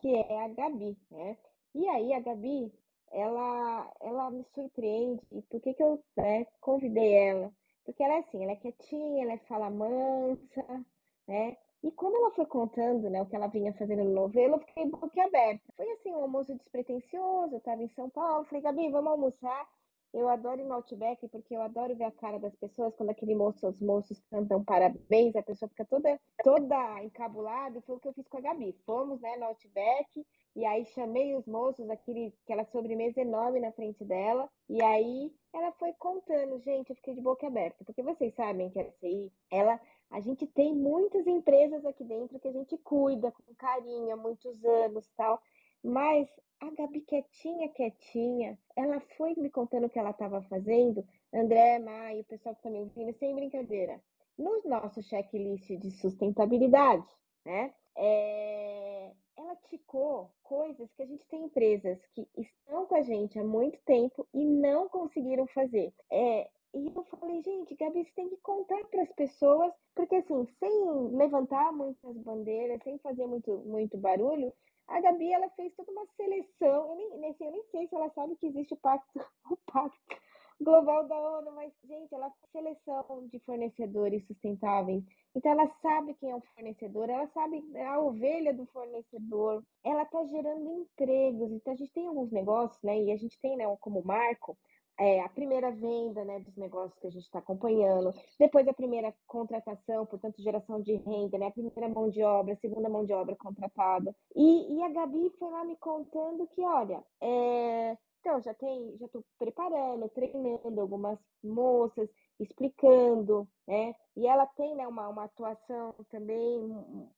que 0.00 0.14
é 0.14 0.44
a 0.44 0.48
Gabi, 0.48 0.98
né? 1.10 1.38
E 1.74 1.88
aí, 1.88 2.12
a 2.12 2.20
Gabi, 2.20 2.70
ela, 3.10 3.90
ela 4.02 4.30
me 4.30 4.44
surpreende. 4.54 5.22
E 5.32 5.40
por 5.42 5.58
que, 5.62 5.72
que 5.72 5.82
eu 5.82 6.04
né, 6.14 6.46
convidei 6.60 7.14
ela? 7.14 7.50
Porque 7.82 8.02
ela 8.02 8.16
é 8.16 8.18
assim, 8.18 8.42
ela 8.42 8.52
é 8.52 8.56
quietinha, 8.56 9.24
ela 9.24 9.32
é 9.32 9.38
fala 9.38 9.70
mansa, 9.70 10.84
né? 11.26 11.56
E 11.82 11.90
quando 11.92 12.16
ela 12.16 12.30
foi 12.32 12.44
contando 12.46 13.08
né, 13.08 13.22
o 13.22 13.26
que 13.26 13.34
ela 13.34 13.46
vinha 13.46 13.72
fazendo 13.72 14.04
no 14.04 14.12
novelo, 14.12 14.56
eu 14.56 14.60
fiquei 14.60 14.86
boquiaberta. 14.86 15.64
Foi 15.76 15.90
assim, 15.92 16.12
um 16.12 16.22
almoço 16.22 16.54
despretensioso, 16.54 17.54
eu 17.54 17.58
estava 17.58 17.82
em 17.82 17.88
São 17.88 18.10
Paulo, 18.10 18.44
falei, 18.44 18.62
Gabi, 18.62 18.90
vamos 18.90 19.10
almoçar? 19.10 19.66
Eu 20.12 20.28
adoro 20.28 20.60
ir 20.60 20.64
no 20.64 20.74
Outback 20.74 21.28
porque 21.28 21.54
eu 21.54 21.62
adoro 21.62 21.94
ver 21.94 22.04
a 22.04 22.10
cara 22.10 22.38
das 22.38 22.54
pessoas 22.56 22.94
quando 22.96 23.10
aquele 23.10 23.34
moço, 23.34 23.68
os 23.68 23.80
moços 23.80 24.20
cantam 24.28 24.64
parabéns, 24.64 25.36
a 25.36 25.42
pessoa 25.42 25.68
fica 25.68 25.84
toda, 25.84 26.20
toda 26.42 27.04
encabulada. 27.04 27.80
Foi 27.82 27.94
o 27.94 28.00
que 28.00 28.08
eu 28.08 28.12
fiz 28.12 28.26
com 28.26 28.38
a 28.38 28.40
Gabi. 28.40 28.76
Fomos 28.84 29.20
né, 29.20 29.36
no 29.36 29.44
Outback 29.44 30.26
e 30.56 30.66
aí 30.66 30.84
chamei 30.86 31.36
os 31.36 31.46
moços, 31.46 31.88
aquele, 31.88 32.34
aquela 32.44 32.64
sobremesa 32.64 33.20
enorme 33.20 33.60
na 33.60 33.70
frente 33.70 34.04
dela. 34.04 34.50
E 34.68 34.82
aí 34.82 35.32
ela 35.54 35.70
foi 35.72 35.92
contando, 35.92 36.58
gente, 36.58 36.90
eu 36.90 36.96
fiquei 36.96 37.14
de 37.14 37.20
boca 37.20 37.46
aberta, 37.46 37.84
porque 37.84 38.02
vocês 38.02 38.34
sabem 38.34 38.68
que 38.70 38.80
a 38.80 38.90
CI, 38.90 39.32
ela 39.48 39.80
a 40.10 40.20
gente 40.20 40.46
tem 40.46 40.74
muitas 40.74 41.26
empresas 41.26 41.84
aqui 41.84 42.04
dentro 42.04 42.38
que 42.38 42.48
a 42.48 42.52
gente 42.52 42.76
cuida 42.78 43.30
com 43.30 43.54
carinho 43.54 44.12
há 44.12 44.16
muitos 44.16 44.64
anos 44.64 45.08
tal, 45.16 45.40
mas 45.82 46.28
a 46.60 46.70
Gabi 46.70 47.00
quietinha, 47.00 47.68
quietinha, 47.70 48.58
ela 48.76 49.00
foi 49.16 49.34
me 49.34 49.48
contando 49.48 49.86
o 49.86 49.90
que 49.90 49.98
ela 49.98 50.10
estava 50.10 50.42
fazendo, 50.42 51.06
André, 51.32 51.78
Maio, 51.78 52.20
o 52.20 52.24
pessoal 52.24 52.54
que 52.54 52.60
está 52.60 52.70
me 52.70 52.80
ouvindo, 52.80 53.16
sem 53.18 53.34
brincadeira, 53.34 54.00
no 54.36 54.62
nosso 54.64 55.02
checklist 55.02 55.70
de 55.78 55.90
sustentabilidade, 55.92 57.06
né? 57.44 57.72
É... 57.96 59.12
Ela 59.36 59.56
ticou 59.70 60.30
coisas 60.42 60.92
que 60.92 61.02
a 61.02 61.06
gente 61.06 61.26
tem 61.28 61.44
empresas 61.44 61.98
que 62.14 62.28
estão 62.36 62.84
com 62.84 62.94
a 62.94 63.02
gente 63.02 63.38
há 63.38 63.44
muito 63.44 63.80
tempo 63.86 64.28
e 64.34 64.44
não 64.44 64.88
conseguiram 64.88 65.46
fazer. 65.46 65.94
É, 66.10 66.50
e 66.74 66.86
eu 66.86 67.04
falei, 67.04 67.42
gente, 67.42 67.74
Gabi, 67.74 68.04
você 68.04 68.12
tem 68.12 68.28
que 68.28 68.36
contar 68.38 68.82
para 68.86 69.02
as 69.02 69.12
pessoas, 69.12 69.72
porque 69.94 70.16
assim, 70.16 70.46
sem 70.58 71.08
levantar 71.16 71.72
muitas 71.72 72.16
bandeiras, 72.18 72.82
sem 72.82 72.98
fazer 72.98 73.26
muito, 73.26 73.58
muito 73.66 73.98
barulho, 73.98 74.52
a 74.86 75.00
Gabi 75.00 75.32
ela 75.32 75.48
fez 75.50 75.72
toda 75.74 75.90
uma 75.92 76.06
seleção. 76.16 76.90
Eu 76.90 76.96
nem, 76.96 77.18
nem, 77.18 77.36
eu 77.40 77.50
nem 77.50 77.64
sei 77.70 77.86
se 77.86 77.94
ela 77.94 78.10
sabe 78.10 78.36
que 78.36 78.46
existe 78.46 78.74
o 78.74 78.76
pacto, 78.76 79.06
o 79.50 79.56
pacto 79.72 80.16
global 80.60 81.08
da 81.08 81.18
ONU, 81.38 81.52
mas, 81.52 81.72
gente, 81.84 82.14
ela 82.14 82.30
fez 82.30 82.50
seleção 82.52 83.26
de 83.28 83.38
fornecedores 83.40 84.26
sustentáveis. 84.26 85.02
Então, 85.34 85.52
ela 85.52 85.68
sabe 85.80 86.14
quem 86.14 86.30
é 86.30 86.36
o 86.36 86.42
fornecedor, 86.54 87.08
ela 87.08 87.26
sabe 87.28 87.64
a 87.78 87.98
ovelha 88.00 88.52
do 88.52 88.66
fornecedor, 88.66 89.64
ela 89.82 90.02
está 90.02 90.24
gerando 90.26 90.70
empregos. 90.70 91.50
Então, 91.50 91.72
a 91.72 91.76
gente 91.76 91.92
tem 91.92 92.06
alguns 92.06 92.30
negócios, 92.30 92.82
né? 92.82 93.00
E 93.00 93.12
a 93.12 93.16
gente 93.16 93.40
tem, 93.40 93.56
né, 93.56 93.64
como 93.80 94.04
marco, 94.04 94.58
é, 95.00 95.20
a 95.22 95.28
primeira 95.30 95.70
venda 95.70 96.22
né, 96.26 96.40
dos 96.40 96.54
negócios 96.56 96.98
que 97.00 97.06
a 97.06 97.10
gente 97.10 97.24
está 97.24 97.38
acompanhando, 97.38 98.14
depois 98.38 98.68
a 98.68 98.74
primeira 98.74 99.14
contratação, 99.26 100.04
portanto, 100.04 100.42
geração 100.42 100.82
de 100.82 100.94
renda, 100.96 101.38
né, 101.38 101.46
a 101.46 101.50
primeira 101.50 101.88
mão 101.88 102.10
de 102.10 102.22
obra, 102.22 102.52
a 102.52 102.58
segunda 102.58 102.88
mão 102.90 103.06
de 103.06 103.12
obra 103.14 103.34
contratada. 103.34 104.14
E, 104.36 104.76
e 104.76 104.82
a 104.82 104.90
Gabi 104.90 105.32
foi 105.38 105.50
lá 105.50 105.64
me 105.64 105.74
contando 105.76 106.46
que, 106.48 106.60
olha, 106.60 107.02
é, 107.18 107.96
então 108.20 108.42
já 108.42 108.52
tem, 108.52 108.94
já 108.98 109.06
estou 109.06 109.24
preparando, 109.38 110.06
treinando 110.10 110.78
algumas 110.78 111.18
moças, 111.42 112.06
explicando, 112.38 113.48
né? 113.66 113.94
E 114.14 114.26
ela 114.26 114.44
tem 114.44 114.74
né, 114.74 114.86
uma, 114.86 115.08
uma 115.08 115.24
atuação 115.24 115.94
também 116.10 116.60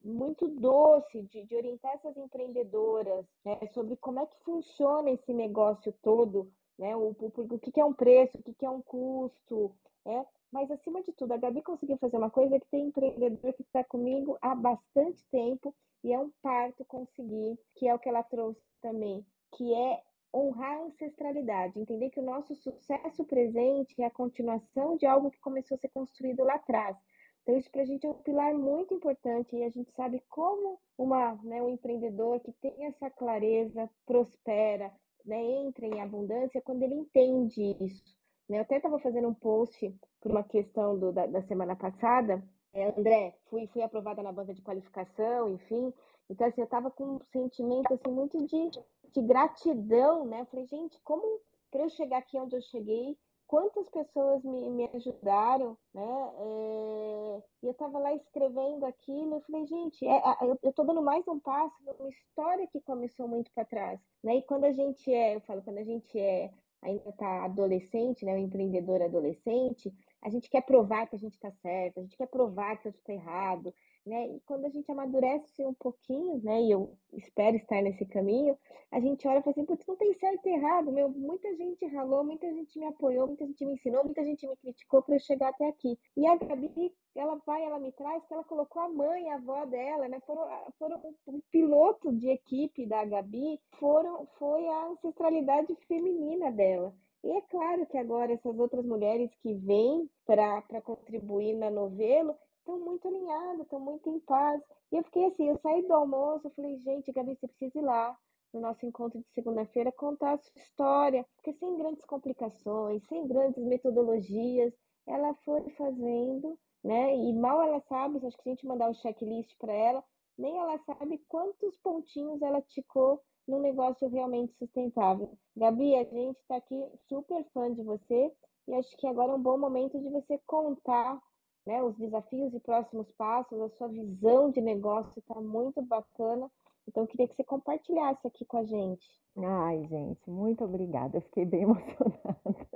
muito 0.04 0.46
doce 0.46 1.22
de, 1.22 1.44
de 1.44 1.56
orientar 1.56 1.94
essas 1.94 2.16
empreendedoras 2.16 3.26
né, 3.44 3.58
sobre 3.74 3.96
como 3.96 4.20
é 4.20 4.26
que 4.26 4.44
funciona 4.44 5.10
esse 5.10 5.32
negócio 5.32 5.92
todo 6.02 6.48
né? 6.82 6.96
O, 6.96 7.14
o, 7.18 7.54
o 7.54 7.58
que, 7.60 7.70
que 7.70 7.80
é 7.80 7.84
um 7.84 7.94
preço, 7.94 8.36
o 8.36 8.42
que, 8.42 8.52
que 8.52 8.66
é 8.66 8.70
um 8.70 8.82
custo, 8.82 9.72
né? 10.04 10.26
Mas, 10.50 10.70
acima 10.70 11.00
de 11.00 11.12
tudo, 11.12 11.32
a 11.32 11.36
Gabi 11.36 11.62
conseguiu 11.62 11.96
fazer 11.96 12.18
uma 12.18 12.28
coisa 12.28 12.58
que 12.58 12.66
tem 12.70 12.88
empreendedor 12.88 13.54
que 13.54 13.62
está 13.62 13.84
comigo 13.84 14.36
há 14.42 14.54
bastante 14.54 15.24
tempo 15.30 15.74
e 16.04 16.12
é 16.12 16.18
um 16.18 16.30
parto 16.42 16.84
conseguir, 16.84 17.56
que 17.76 17.88
é 17.88 17.94
o 17.94 17.98
que 17.98 18.08
ela 18.08 18.24
trouxe 18.24 18.60
também, 18.82 19.24
que 19.56 19.72
é 19.72 20.02
honrar 20.34 20.78
a 20.78 20.84
ancestralidade, 20.84 21.78
entender 21.78 22.10
que 22.10 22.18
o 22.18 22.24
nosso 22.24 22.54
sucesso 22.56 23.24
presente 23.24 23.94
é 24.02 24.06
a 24.06 24.10
continuação 24.10 24.96
de 24.96 25.06
algo 25.06 25.30
que 25.30 25.40
começou 25.40 25.76
a 25.76 25.78
ser 25.78 25.88
construído 25.88 26.42
lá 26.42 26.54
atrás. 26.54 26.96
Então, 27.42 27.56
isso 27.56 27.70
para 27.70 27.82
a 27.82 27.84
gente 27.84 28.06
é 28.06 28.10
um 28.10 28.14
pilar 28.14 28.54
muito 28.54 28.94
importante 28.94 29.56
e 29.56 29.64
a 29.64 29.70
gente 29.70 29.90
sabe 29.92 30.22
como 30.28 30.78
uma, 30.98 31.34
né, 31.42 31.62
um 31.62 31.70
empreendedor 31.70 32.40
que 32.40 32.52
tem 32.52 32.86
essa 32.86 33.10
clareza 33.10 33.88
prospera, 34.04 34.92
né, 35.24 35.40
entra 35.40 35.86
em 35.86 36.00
abundância 36.00 36.62
quando 36.62 36.82
ele 36.82 36.94
entende 36.94 37.76
isso. 37.80 38.16
Né? 38.48 38.58
Eu 38.58 38.62
até 38.62 38.76
estava 38.76 38.98
fazendo 38.98 39.28
um 39.28 39.34
post 39.34 39.94
por 40.20 40.30
uma 40.30 40.42
questão 40.44 40.98
do, 40.98 41.12
da, 41.12 41.26
da 41.26 41.42
semana 41.42 41.76
passada. 41.76 42.42
É, 42.72 42.88
André, 42.98 43.34
fui, 43.50 43.66
fui 43.68 43.82
aprovada 43.82 44.22
na 44.22 44.32
banca 44.32 44.54
de 44.54 44.62
qualificação, 44.62 45.50
enfim. 45.50 45.92
Então, 46.30 46.46
assim, 46.46 46.60
eu 46.60 46.66
estava 46.66 46.90
com 46.90 47.16
um 47.16 47.20
sentimento 47.32 47.92
assim, 47.92 48.10
muito 48.10 48.38
de, 48.46 48.70
de 49.12 49.22
gratidão, 49.22 50.24
né? 50.24 50.40
Eu 50.40 50.46
falei, 50.46 50.66
gente, 50.66 50.98
como 51.04 51.40
para 51.70 51.82
eu 51.82 51.90
chegar 51.90 52.18
aqui 52.18 52.38
onde 52.38 52.56
eu 52.56 52.62
cheguei, 52.62 53.16
quantas 53.52 53.86
pessoas 53.90 54.42
me, 54.42 54.70
me 54.70 54.88
ajudaram, 54.94 55.76
né? 55.92 56.32
É, 56.38 57.42
e 57.62 57.66
eu 57.66 57.72
estava 57.72 57.98
lá 57.98 58.14
escrevendo 58.14 58.86
aquilo, 58.86 59.34
eu 59.34 59.40
falei, 59.42 59.66
gente, 59.66 60.06
é, 60.06 60.22
eu, 60.40 60.70
estou 60.70 60.86
dando 60.86 61.02
mais 61.02 61.28
um 61.28 61.38
passo 61.38 61.76
numa 61.84 62.08
história 62.08 62.66
que 62.68 62.80
começou 62.80 63.28
muito 63.28 63.52
para 63.54 63.66
trás, 63.66 64.00
né? 64.24 64.36
E 64.36 64.42
quando 64.44 64.64
a 64.64 64.72
gente 64.72 65.12
é, 65.12 65.36
eu 65.36 65.40
falo, 65.42 65.60
quando 65.60 65.76
a 65.76 65.84
gente 65.84 66.18
é 66.18 66.50
ainda 66.80 67.10
está 67.10 67.44
adolescente, 67.44 68.24
né, 68.24 68.38
empreendedor 68.38 69.02
adolescente, 69.02 69.92
a 70.22 70.30
gente 70.30 70.48
quer 70.48 70.62
provar 70.62 71.06
que 71.06 71.14
a 71.14 71.18
gente 71.18 71.34
está 71.34 71.52
certo, 71.62 71.98
a 71.98 72.02
gente 72.02 72.16
quer 72.16 72.26
provar 72.28 72.76
que 72.78 72.88
eu 72.88 72.90
estou 72.90 73.14
errado, 73.14 73.72
né? 74.04 74.28
E 74.28 74.40
quando 74.40 74.64
a 74.64 74.68
gente 74.68 74.90
amadurece 74.90 75.64
um 75.64 75.74
pouquinho, 75.74 76.40
né? 76.42 76.62
E 76.62 76.70
eu 76.70 76.96
espero 77.12 77.56
estar 77.56 77.82
nesse 77.82 78.04
caminho, 78.06 78.56
a 78.90 79.00
gente 79.00 79.26
olha 79.26 79.38
e 79.38 79.42
fala 79.42 79.52
assim, 79.52 79.64
putz, 79.64 79.86
não 79.86 79.96
tem 79.96 80.12
certo 80.14 80.46
e 80.46 80.50
errado, 80.50 80.92
meu, 80.92 81.08
muita 81.08 81.54
gente 81.56 81.86
ralou, 81.86 82.24
muita 82.24 82.46
gente 82.52 82.78
me 82.78 82.86
apoiou, 82.86 83.26
muita 83.26 83.46
gente 83.46 83.64
me 83.64 83.74
ensinou, 83.74 84.04
muita 84.04 84.22
gente 84.24 84.46
me 84.46 84.56
criticou 84.56 85.02
para 85.02 85.16
eu 85.16 85.20
chegar 85.20 85.48
até 85.48 85.66
aqui. 85.66 85.98
E 86.16 86.26
a 86.26 86.36
Gabi, 86.36 86.92
ela 87.14 87.36
vai, 87.46 87.62
ela 87.64 87.78
me 87.78 87.92
traz 87.92 88.24
que 88.26 88.34
ela 88.34 88.44
colocou 88.44 88.82
a 88.82 88.88
mãe, 88.88 89.30
a 89.30 89.36
avó 89.36 89.64
dela, 89.64 90.08
né? 90.08 90.20
Foram, 90.26 90.46
foram 90.78 91.00
um 91.26 91.40
piloto 91.50 92.12
de 92.12 92.28
equipe 92.28 92.86
da 92.86 93.04
Gabi, 93.04 93.60
foram, 93.78 94.26
foi 94.38 94.66
a 94.68 94.86
ancestralidade 94.86 95.74
feminina 95.86 96.50
dela. 96.50 96.94
E 97.24 97.30
é 97.30 97.40
claro 97.42 97.86
que 97.86 97.96
agora 97.96 98.32
essas 98.32 98.58
outras 98.58 98.84
mulheres 98.84 99.30
que 99.42 99.54
vêm 99.54 100.10
para 100.26 100.60
contribuir 100.82 101.54
na 101.54 101.70
novelo, 101.70 102.34
estão 102.62 102.78
muito 102.78 103.06
alinhados, 103.06 103.62
estão 103.62 103.80
muito 103.80 104.08
em 104.08 104.20
paz. 104.20 104.62
E 104.90 104.96
eu 104.96 105.04
fiquei 105.04 105.26
assim, 105.26 105.48
eu 105.48 105.58
saí 105.58 105.82
do 105.82 105.92
almoço, 105.92 106.46
eu 106.46 106.50
falei, 106.52 106.78
gente, 106.78 107.12
Gabi, 107.12 107.36
você 107.36 107.48
precisa 107.48 107.78
ir 107.78 107.82
lá 107.82 108.16
no 108.52 108.60
nosso 108.60 108.84
encontro 108.86 109.18
de 109.18 109.26
segunda-feira 109.34 109.90
contar 109.92 110.34
a 110.34 110.38
sua 110.38 110.52
história, 110.56 111.26
porque 111.36 111.52
sem 111.54 111.76
grandes 111.76 112.04
complicações, 112.04 113.02
sem 113.08 113.26
grandes 113.26 113.62
metodologias, 113.64 114.72
ela 115.06 115.34
foi 115.44 115.68
fazendo, 115.70 116.58
né? 116.84 117.16
E 117.16 117.32
mal 117.32 117.62
ela 117.62 117.80
sabe, 117.88 118.24
acho 118.24 118.36
que 118.36 118.48
a 118.48 118.52
gente 118.52 118.66
mandar 118.66 118.88
o 118.88 118.90
um 118.90 118.94
checklist 118.94 119.56
para 119.58 119.72
ela, 119.72 120.04
nem 120.38 120.58
ela 120.58 120.78
sabe 120.84 121.18
quantos 121.28 121.76
pontinhos 121.78 122.40
ela 122.42 122.60
ticou 122.62 123.20
num 123.48 123.60
negócio 123.60 124.08
realmente 124.08 124.54
sustentável. 124.56 125.36
Gabi, 125.56 125.96
a 125.96 126.04
gente 126.04 126.38
está 126.38 126.56
aqui 126.56 126.86
super 127.08 127.44
fã 127.52 127.72
de 127.72 127.82
você 127.82 128.32
e 128.68 128.74
acho 128.74 128.96
que 128.96 129.06
agora 129.06 129.32
é 129.32 129.34
um 129.34 129.42
bom 129.42 129.58
momento 129.58 129.98
de 129.98 130.08
você 130.10 130.38
contar 130.46 131.20
né, 131.66 131.82
os 131.82 131.96
desafios 131.96 132.52
e 132.54 132.60
próximos 132.60 133.10
passos, 133.12 133.60
a 133.60 133.68
sua 133.70 133.88
visão 133.88 134.50
de 134.50 134.60
negócio 134.60 135.18
está 135.18 135.40
muito 135.40 135.82
bacana. 135.82 136.50
Então, 136.86 137.04
eu 137.04 137.06
queria 137.06 137.28
que 137.28 137.36
você 137.36 137.44
compartilhasse 137.44 138.26
aqui 138.26 138.44
com 138.44 138.58
a 138.58 138.64
gente. 138.64 139.06
Ai, 139.36 139.86
gente, 139.88 140.28
muito 140.28 140.64
obrigada. 140.64 141.18
Eu 141.18 141.22
fiquei 141.22 141.44
bem 141.44 141.62
emocionada. 141.64 142.66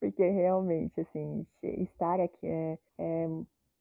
Porque 0.00 0.26
realmente, 0.28 1.00
assim, 1.00 1.46
estar 1.62 2.18
aqui 2.18 2.46
é, 2.46 2.78
é 2.98 3.28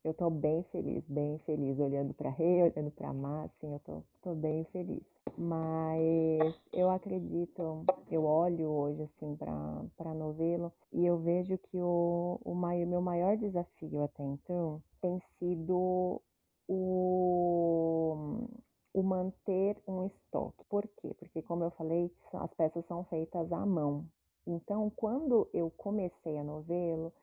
eu 0.04 0.14
tô 0.14 0.30
bem 0.30 0.64
feliz, 0.72 1.04
bem 1.08 1.38
feliz, 1.46 1.80
olhando 1.80 2.14
para 2.14 2.30
Rei, 2.30 2.64
olhando 2.64 2.92
para 2.92 3.14
Má, 3.14 3.44
assim, 3.44 3.72
eu 3.72 3.80
tô, 3.80 4.04
tô 4.22 4.34
bem 4.34 4.64
feliz. 4.66 5.04
Mas 5.38 6.56
eu 6.74 6.90
acredito, 6.90 7.86
eu 8.10 8.26
olho 8.26 8.70
hoje, 8.70 9.04
assim, 9.04 9.36
para 9.36 10.14
novelo 10.14 10.72
e 10.92 11.06
eu 11.06 11.18
vejo 11.20 11.58
que 11.58 11.80
o, 11.80 12.40
o 12.44 12.56
meu 12.88 13.02
maior 13.02 13.38
desafio 13.38 14.04
até 14.04 14.24
então 14.24 14.82
tem 15.00 15.22
sido 15.38 16.22
o, 16.68 18.48
o 18.94 19.04
manter 19.04 19.78
um 19.88 20.06
estoque. 20.06 20.64
Por 20.70 20.88
quê? 20.98 21.14
Porque, 21.20 21.42
como 21.44 21.64
eu 21.64 21.72
falei, 21.72 22.12
as 22.34 22.54
peças 22.56 22.86
são 22.88 23.04
feitas 23.06 23.52
à 23.52 23.66
mão. 23.66 24.06
Então, 24.48 24.92
quando 24.96 25.48
eu 25.54 25.70
comecei 25.78 26.38
a 26.38 26.44
novelo, 26.44 27.14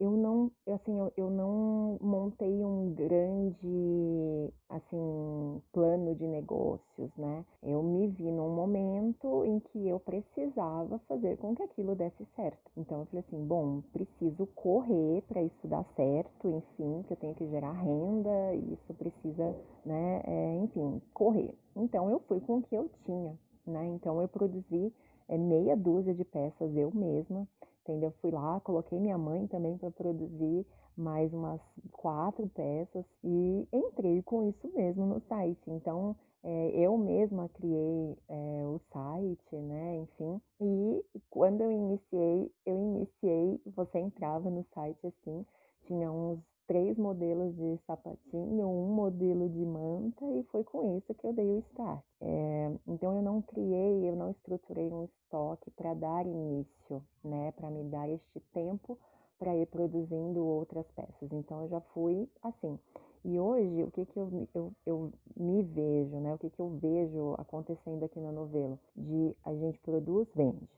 eu 0.00 0.12
não, 0.12 0.50
assim, 0.68 0.96
eu, 0.96 1.12
eu 1.16 1.30
não 1.30 1.98
montei 2.00 2.64
um 2.64 2.94
grande, 2.94 4.52
assim, 4.68 5.62
plano 5.72 6.14
de 6.14 6.24
negócios, 6.24 7.10
né? 7.16 7.44
Eu 7.62 7.82
me 7.82 8.06
vi 8.06 8.30
num 8.30 8.54
momento 8.54 9.44
em 9.44 9.58
que 9.58 9.88
eu 9.88 9.98
precisava 9.98 11.00
fazer 11.08 11.36
com 11.38 11.54
que 11.54 11.62
aquilo 11.64 11.96
desse 11.96 12.24
certo. 12.36 12.70
Então 12.76 13.00
eu 13.00 13.06
falei 13.06 13.24
assim, 13.26 13.44
bom, 13.44 13.82
preciso 13.92 14.46
correr 14.54 15.22
para 15.22 15.42
isso 15.42 15.66
dar 15.66 15.84
certo, 15.96 16.48
enfim, 16.48 17.02
que 17.02 17.12
eu 17.12 17.16
tenho 17.16 17.34
que 17.34 17.48
gerar 17.48 17.72
renda, 17.72 18.54
isso 18.54 18.94
precisa, 18.94 19.56
né, 19.84 20.22
é, 20.24 20.54
enfim, 20.58 21.02
correr. 21.12 21.52
Então 21.74 22.08
eu 22.08 22.20
fui 22.20 22.40
com 22.40 22.58
o 22.58 22.62
que 22.62 22.74
eu 22.76 22.88
tinha, 23.04 23.36
né? 23.66 23.84
Então 23.86 24.22
eu 24.22 24.28
produzi 24.28 24.92
é, 25.28 25.36
meia 25.36 25.76
dúzia 25.76 26.14
de 26.14 26.24
peças 26.24 26.76
eu 26.76 26.92
mesma 26.94 27.48
entendeu? 27.88 28.12
Fui 28.20 28.30
lá, 28.30 28.60
coloquei 28.60 28.98
minha 28.98 29.16
mãe 29.16 29.46
também 29.46 29.76
para 29.78 29.90
produzir 29.90 30.66
mais 30.96 31.32
umas 31.32 31.60
quatro 31.92 32.46
peças 32.48 33.04
e 33.24 33.66
entrei 33.72 34.22
com 34.22 34.48
isso 34.48 34.68
mesmo 34.74 35.06
no 35.06 35.20
site. 35.28 35.70
Então, 35.70 36.14
é, 36.42 36.70
eu 36.74 36.96
mesma 36.98 37.48
criei 37.48 38.16
é, 38.28 38.62
o 38.66 38.80
site, 38.92 39.56
né? 39.56 39.96
Enfim, 39.96 40.40
e 40.60 41.04
quando 41.30 41.62
eu 41.62 41.72
iniciei, 41.72 42.52
eu 42.66 42.76
iniciei, 42.76 43.60
você 43.74 43.98
entrava 43.98 44.50
no 44.50 44.64
site 44.74 45.06
assim, 45.06 45.46
tinha 45.86 46.10
uns 46.10 46.38
três 46.68 46.98
modelos 46.98 47.56
de 47.56 47.78
sapatinho, 47.86 48.68
um 48.68 48.94
modelo 48.94 49.48
de 49.48 49.64
manta 49.64 50.24
e 50.26 50.42
foi 50.44 50.62
com 50.62 50.98
isso 50.98 51.14
que 51.14 51.26
eu 51.26 51.32
dei 51.32 51.50
o 51.50 51.58
start. 51.70 52.04
É, 52.20 52.70
então 52.86 53.16
eu 53.16 53.22
não 53.22 53.40
criei, 53.40 54.08
eu 54.08 54.14
não 54.14 54.30
estruturei 54.30 54.92
um 54.92 55.04
estoque 55.04 55.70
para 55.70 55.94
dar 55.94 56.26
início, 56.26 57.02
né, 57.24 57.52
para 57.52 57.70
me 57.70 57.82
dar 57.84 58.08
este 58.10 58.38
tempo 58.52 58.98
para 59.38 59.56
ir 59.56 59.66
produzindo 59.66 60.44
outras 60.44 60.86
peças. 60.90 61.32
Então 61.32 61.62
eu 61.62 61.68
já 61.68 61.80
fui 61.80 62.28
assim. 62.42 62.78
E 63.24 63.38
hoje 63.40 63.82
o 63.82 63.90
que 63.90 64.04
que 64.04 64.18
eu, 64.18 64.48
eu, 64.54 64.72
eu 64.84 65.12
me 65.34 65.62
vejo, 65.62 66.16
né, 66.18 66.34
o 66.34 66.38
que 66.38 66.50
que 66.50 66.60
eu 66.60 66.68
vejo 66.68 67.34
acontecendo 67.38 68.04
aqui 68.04 68.20
na 68.20 68.30
novela? 68.30 68.78
De 68.94 69.34
a 69.42 69.54
gente 69.54 69.78
produz, 69.80 70.28
vende, 70.34 70.68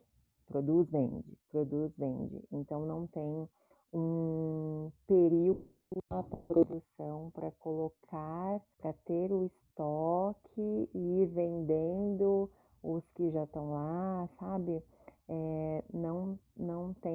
produz, 0.47 0.89
vende, 0.89 1.25
produz, 1.51 1.93
vende. 1.99 2.45
Então 2.53 2.87
não 2.87 3.09
tem 3.09 3.49
um 3.93 4.93
período 5.09 5.70
uma 6.09 6.23
produção 6.23 7.31
para 7.35 7.51
colocar, 7.53 8.61
para 8.79 8.93
ter 9.05 9.33
o 9.33 9.45
estoque 9.45 10.89
e 10.95 11.23
ir 11.23 11.27
vendendo 11.27 12.49
os 12.83 13.03
que 13.15 13.31
já 13.31 13.45
estão 13.45 13.73
lá, 13.73 14.29
sabe? 14.39 14.83
É, 15.29 15.85
não, 15.93 16.39
não 16.57 16.95
tem. 16.95 17.13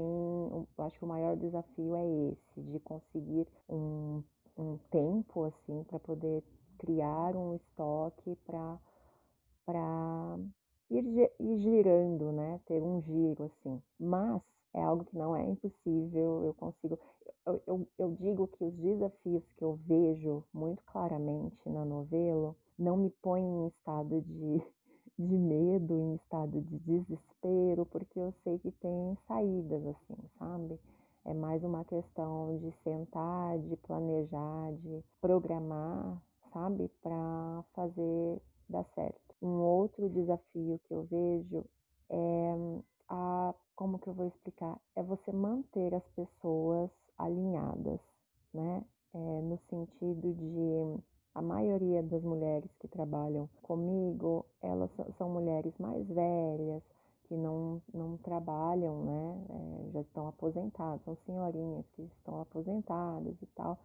Acho 0.78 0.97
que 0.97 1.05
o 1.05 1.07
maior 1.07 1.36
desafio 1.38 1.95
é 1.95 2.05
esse, 2.32 2.61
de 2.61 2.80
conseguir 2.82 3.47
um, 3.69 4.21
um 4.57 4.78
tempo 4.89 5.43
assim 5.45 5.84
para 5.84 5.99
poder 5.99 6.43
criar 6.78 7.36
um 7.36 7.55
estoque 7.55 8.38
para 8.45 10.38
ir, 10.89 11.32
ir 11.39 11.57
girando, 11.59 12.32
né? 12.32 12.59
Ter 12.65 12.82
um 12.82 13.01
giro 13.01 13.45
assim. 13.45 13.82
Mas 13.99 14.41
é 14.76 14.84
algo 14.84 15.05
que 15.05 15.17
não 15.17 15.36
é 15.36 15.43
impossível, 15.43 16.43
eu 16.43 16.53
consigo. 16.53 16.99
Eu, 17.45 17.61
eu, 17.65 17.88
eu, 17.97 18.11
digo 18.19 18.47
que 18.47 18.63
os 18.63 18.73
desafios 18.73 19.43
que 19.57 19.63
eu 19.63 19.80
vejo 19.88 20.43
muito 20.53 20.84
claramente 20.84 21.57
na 21.65 21.86
novela 21.86 22.53
não 22.78 22.97
me 22.97 23.09
põem 23.21 23.43
em 23.43 23.67
estado 23.67 24.21
de, 24.21 24.61
de 25.17 25.38
medo, 25.38 25.95
em 25.95 26.15
estado 26.15 26.61
de 26.61 26.78
desespero, 26.80 27.86
porque 27.86 28.19
eu 28.19 28.34
sei 28.43 28.59
que 28.59 28.71
tem 28.71 29.17
saídas, 29.28 29.82
assim, 29.88 30.17
sabe? 30.38 30.80
É 31.23 31.34
mais 31.34 31.63
uma 31.63 31.86
questão 31.86 32.57
de 32.57 32.71
sentar, 32.84 33.57
de 33.59 33.78
planejar, 33.78 34.73
de 34.73 35.03
programar, 35.21 36.21
sabe? 36.51 36.91
Para 37.01 37.63
fazer 37.73 38.41
dar 38.69 38.84
certo. 38.93 39.36
Um 39.41 39.61
outro 39.61 40.09
desafio 40.09 40.80
que 40.86 40.93
eu 40.93 41.03
vejo 41.03 41.63
é 42.09 42.82
a 43.07 43.53
como 43.76 43.99
que 43.99 44.07
eu 44.07 44.13
vou 44.13 44.28
explicar? 44.28 44.80
É 44.95 45.03
você 45.03 45.32
manter 45.32 45.93
as 45.93 46.07
pessoas 46.15 46.89
alinhadas, 47.17 47.99
né? 48.53 48.84
É, 49.13 49.17
no 49.17 49.57
sentido 49.69 50.34
de 50.34 51.03
a 51.34 51.41
maioria 51.41 52.01
das 52.03 52.23
mulheres 52.23 52.69
que 52.80 52.88
trabalham 52.88 53.49
comigo, 53.61 54.45
elas 54.61 54.89
são 55.17 55.30
mulheres 55.30 55.73
mais 55.78 56.07
velhas, 56.07 56.82
que 57.28 57.36
não, 57.36 57.82
não 57.93 58.17
trabalham, 58.17 59.03
né? 59.03 59.45
É, 59.49 59.91
já 59.91 60.01
estão 60.01 60.28
aposentadas, 60.28 61.01
são 61.03 61.17
senhorinhas 61.26 61.86
que 61.95 62.03
estão 62.03 62.41
aposentadas 62.41 63.36
e 63.41 63.45
tal. 63.47 63.78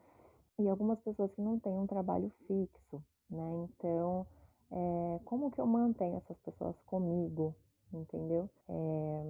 E 0.58 0.68
algumas 0.68 1.00
pessoas 1.00 1.32
que 1.32 1.40
não 1.40 1.58
têm 1.58 1.72
um 1.72 1.86
trabalho 1.86 2.30
fixo, 2.46 3.02
né? 3.28 3.68
Então, 3.68 4.26
é, 4.70 5.20
como 5.24 5.50
que 5.50 5.60
eu 5.60 5.66
mantenho 5.66 6.16
essas 6.18 6.38
pessoas 6.38 6.76
comigo, 6.86 7.54
entendeu? 7.92 8.48
É, 8.68 9.22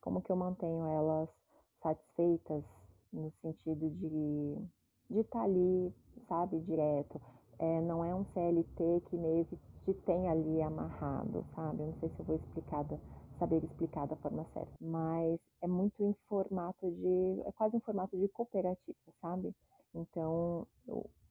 como 0.00 0.22
que 0.22 0.30
eu 0.30 0.36
mantenho 0.36 0.84
elas 0.86 1.28
satisfeitas 1.82 2.64
no 3.12 3.32
sentido 3.42 3.90
de 3.90 4.68
de 5.10 5.20
estar 5.20 5.40
tá 5.40 5.44
ali, 5.44 5.92
sabe, 6.28 6.60
direto. 6.60 7.20
É, 7.58 7.80
não 7.82 8.04
é 8.04 8.14
um 8.14 8.24
CLT 8.32 9.02
que 9.10 9.16
meio 9.16 9.44
que 9.44 9.58
te 9.84 9.94
tem 10.02 10.28
ali 10.28 10.62
amarrado, 10.62 11.44
sabe? 11.54 11.82
Eu 11.82 11.86
não 11.88 11.94
sei 11.98 12.08
se 12.10 12.20
eu 12.20 12.24
vou 12.24 12.36
explicar, 12.36 12.86
saber 13.38 13.64
explicar 13.64 14.06
da 14.06 14.16
forma 14.16 14.46
certa, 14.54 14.72
mas 14.80 15.38
é 15.60 15.66
muito 15.66 16.02
em 16.02 16.14
formato 16.28 16.90
de, 16.90 17.42
é 17.44 17.52
quase 17.52 17.76
um 17.76 17.80
formato 17.80 18.16
de 18.16 18.28
cooperativa, 18.28 18.96
sabe? 19.20 19.54
Então, 19.94 20.66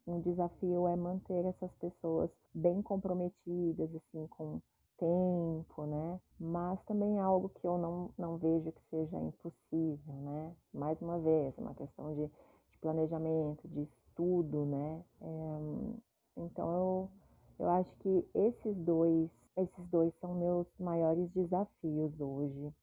um 0.06 0.20
desafio 0.22 0.88
é 0.88 0.96
manter 0.96 1.46
essas 1.46 1.72
pessoas 1.80 2.30
bem 2.54 2.82
comprometidas, 2.82 3.90
assim, 3.96 4.28
com 4.28 4.62
tempo, 5.00 5.86
né? 5.86 6.20
Mas 6.40 6.82
também 6.84 7.18
é 7.18 7.22
algo 7.22 7.50
que 7.50 7.66
eu 7.66 7.78
não, 7.78 8.10
não 8.18 8.38
vejo 8.38 8.72
que 8.72 8.82
seja 8.90 9.18
impossível, 9.18 10.14
né? 10.14 10.52
Mais 10.74 11.02
uma 11.02 11.18
vez, 11.20 11.58
uma 11.58 11.74
questão 11.74 12.14
de, 12.14 12.28
de 12.28 12.78
planejamento, 12.82 13.68
de 13.68 13.82
estudo, 13.82 14.66
né? 14.66 15.04
É, 15.22 15.60
então 16.38 16.72
eu, 16.72 17.10
eu 17.60 17.70
acho 17.72 17.90
que 18.00 18.26
esses 18.36 18.76
dois, 18.78 19.30
esses 19.58 19.88
dois 19.90 20.14
são 20.20 20.36
meus 20.36 20.68
maiores 20.80 21.30
desafios 21.32 22.20
hoje. 22.20 22.74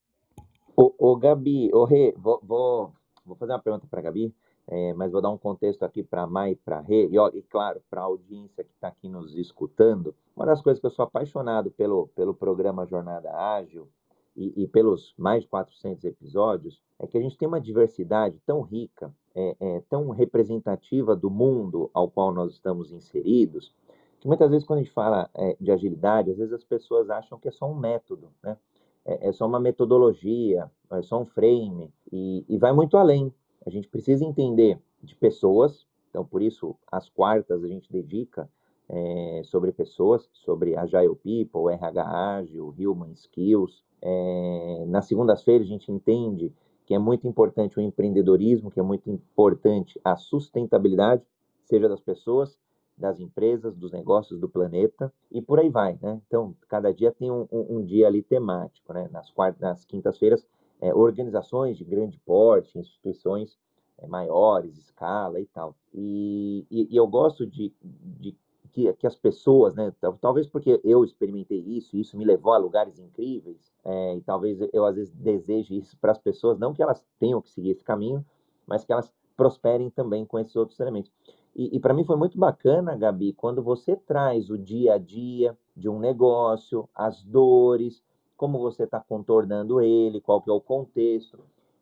Ô, 0.76 0.92
ô 0.98 1.16
Gabi, 1.16 1.70
ô 1.72 1.84
Rê, 1.84 2.14
vou, 2.16 2.40
vou, 2.42 2.92
vou 3.24 3.36
fazer 3.36 3.52
uma 3.52 3.62
pergunta 3.62 3.86
para 3.86 4.02
Gabi. 4.02 4.34
É, 4.68 4.92
mas 4.94 5.12
vou 5.12 5.22
dar 5.22 5.30
um 5.30 5.38
contexto 5.38 5.84
aqui 5.84 6.02
para 6.02 6.22
a 6.22 6.26
Mai 6.26 6.52
e 6.52 6.56
para 6.56 6.80
Rê, 6.80 7.06
e, 7.06 7.38
e 7.38 7.42
claro, 7.42 7.80
para 7.88 8.00
a 8.00 8.04
audiência 8.04 8.64
que 8.64 8.72
está 8.72 8.88
aqui 8.88 9.08
nos 9.08 9.36
escutando. 9.36 10.14
Uma 10.34 10.46
das 10.46 10.60
coisas 10.60 10.80
que 10.80 10.86
eu 10.86 10.90
sou 10.90 11.04
apaixonado 11.04 11.70
pelo, 11.70 12.08
pelo 12.08 12.34
programa 12.34 12.84
Jornada 12.84 13.32
Ágil 13.32 13.88
e, 14.36 14.64
e 14.64 14.66
pelos 14.66 15.14
mais 15.16 15.44
de 15.44 15.48
400 15.48 16.04
episódios 16.04 16.82
é 16.98 17.06
que 17.06 17.16
a 17.16 17.20
gente 17.20 17.38
tem 17.38 17.46
uma 17.46 17.60
diversidade 17.60 18.40
tão 18.44 18.60
rica, 18.60 19.14
é, 19.34 19.56
é, 19.60 19.82
tão 19.88 20.10
representativa 20.10 21.14
do 21.14 21.30
mundo 21.30 21.90
ao 21.94 22.10
qual 22.10 22.32
nós 22.32 22.52
estamos 22.52 22.90
inseridos, 22.90 23.72
que 24.20 24.26
muitas 24.26 24.50
vezes 24.50 24.66
quando 24.66 24.80
a 24.80 24.82
gente 24.82 24.92
fala 24.92 25.30
é, 25.34 25.56
de 25.60 25.70
agilidade, 25.70 26.30
às 26.30 26.38
vezes 26.38 26.52
as 26.52 26.64
pessoas 26.64 27.08
acham 27.08 27.38
que 27.38 27.48
é 27.48 27.52
só 27.52 27.70
um 27.70 27.74
método, 27.74 28.30
né? 28.42 28.56
É, 29.04 29.28
é 29.28 29.32
só 29.32 29.46
uma 29.46 29.60
metodologia, 29.60 30.70
é 30.90 31.02
só 31.02 31.20
um 31.20 31.26
frame, 31.26 31.92
e, 32.10 32.44
e 32.48 32.58
vai 32.58 32.72
muito 32.72 32.96
além. 32.96 33.32
A 33.66 33.70
gente 33.70 33.88
precisa 33.88 34.24
entender 34.24 34.78
de 35.02 35.14
pessoas, 35.16 35.84
então 36.08 36.24
por 36.24 36.40
isso 36.40 36.76
as 36.90 37.08
quartas 37.08 37.64
a 37.64 37.68
gente 37.68 37.90
dedica 37.92 38.48
é, 38.88 39.42
sobre 39.44 39.72
pessoas, 39.72 40.28
sobre 40.32 40.76
Agile 40.76 41.16
People, 41.16 41.72
RH 41.72 42.36
Ágil, 42.36 42.74
Human 42.78 43.12
Skills. 43.12 43.84
É, 44.00 44.84
nas 44.86 45.06
segundas-feiras 45.06 45.66
a 45.66 45.70
gente 45.70 45.90
entende 45.90 46.52
que 46.86 46.94
é 46.94 46.98
muito 46.98 47.26
importante 47.26 47.78
o 47.78 47.82
empreendedorismo, 47.82 48.70
que 48.70 48.78
é 48.78 48.82
muito 48.82 49.10
importante 49.10 50.00
a 50.04 50.16
sustentabilidade, 50.16 51.22
seja 51.64 51.88
das 51.88 52.00
pessoas, 52.00 52.56
das 52.96 53.18
empresas, 53.18 53.76
dos 53.76 53.92
negócios, 53.92 54.38
do 54.40 54.48
planeta 54.48 55.12
e 55.30 55.42
por 55.42 55.58
aí 55.58 55.68
vai, 55.68 55.98
né? 56.00 56.20
Então, 56.26 56.54
cada 56.68 56.94
dia 56.94 57.12
tem 57.12 57.30
um, 57.30 57.46
um, 57.50 57.78
um 57.78 57.84
dia 57.84 58.06
ali 58.06 58.22
temático, 58.22 58.92
né? 58.92 59.08
Nas, 59.10 59.32
nas 59.58 59.84
quintas-feiras, 59.84 60.46
é, 60.80 60.94
organizações 60.94 61.76
de 61.76 61.84
grande 61.84 62.18
porte, 62.24 62.78
instituições 62.78 63.58
é, 63.98 64.06
maiores, 64.06 64.76
escala 64.76 65.40
e 65.40 65.46
tal. 65.46 65.74
E, 65.94 66.66
e, 66.70 66.88
e 66.90 66.96
eu 66.96 67.06
gosto 67.06 67.46
de, 67.46 67.72
de 67.82 68.36
que, 68.72 68.92
que, 68.92 69.06
as 69.06 69.16
pessoas, 69.16 69.74
né? 69.74 69.92
Talvez 70.20 70.46
porque 70.46 70.78
eu 70.84 71.02
experimentei 71.02 71.60
isso, 71.60 71.96
e 71.96 72.00
isso 72.00 72.16
me 72.16 72.24
levou 72.24 72.52
a 72.52 72.58
lugares 72.58 72.98
incríveis, 72.98 73.72
é, 73.84 74.16
e 74.16 74.20
talvez 74.20 74.58
eu 74.72 74.84
às 74.84 74.94
vezes 74.96 75.14
deseje 75.14 75.78
isso 75.78 75.96
para 75.98 76.12
as 76.12 76.18
pessoas, 76.18 76.58
não 76.58 76.74
que 76.74 76.82
elas 76.82 77.02
tenham 77.18 77.40
que 77.40 77.50
seguir 77.50 77.70
esse 77.70 77.82
caminho, 77.82 78.24
mas 78.66 78.84
que 78.84 78.92
elas 78.92 79.10
prosperem 79.34 79.88
também 79.90 80.26
com 80.26 80.38
esses 80.38 80.54
outros 80.56 80.78
elementos. 80.78 81.10
E, 81.54 81.74
e 81.74 81.80
para 81.80 81.94
mim 81.94 82.04
foi 82.04 82.16
muito 82.16 82.36
bacana, 82.36 82.94
Gabi, 82.94 83.32
quando 83.32 83.62
você 83.62 83.96
traz 83.96 84.50
o 84.50 84.58
dia 84.58 84.94
a 84.94 84.98
dia 84.98 85.56
de 85.74 85.88
um 85.88 85.98
negócio, 85.98 86.86
as 86.94 87.22
dores, 87.24 88.02
como 88.36 88.58
você 88.58 88.84
está 88.84 89.00
contornando 89.00 89.80
ele, 89.80 90.20
qual 90.20 90.40
que 90.40 90.50
é 90.50 90.52
o 90.52 90.60
contexto. 90.60 91.38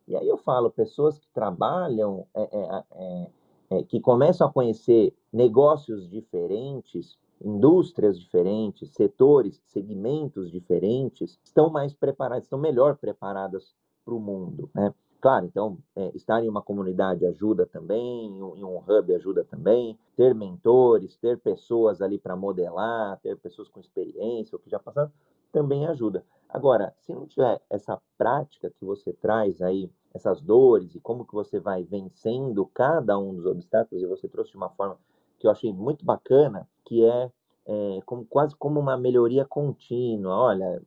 E 0.07 0.15
aí 0.15 0.27
eu 0.27 0.37
falo, 0.37 0.69
pessoas 0.69 1.17
que 1.17 1.27
trabalham, 1.33 2.25
é, 2.33 2.41
é, 2.41 2.83
é, 2.91 3.27
é 3.71 3.83
que 3.83 3.99
começam 3.99 4.47
a 4.47 4.51
conhecer 4.51 5.13
negócios 5.33 6.09
diferentes, 6.09 7.17
indústrias 7.43 8.19
diferentes, 8.19 8.91
setores, 8.91 9.61
segmentos 9.65 10.51
diferentes, 10.51 11.39
estão 11.43 11.69
mais 11.69 11.93
preparadas, 11.93 12.45
estão 12.45 12.59
melhor 12.59 12.97
preparadas 12.97 13.75
para 14.03 14.13
o 14.13 14.19
mundo, 14.19 14.69
né? 14.73 14.93
Claro, 15.25 15.47
então, 15.47 15.79
é, 15.95 16.11
estar 16.13 16.43
em 16.43 16.47
uma 16.47 16.61
comunidade 16.61 17.25
ajuda 17.25 17.65
também, 17.65 18.27
em 18.27 18.63
um 18.63 18.77
hub 18.77 19.15
ajuda 19.15 19.43
também, 19.43 19.97
ter 20.15 20.35
mentores, 20.35 21.17
ter 21.17 21.39
pessoas 21.39 21.99
ali 21.99 22.19
para 22.19 22.35
modelar, 22.35 23.19
ter 23.21 23.35
pessoas 23.37 23.67
com 23.67 23.79
experiência, 23.79 24.55
o 24.55 24.59
que 24.59 24.69
já 24.69 24.77
passaram, 24.77 25.11
também 25.51 25.85
ajuda. 25.87 26.23
Agora, 26.49 26.93
se 27.01 27.13
não 27.13 27.25
tiver 27.25 27.61
essa 27.69 28.01
prática 28.17 28.69
que 28.69 28.85
você 28.85 29.11
traz 29.13 29.61
aí, 29.61 29.89
essas 30.13 30.39
dores 30.41 30.95
e 30.95 30.99
como 30.99 31.25
que 31.25 31.33
você 31.33 31.59
vai 31.59 31.83
vencendo 31.83 32.65
cada 32.67 33.17
um 33.19 33.35
dos 33.35 33.45
obstáculos, 33.45 34.01
e 34.01 34.07
você 34.07 34.27
trouxe 34.27 34.51
de 34.51 34.57
uma 34.57 34.69
forma 34.69 34.97
que 35.37 35.47
eu 35.47 35.51
achei 35.51 35.73
muito 35.73 36.05
bacana, 36.05 36.67
que 36.85 37.03
é, 37.03 37.31
é 37.65 37.99
como, 38.05 38.25
quase 38.25 38.55
como 38.55 38.79
uma 38.79 38.95
melhoria 38.97 39.43
contínua. 39.43 40.33
Olha, 40.33 40.81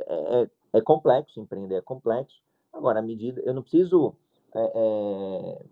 é, 0.00 0.42
é, 0.42 0.50
é 0.74 0.80
complexo 0.82 1.40
empreender, 1.40 1.76
é 1.76 1.80
complexo, 1.80 2.42
Agora, 2.76 2.98
a 2.98 3.02
medida, 3.02 3.40
eu 3.44 3.54
não 3.54 3.62
preciso 3.62 4.14
é, 4.54 4.72
é, 4.74 5.64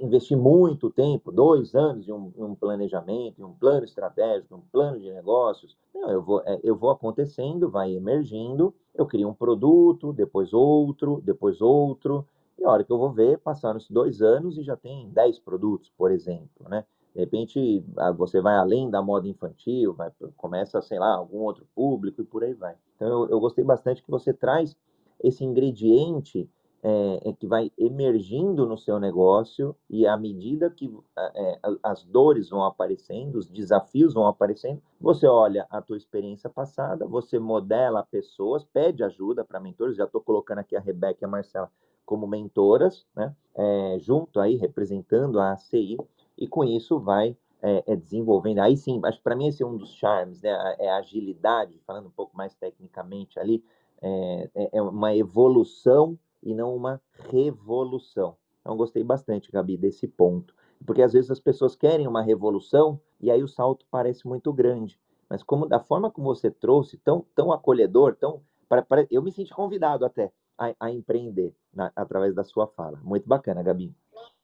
investir 0.00 0.36
muito 0.36 0.90
tempo, 0.90 1.30
dois 1.30 1.74
anos 1.74 2.08
em 2.08 2.12
um, 2.12 2.32
um, 2.36 2.54
planejamento, 2.54 3.40
em 3.40 3.44
um 3.44 3.52
plano 3.52 3.84
estratégico, 3.84 4.56
um 4.56 4.60
plano 4.72 4.98
de 4.98 5.10
negócios. 5.12 5.76
Não, 5.94 6.10
eu 6.10 6.22
vou, 6.22 6.42
é, 6.44 6.60
eu 6.62 6.76
vou 6.76 6.90
acontecendo, 6.90 7.70
vai 7.70 7.94
emergindo, 7.94 8.74
eu 8.94 9.06
crio 9.06 9.28
um 9.28 9.34
produto, 9.34 10.12
depois 10.12 10.52
outro, 10.52 11.20
depois 11.24 11.60
outro, 11.60 12.26
e 12.58 12.64
a 12.64 12.70
hora 12.70 12.82
que 12.82 12.92
eu 12.92 12.98
vou 12.98 13.12
ver, 13.12 13.38
passaram-se 13.38 13.92
dois 13.92 14.20
anos 14.20 14.58
e 14.58 14.62
já 14.62 14.76
tem 14.76 15.08
dez 15.10 15.38
produtos, 15.38 15.92
por 15.96 16.10
exemplo, 16.10 16.68
né? 16.68 16.84
De 17.14 17.20
repente, 17.20 17.84
você 18.16 18.40
vai 18.40 18.56
além 18.56 18.90
da 18.90 19.02
moda 19.02 19.26
infantil, 19.26 19.94
vai, 19.94 20.10
começa, 20.36 20.80
sei 20.82 20.98
lá, 20.98 21.14
algum 21.14 21.38
outro 21.38 21.66
público 21.74 22.20
e 22.20 22.24
por 22.24 22.44
aí 22.44 22.54
vai. 22.54 22.76
Então, 22.96 23.08
eu, 23.08 23.30
eu 23.30 23.40
gostei 23.40 23.64
bastante 23.64 24.02
que 24.02 24.10
você 24.10 24.32
traz 24.32 24.76
esse 25.22 25.44
ingrediente 25.44 26.48
é, 26.82 27.30
é, 27.30 27.32
que 27.32 27.46
vai 27.46 27.72
emergindo 27.76 28.64
no 28.64 28.78
seu 28.78 29.00
negócio 29.00 29.74
e 29.90 30.06
à 30.06 30.16
medida 30.16 30.70
que 30.70 30.92
é, 31.34 31.58
as 31.82 32.04
dores 32.04 32.50
vão 32.50 32.64
aparecendo, 32.64 33.36
os 33.36 33.48
desafios 33.48 34.14
vão 34.14 34.26
aparecendo, 34.26 34.80
você 35.00 35.26
olha 35.26 35.66
a 35.70 35.82
tua 35.82 35.96
experiência 35.96 36.48
passada, 36.48 37.04
você 37.04 37.38
modela 37.38 38.04
pessoas, 38.04 38.64
pede 38.64 39.02
ajuda 39.02 39.44
para 39.44 39.58
mentores. 39.58 39.96
Já 39.96 40.04
estou 40.04 40.20
colocando 40.20 40.58
aqui 40.58 40.76
a 40.76 40.80
Rebeca 40.80 41.18
e 41.22 41.24
a 41.24 41.28
Marcela 41.28 41.70
como 42.06 42.26
mentoras, 42.26 43.04
né? 43.14 43.34
É, 43.54 43.96
junto 43.98 44.40
aí 44.40 44.54
representando 44.54 45.40
a 45.40 45.52
ACI 45.52 45.98
e 46.38 46.46
com 46.46 46.64
isso 46.64 46.98
vai 47.00 47.36
é, 47.60 47.82
é, 47.88 47.96
desenvolvendo. 47.96 48.60
Aí 48.60 48.76
sim, 48.76 49.00
acho 49.04 49.20
para 49.20 49.34
mim 49.34 49.48
esse 49.48 49.64
é 49.64 49.66
um 49.66 49.76
dos 49.76 49.94
charmes, 49.94 50.40
né? 50.42 50.76
É 50.78 50.88
a 50.90 50.98
agilidade, 50.98 51.78
falando 51.84 52.06
um 52.06 52.12
pouco 52.12 52.36
mais 52.36 52.54
tecnicamente 52.54 53.38
ali, 53.38 53.64
é, 54.00 54.70
é 54.74 54.80
uma 54.80 55.14
evolução 55.14 56.16
e 56.42 56.54
não 56.54 56.74
uma 56.74 57.00
revolução. 57.30 58.36
Então, 58.60 58.76
gostei 58.76 59.02
bastante, 59.02 59.50
Gabi, 59.50 59.76
desse 59.76 60.06
ponto. 60.06 60.54
Porque 60.84 61.02
às 61.02 61.12
vezes 61.12 61.30
as 61.30 61.40
pessoas 61.40 61.74
querem 61.74 62.06
uma 62.06 62.22
revolução 62.22 63.00
e 63.20 63.30
aí 63.30 63.42
o 63.42 63.48
salto 63.48 63.86
parece 63.90 64.26
muito 64.26 64.52
grande. 64.52 65.00
Mas 65.28 65.42
como 65.42 65.66
da 65.66 65.80
forma 65.80 66.10
como 66.10 66.34
você 66.34 66.50
trouxe, 66.50 66.96
tão, 66.98 67.24
tão 67.34 67.52
acolhedor, 67.52 68.16
tão. 68.16 68.42
Para, 68.68 68.82
para, 68.82 69.06
eu 69.10 69.22
me 69.22 69.32
senti 69.32 69.52
convidado 69.52 70.04
até 70.04 70.32
a, 70.56 70.74
a 70.78 70.90
empreender 70.90 71.54
na, 71.72 71.92
através 71.96 72.34
da 72.34 72.44
sua 72.44 72.66
fala. 72.66 72.98
Muito 73.02 73.28
bacana, 73.28 73.62
Gabi. 73.62 73.94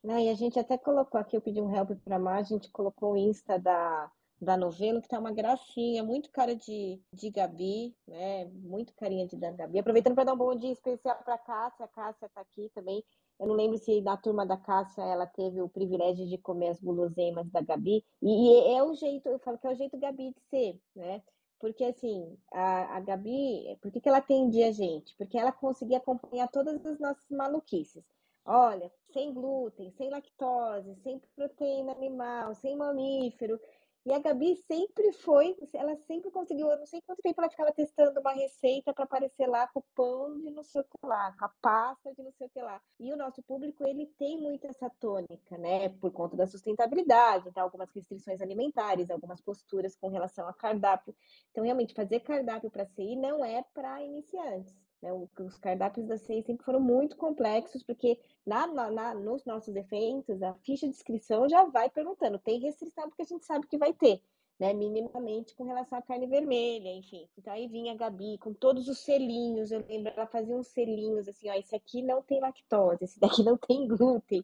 Não, 0.02 0.18
e 0.18 0.28
a 0.28 0.34
gente 0.34 0.58
até 0.58 0.76
colocou 0.76 1.20
aqui, 1.20 1.36
eu 1.36 1.40
pedi 1.40 1.60
um 1.60 1.74
help 1.74 1.90
para 2.04 2.16
a 2.16 2.36
a 2.36 2.42
gente 2.42 2.70
colocou 2.70 3.12
o 3.12 3.16
Insta 3.16 3.58
da, 3.58 4.10
da 4.40 4.56
novela, 4.56 5.00
que 5.00 5.08
tá 5.08 5.18
uma 5.18 5.32
gracinha, 5.32 6.02
muito 6.02 6.30
cara 6.30 6.54
de, 6.54 7.00
de 7.12 7.30
Gabi, 7.30 7.94
né? 8.06 8.44
Muito 8.46 8.94
carinha 8.94 9.26
de 9.26 9.36
Gabi. 9.36 9.78
Aproveitando 9.78 10.14
para 10.14 10.24
dar 10.24 10.34
um 10.34 10.38
bom 10.38 10.54
dia 10.54 10.72
especial 10.72 11.16
para 11.24 11.38
Cássia, 11.38 11.84
a 11.84 11.88
Cássia 11.88 12.28
tá 12.28 12.40
aqui 12.40 12.70
também. 12.74 13.02
Eu 13.38 13.46
não 13.46 13.54
lembro 13.54 13.78
se 13.78 14.00
na 14.00 14.16
turma 14.16 14.46
da 14.46 14.56
Cássia 14.56 15.02
ela 15.02 15.26
teve 15.26 15.60
o 15.60 15.68
privilégio 15.68 16.26
de 16.26 16.38
comer 16.38 16.68
as 16.68 16.80
guloseimas 16.80 17.48
da 17.50 17.60
Gabi. 17.60 18.04
E, 18.22 18.28
e 18.28 18.74
é 18.76 18.82
o 18.82 18.94
jeito, 18.94 19.28
eu 19.28 19.38
falo 19.38 19.58
que 19.58 19.66
é 19.66 19.70
o 19.70 19.76
jeito 19.76 19.98
Gabi 19.98 20.32
de 20.32 20.40
ser, 20.50 20.80
né? 20.94 21.22
Porque 21.58 21.84
assim, 21.84 22.36
a, 22.52 22.96
a 22.96 23.00
Gabi, 23.00 23.78
por 23.80 23.90
que, 23.90 24.00
que 24.00 24.08
ela 24.08 24.18
atendia 24.18 24.68
a 24.68 24.72
gente? 24.72 25.16
Porque 25.16 25.38
ela 25.38 25.52
conseguia 25.52 25.98
acompanhar 25.98 26.48
todas 26.48 26.84
as 26.84 26.98
nossas 26.98 27.28
maluquices. 27.30 28.04
Olha, 28.46 28.92
sem 29.10 29.32
glúten, 29.32 29.90
sem 29.92 30.10
lactose, 30.10 30.94
sem 30.96 31.18
proteína 31.34 31.92
animal, 31.92 32.54
sem 32.54 32.76
mamífero. 32.76 33.58
E 34.06 34.12
a 34.12 34.18
Gabi 34.18 34.54
sempre 34.54 35.12
foi, 35.12 35.56
ela 35.72 35.96
sempre 35.96 36.30
conseguiu, 36.30 36.68
eu 36.70 36.78
não 36.78 36.84
sei 36.84 37.00
quanto 37.00 37.22
tempo 37.22 37.40
ela 37.40 37.48
ficava 37.48 37.72
testando 37.72 38.20
uma 38.20 38.32
receita 38.32 38.92
para 38.92 39.04
aparecer 39.04 39.46
lá 39.46 39.66
com 39.68 39.80
o 39.80 39.84
pão 39.94 40.38
de 40.40 40.50
não 40.50 40.62
sei 40.62 40.82
o 40.82 40.84
que 40.84 41.06
lá, 41.06 41.34
com 41.38 41.46
a 41.46 41.48
pasta 41.62 42.12
de 42.14 42.22
não 42.22 42.30
sei 42.32 42.46
o 42.46 42.50
que 42.50 42.60
lá. 42.60 42.82
E 43.00 43.10
o 43.10 43.16
nosso 43.16 43.42
público, 43.42 43.86
ele 43.86 44.06
tem 44.18 44.38
muito 44.38 44.66
essa 44.66 44.90
tônica, 45.00 45.56
né? 45.56 45.88
Por 45.88 46.12
conta 46.12 46.36
da 46.36 46.46
sustentabilidade, 46.46 47.48
então 47.48 47.62
algumas 47.62 47.90
restrições 47.94 48.42
alimentares, 48.42 49.10
algumas 49.10 49.40
posturas 49.40 49.96
com 49.96 50.08
relação 50.08 50.46
a 50.46 50.52
cardápio. 50.52 51.16
Então, 51.50 51.64
realmente, 51.64 51.94
fazer 51.94 52.20
cardápio 52.20 52.70
para 52.70 52.84
CI 52.84 53.16
não 53.16 53.42
é 53.42 53.64
para 53.72 54.02
iniciantes. 54.02 54.83
Né? 55.04 55.12
Os 55.12 55.58
cardápios 55.58 56.06
da 56.06 56.16
CEI 56.16 56.42
sempre 56.42 56.64
foram 56.64 56.80
muito 56.80 57.14
complexos, 57.16 57.82
porque 57.82 58.18
na, 58.46 58.66
na, 58.66 59.14
nos 59.14 59.44
nossos 59.44 59.76
eventos, 59.76 60.42
a 60.42 60.54
ficha 60.54 60.86
de 60.86 60.94
inscrição 60.94 61.46
já 61.46 61.64
vai 61.64 61.90
perguntando, 61.90 62.38
tem 62.38 62.58
restrição 62.58 63.10
porque 63.10 63.20
a 63.20 63.26
gente 63.26 63.44
sabe 63.44 63.66
que 63.66 63.76
vai 63.76 63.92
ter, 63.92 64.22
né? 64.58 64.72
Minimamente 64.72 65.54
com 65.54 65.64
relação 65.64 65.98
à 65.98 66.02
carne 66.02 66.26
vermelha, 66.26 66.88
enfim. 66.88 67.28
Então 67.36 67.52
aí 67.52 67.68
vinha 67.68 67.92
a 67.92 67.96
Gabi 67.96 68.38
com 68.38 68.54
todos 68.54 68.88
os 68.88 68.98
selinhos, 69.00 69.70
eu 69.70 69.84
lembro, 69.86 70.10
ela 70.16 70.26
fazia 70.26 70.56
uns 70.56 70.68
selinhos 70.68 71.28
assim, 71.28 71.50
ó, 71.50 71.52
esse 71.52 71.76
aqui 71.76 72.00
não 72.00 72.22
tem 72.22 72.40
lactose, 72.40 73.04
esse 73.04 73.20
daqui 73.20 73.42
não 73.44 73.58
tem 73.58 73.86
glúten. 73.86 74.42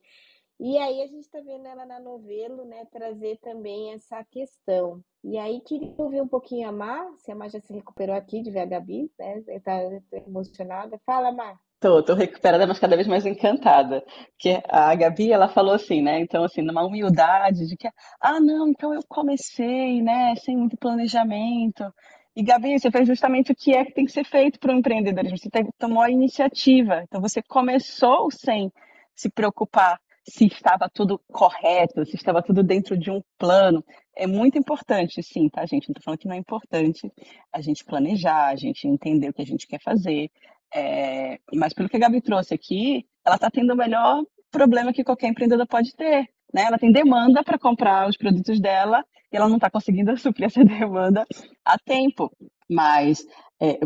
E 0.62 0.76
aí 0.76 1.02
a 1.02 1.06
gente 1.06 1.22
está 1.22 1.40
vendo 1.40 1.66
ela 1.66 1.86
na 1.86 1.98
novelo, 1.98 2.66
né, 2.66 2.84
trazer 2.92 3.38
também 3.38 3.94
essa 3.94 4.22
questão. 4.24 5.02
E 5.24 5.38
aí 5.38 5.58
queria 5.62 5.94
ouvir 5.96 6.20
um 6.20 6.28
pouquinho 6.28 6.68
a 6.68 6.72
Mar, 6.72 7.06
se 7.16 7.32
a 7.32 7.34
Mar 7.34 7.48
já 7.48 7.58
se 7.61 7.72
recuperou 7.72 8.14
aqui 8.14 8.42
de 8.42 8.50
ver 8.50 8.61
a 8.61 8.66
Gabi, 8.66 9.11
né? 9.18 9.42
Está 9.48 9.80
emocionada. 10.26 11.00
Fala, 11.06 11.32
Mar. 11.32 11.58
Tô, 11.80 12.02
tô 12.02 12.12
recuperada, 12.12 12.66
mas 12.66 12.78
cada 12.78 12.94
vez 12.94 13.08
mais 13.08 13.24
encantada. 13.24 14.04
Porque 14.32 14.62
a 14.68 14.94
Gabi, 14.94 15.32
ela 15.32 15.48
falou 15.48 15.72
assim, 15.72 16.02
né? 16.02 16.20
Então, 16.20 16.44
assim, 16.44 16.61
numa 16.61 16.84
humildade 16.84 17.66
de 17.66 17.74
que, 17.74 17.88
ah, 18.20 18.38
não, 18.38 18.68
então 18.68 18.92
eu 18.92 19.00
comecei, 19.08 20.02
né, 20.02 20.34
sem 20.36 20.58
muito 20.58 20.76
planejamento. 20.76 21.90
E, 22.36 22.42
Gabi, 22.42 22.78
você 22.78 22.90
fez 22.90 23.08
justamente 23.08 23.50
o 23.50 23.56
que 23.56 23.74
é 23.74 23.82
que 23.82 23.94
tem 23.94 24.04
que 24.04 24.12
ser 24.12 24.24
feito 24.24 24.58
para 24.61 24.74
o 24.74 24.78
empreendedorismo. 24.78 25.38
Você 25.38 25.48
tomou 25.78 26.02
a 26.02 26.11
iniciativa. 26.11 27.02
Então, 27.04 27.18
você 27.18 27.42
começou 27.42 28.30
sem 28.30 28.70
se 29.14 29.30
preocupar 29.30 29.98
se 30.31 30.47
estava 30.47 30.89
tudo 30.89 31.20
correto, 31.28 32.07
se 32.07 32.14
estava 32.14 32.43
tudo 32.43 32.62
dentro 32.62 32.97
de 32.97 33.11
um 33.11 33.20
plano. 33.37 33.85
É 34.16 34.26
muito 34.26 34.57
importante, 34.57 35.22
sim, 35.22 35.49
tá, 35.49 35.66
gente? 35.66 35.89
Não 35.89 35.93
estou 35.93 36.05
falando 36.05 36.20
que 36.20 36.28
não 36.28 36.37
é 36.37 36.39
importante 36.39 37.12
a 37.53 37.61
gente 37.61 37.85
planejar, 37.85 38.49
a 38.49 38.57
gente 38.57 38.87
entender 38.87 39.28
o 39.28 39.33
que 39.33 39.43
a 39.43 39.47
gente 39.47 39.66
quer 39.66 39.81
fazer. 39.83 40.31
É... 40.72 41.39
Mas 41.53 41.74
pelo 41.74 41.89
que 41.89 41.97
a 41.97 42.01
Gabi 42.01 42.20
trouxe 42.20 42.55
aqui, 42.55 43.05
ela 43.26 43.35
está 43.37 43.51
tendo 43.51 43.72
o 43.72 43.76
melhor 43.76 44.22
problema 44.53 44.93
que 44.93 45.05
qualquer 45.05 45.28
empreendedor 45.28 45.66
pode 45.66 45.95
ter. 45.97 46.28
né? 46.55 46.62
Ela 46.62 46.78
tem 46.78 46.93
demanda 46.93 47.43
para 47.43 47.59
comprar 47.59 48.09
os 48.09 48.16
produtos 48.16 48.61
dela 48.61 49.05
e 49.33 49.37
ela 49.37 49.49
não 49.49 49.57
está 49.57 49.68
conseguindo 49.68 50.14
suprir 50.18 50.47
essa 50.47 50.64
demanda 50.64 51.26
a 51.64 51.76
tempo. 51.78 52.31
Mas 52.70 53.26
é, 53.61 53.81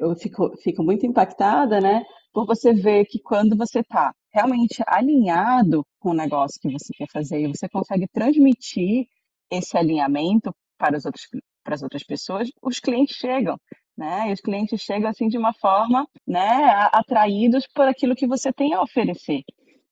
eu 0.00 0.14
fico, 0.16 0.56
fico 0.62 0.82
muito 0.82 1.04
impactada, 1.04 1.80
né? 1.80 2.02
Por 2.32 2.46
você 2.46 2.72
ver 2.72 3.04
que 3.04 3.20
quando 3.20 3.56
você 3.56 3.80
está 3.80 4.14
realmente 4.32 4.82
alinhado 4.86 5.84
com 6.00 6.10
o 6.10 6.14
negócio 6.14 6.60
que 6.60 6.70
você 6.70 6.92
quer 6.94 7.08
fazer 7.12 7.40
e 7.40 7.48
você 7.48 7.68
consegue 7.68 8.06
transmitir 8.08 9.06
esse 9.50 9.76
alinhamento 9.76 10.54
para, 10.78 10.96
os 10.96 11.04
outros, 11.04 11.28
para 11.62 11.74
as 11.74 11.82
outras 11.82 12.02
pessoas, 12.02 12.48
os 12.62 12.80
clientes 12.80 13.16
chegam. 13.16 13.58
Né? 13.96 14.30
E 14.30 14.32
os 14.32 14.40
clientes 14.40 14.80
chegam 14.80 15.10
assim 15.10 15.28
de 15.28 15.36
uma 15.36 15.52
forma, 15.52 16.08
né, 16.26 16.88
atraídos 16.92 17.66
por 17.74 17.86
aquilo 17.86 18.16
que 18.16 18.26
você 18.26 18.50
tem 18.50 18.72
a 18.72 18.80
oferecer. 18.80 19.42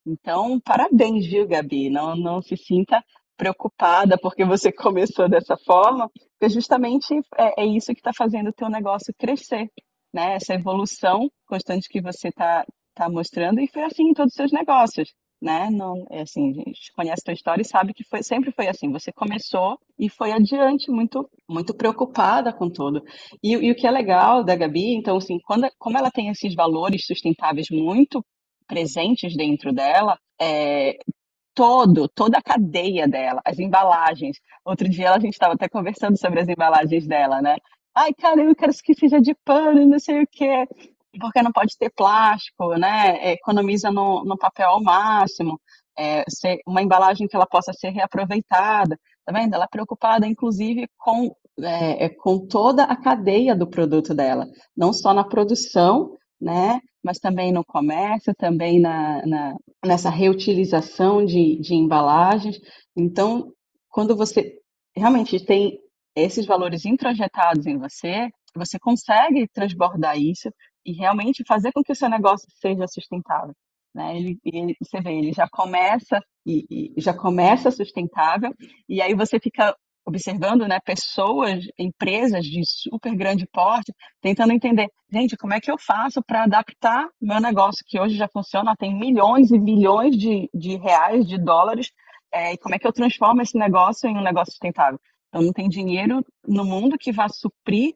Então, 0.06 0.58
parabéns, 0.58 1.26
viu, 1.26 1.46
Gabi? 1.46 1.90
Não, 1.90 2.16
não 2.16 2.40
se 2.40 2.56
sinta 2.56 3.04
preocupada 3.36 4.18
porque 4.18 4.44
você 4.44 4.72
começou 4.72 5.28
dessa 5.28 5.56
forma, 5.58 6.10
porque 6.38 6.52
justamente 6.52 7.14
é, 7.36 7.62
é 7.62 7.66
isso 7.66 7.92
que 7.92 8.00
está 8.00 8.12
fazendo 8.12 8.48
o 8.48 8.52
teu 8.52 8.70
negócio 8.70 9.14
crescer, 9.18 9.70
né? 10.12 10.34
Essa 10.34 10.54
evolução 10.54 11.30
constante 11.46 11.88
que 11.88 12.00
você 12.00 12.28
está 12.28 12.64
tá 12.94 13.08
mostrando 13.08 13.60
e 13.60 13.68
foi 13.68 13.82
assim 13.82 14.04
em 14.10 14.14
todos 14.14 14.32
os 14.32 14.36
seus 14.36 14.52
negócios, 14.52 15.12
né? 15.40 15.68
Não, 15.70 16.04
é 16.10 16.22
assim, 16.22 16.50
a 16.50 16.68
gente 16.68 16.92
conhece 16.94 17.22
a 17.22 17.24
tua 17.24 17.34
história 17.34 17.62
e 17.62 17.64
sabe 17.64 17.94
que 17.94 18.04
foi, 18.04 18.22
sempre 18.22 18.52
foi 18.52 18.68
assim. 18.68 18.90
Você 18.92 19.12
começou 19.12 19.78
e 19.98 20.08
foi 20.08 20.32
adiante, 20.32 20.90
muito, 20.90 21.28
muito 21.48 21.74
preocupada 21.74 22.52
com 22.52 22.68
tudo. 22.70 23.02
E, 23.42 23.52
e 23.52 23.70
o 23.70 23.74
que 23.74 23.86
é 23.86 23.90
legal 23.90 24.44
da 24.44 24.56
Gabi, 24.56 24.94
então, 24.94 25.16
assim, 25.16 25.38
quando, 25.44 25.68
como 25.78 25.96
ela 25.98 26.10
tem 26.10 26.28
esses 26.28 26.54
valores 26.54 27.06
sustentáveis 27.06 27.68
muito 27.70 28.24
presentes 28.66 29.36
dentro 29.36 29.72
dela, 29.72 30.18
é, 30.40 30.96
todo, 31.54 32.08
toda 32.08 32.38
a 32.38 32.42
cadeia 32.42 33.08
dela, 33.08 33.40
as 33.44 33.58
embalagens. 33.58 34.38
Outro 34.64 34.88
dia 34.88 35.12
a 35.12 35.18
gente 35.18 35.34
estava 35.34 35.54
até 35.54 35.68
conversando 35.68 36.18
sobre 36.18 36.40
as 36.40 36.48
embalagens 36.48 37.06
dela, 37.06 37.42
né? 37.42 37.56
Ai, 37.94 38.14
cara, 38.14 38.42
eu 38.42 38.54
quero 38.54 38.72
que 38.82 38.94
seja 38.94 39.20
de 39.20 39.34
pano, 39.44 39.86
não 39.86 39.98
sei 39.98 40.22
o 40.22 40.26
quê, 40.30 40.66
porque 41.18 41.42
não 41.42 41.52
pode 41.52 41.76
ter 41.78 41.90
plástico, 41.90 42.74
né? 42.76 43.32
Economiza 43.32 43.90
no, 43.90 44.24
no 44.24 44.36
papel 44.38 44.68
ao 44.70 44.82
máximo, 44.82 45.60
é, 45.98 46.24
uma 46.66 46.82
embalagem 46.82 47.26
que 47.26 47.36
ela 47.36 47.46
possa 47.46 47.72
ser 47.72 47.90
reaproveitada, 47.90 48.98
tá 49.24 49.32
vendo? 49.32 49.54
Ela 49.54 49.64
é 49.64 49.68
preocupada, 49.68 50.26
inclusive, 50.26 50.88
com, 50.96 51.34
é, 51.60 52.04
é, 52.04 52.08
com 52.08 52.46
toda 52.46 52.84
a 52.84 52.96
cadeia 52.96 53.54
do 53.54 53.68
produto 53.68 54.14
dela, 54.14 54.46
não 54.76 54.92
só 54.92 55.12
na 55.12 55.24
produção, 55.24 56.16
né? 56.40 56.80
Mas 57.02 57.18
também 57.18 57.52
no 57.52 57.64
comércio, 57.64 58.34
também 58.36 58.78
na, 58.80 59.24
na 59.26 59.56
nessa 59.84 60.10
reutilização 60.10 61.24
de, 61.24 61.58
de 61.58 61.74
embalagens. 61.74 62.58
Então, 62.94 63.52
quando 63.88 64.14
você 64.14 64.58
realmente 64.94 65.44
tem 65.44 65.78
esses 66.14 66.44
valores 66.44 66.84
introjetados 66.84 67.66
em 67.66 67.78
você, 67.78 68.28
você 68.54 68.78
consegue 68.78 69.48
transbordar 69.48 70.18
isso 70.18 70.50
e 70.84 70.92
realmente 70.92 71.44
fazer 71.46 71.72
com 71.72 71.82
que 71.82 71.92
o 71.92 71.96
seu 71.96 72.08
negócio 72.08 72.48
seja 72.60 72.86
sustentável. 72.86 73.54
Né? 73.94 74.16
Ele, 74.16 74.38
ele, 74.44 74.76
você 74.80 75.00
vê, 75.00 75.12
ele 75.12 75.32
já 75.32 75.48
começa 75.48 76.22
e, 76.46 76.94
e 76.96 77.00
já 77.00 77.12
começa 77.12 77.70
sustentável 77.70 78.54
e 78.88 79.02
aí 79.02 79.14
você 79.14 79.38
fica 79.40 79.74
observando, 80.06 80.66
né, 80.66 80.80
pessoas, 80.80 81.64
empresas 81.78 82.44
de 82.44 82.62
super 82.64 83.14
grande 83.14 83.46
porte, 83.46 83.92
tentando 84.20 84.52
entender, 84.52 84.88
gente, 85.12 85.36
como 85.36 85.54
é 85.54 85.60
que 85.60 85.70
eu 85.70 85.78
faço 85.78 86.22
para 86.22 86.44
adaptar 86.44 87.08
meu 87.20 87.40
negócio, 87.40 87.84
que 87.86 88.00
hoje 88.00 88.16
já 88.16 88.28
funciona, 88.28 88.74
tem 88.76 88.98
milhões 88.98 89.50
e 89.50 89.58
milhões 89.58 90.16
de, 90.16 90.48
de 90.52 90.76
reais, 90.76 91.26
de 91.26 91.38
dólares, 91.38 91.92
é, 92.32 92.54
e 92.54 92.58
como 92.58 92.74
é 92.74 92.78
que 92.78 92.86
eu 92.86 92.92
transformo 92.92 93.42
esse 93.42 93.58
negócio 93.58 94.08
em 94.08 94.16
um 94.16 94.22
negócio 94.22 94.52
sustentável? 94.52 94.98
Então, 95.28 95.42
não 95.42 95.52
tem 95.52 95.68
dinheiro 95.68 96.24
no 96.46 96.64
mundo 96.64 96.98
que 96.98 97.12
vá 97.12 97.28
suprir 97.28 97.94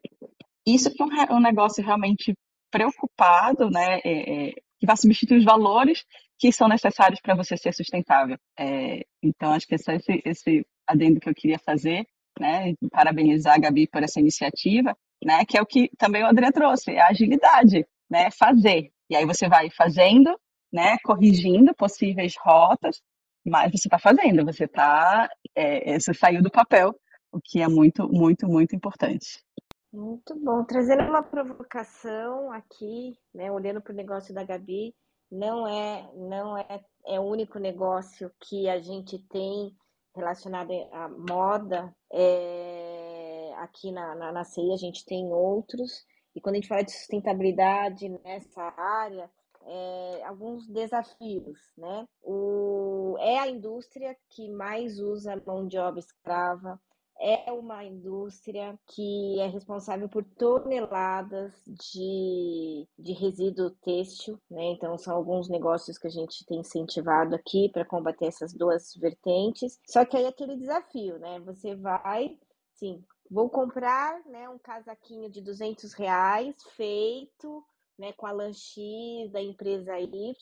isso 0.65 0.91
que 0.91 1.03
um, 1.03 1.09
um 1.31 1.39
negócio 1.39 1.83
realmente 1.83 2.33
preocupado, 2.75 3.69
né, 3.69 4.01
é, 4.03 4.49
é, 4.49 4.51
que 4.77 4.85
vai 4.85 4.97
substituir 4.97 5.37
os 5.37 5.45
valores 5.45 6.03
que 6.37 6.51
são 6.51 6.67
necessários 6.67 7.21
para 7.21 7.33
você 7.33 7.55
ser 7.55 7.73
sustentável. 7.73 8.37
É, 8.59 9.05
então, 9.23 9.53
acho 9.53 9.65
que 9.65 9.75
esse, 9.75 10.21
esse 10.25 10.67
adendo 10.85 11.21
que 11.21 11.29
eu 11.29 11.33
queria 11.33 11.57
fazer, 11.57 12.05
né? 12.37 12.73
Parabenizar 12.91 13.55
a 13.55 13.57
Gabi 13.57 13.87
por 13.87 14.03
essa 14.03 14.19
iniciativa, 14.19 14.93
né? 15.23 15.45
Que 15.45 15.57
é 15.57 15.61
o 15.61 15.65
que 15.65 15.89
também 15.97 16.21
o 16.21 16.27
André 16.27 16.51
trouxe, 16.51 16.91
é 16.91 16.99
a 16.99 17.07
agilidade, 17.07 17.87
né? 18.09 18.29
Fazer. 18.31 18.91
E 19.09 19.15
aí 19.15 19.25
você 19.25 19.47
vai 19.47 19.69
fazendo, 19.69 20.37
né? 20.71 20.97
Corrigindo 21.01 21.73
possíveis 21.75 22.35
rotas, 22.37 23.01
mas 23.45 23.71
você 23.71 23.87
está 23.87 23.97
fazendo, 23.97 24.43
você 24.43 24.65
está, 24.65 25.29
é, 25.55 25.97
você 25.97 26.13
saiu 26.13 26.43
do 26.43 26.51
papel, 26.51 26.93
o 27.31 27.39
que 27.41 27.61
é 27.61 27.69
muito, 27.69 28.09
muito, 28.09 28.47
muito 28.49 28.75
importante. 28.75 29.44
Muito 29.95 30.35
bom. 30.35 30.65
Trazendo 30.65 31.03
uma 31.03 31.23
provocação 31.23 32.51
aqui, 32.51 33.17
né? 33.33 33.49
Olhando 33.49 33.81
para 33.81 33.93
o 33.93 33.95
negócio 33.95 34.33
da 34.33 34.43
Gabi, 34.43 34.93
não 35.31 35.65
é, 35.65 36.11
não 36.15 36.57
é, 36.57 36.83
é 37.07 37.17
o 37.17 37.23
único 37.23 37.57
negócio 37.57 38.29
que 38.41 38.67
a 38.67 38.77
gente 38.77 39.17
tem 39.29 39.73
relacionado 40.13 40.71
à 40.91 41.07
moda, 41.07 41.95
é, 42.11 43.53
aqui 43.57 43.91
na, 43.93 44.15
na, 44.15 44.31
na 44.33 44.41
a 44.41 44.77
gente 44.77 45.05
tem 45.05 45.31
outros, 45.31 46.05
e 46.35 46.41
quando 46.41 46.55
a 46.55 46.57
gente 46.57 46.67
fala 46.67 46.83
de 46.83 46.91
sustentabilidade 46.91 48.09
nessa 48.09 48.63
área, 48.77 49.31
é, 49.65 50.23
alguns 50.25 50.67
desafios, 50.67 51.57
né? 51.77 52.05
O, 52.21 53.15
é 53.19 53.39
a 53.39 53.47
indústria 53.47 54.15
que 54.29 54.49
mais 54.51 54.99
usa 54.99 55.41
mão 55.47 55.65
de 55.65 55.77
obra 55.77 55.99
escrava, 55.99 56.79
é 57.19 57.51
uma 57.51 57.83
indústria 57.83 58.77
que 58.87 59.39
é 59.39 59.47
responsável 59.47 60.09
por 60.09 60.23
toneladas 60.23 61.53
de, 61.65 62.87
de 62.97 63.13
resíduo 63.13 63.71
têxtil, 63.81 64.39
né? 64.49 64.71
Então, 64.71 64.97
são 64.97 65.15
alguns 65.15 65.49
negócios 65.49 65.97
que 65.97 66.07
a 66.07 66.11
gente 66.11 66.45
tem 66.45 66.59
incentivado 66.59 67.35
aqui 67.35 67.69
para 67.69 67.85
combater 67.85 68.25
essas 68.25 68.53
duas 68.53 68.93
vertentes. 68.95 69.79
Só 69.87 70.05
que 70.05 70.17
aí 70.17 70.25
é 70.25 70.27
aquele 70.27 70.57
desafio, 70.57 71.17
né? 71.19 71.39
Você 71.39 71.75
vai, 71.75 72.37
sim, 72.73 73.03
vou 73.29 73.49
comprar 73.49 74.23
né, 74.25 74.49
um 74.49 74.59
casaquinho 74.59 75.29
de 75.29 75.41
200 75.41 75.93
reais 75.93 76.55
feito 76.75 77.63
né, 77.97 78.11
com 78.13 78.25
a 78.25 78.31
lã 78.31 78.51
X 78.51 79.31
da 79.31 79.41
empresa 79.41 79.99
Y, 79.99 80.35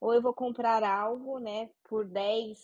ou 0.00 0.14
eu 0.14 0.22
vou 0.22 0.34
comprar 0.34 0.82
algo 0.82 1.38
né, 1.38 1.70
por 1.88 2.04
10, 2.06 2.58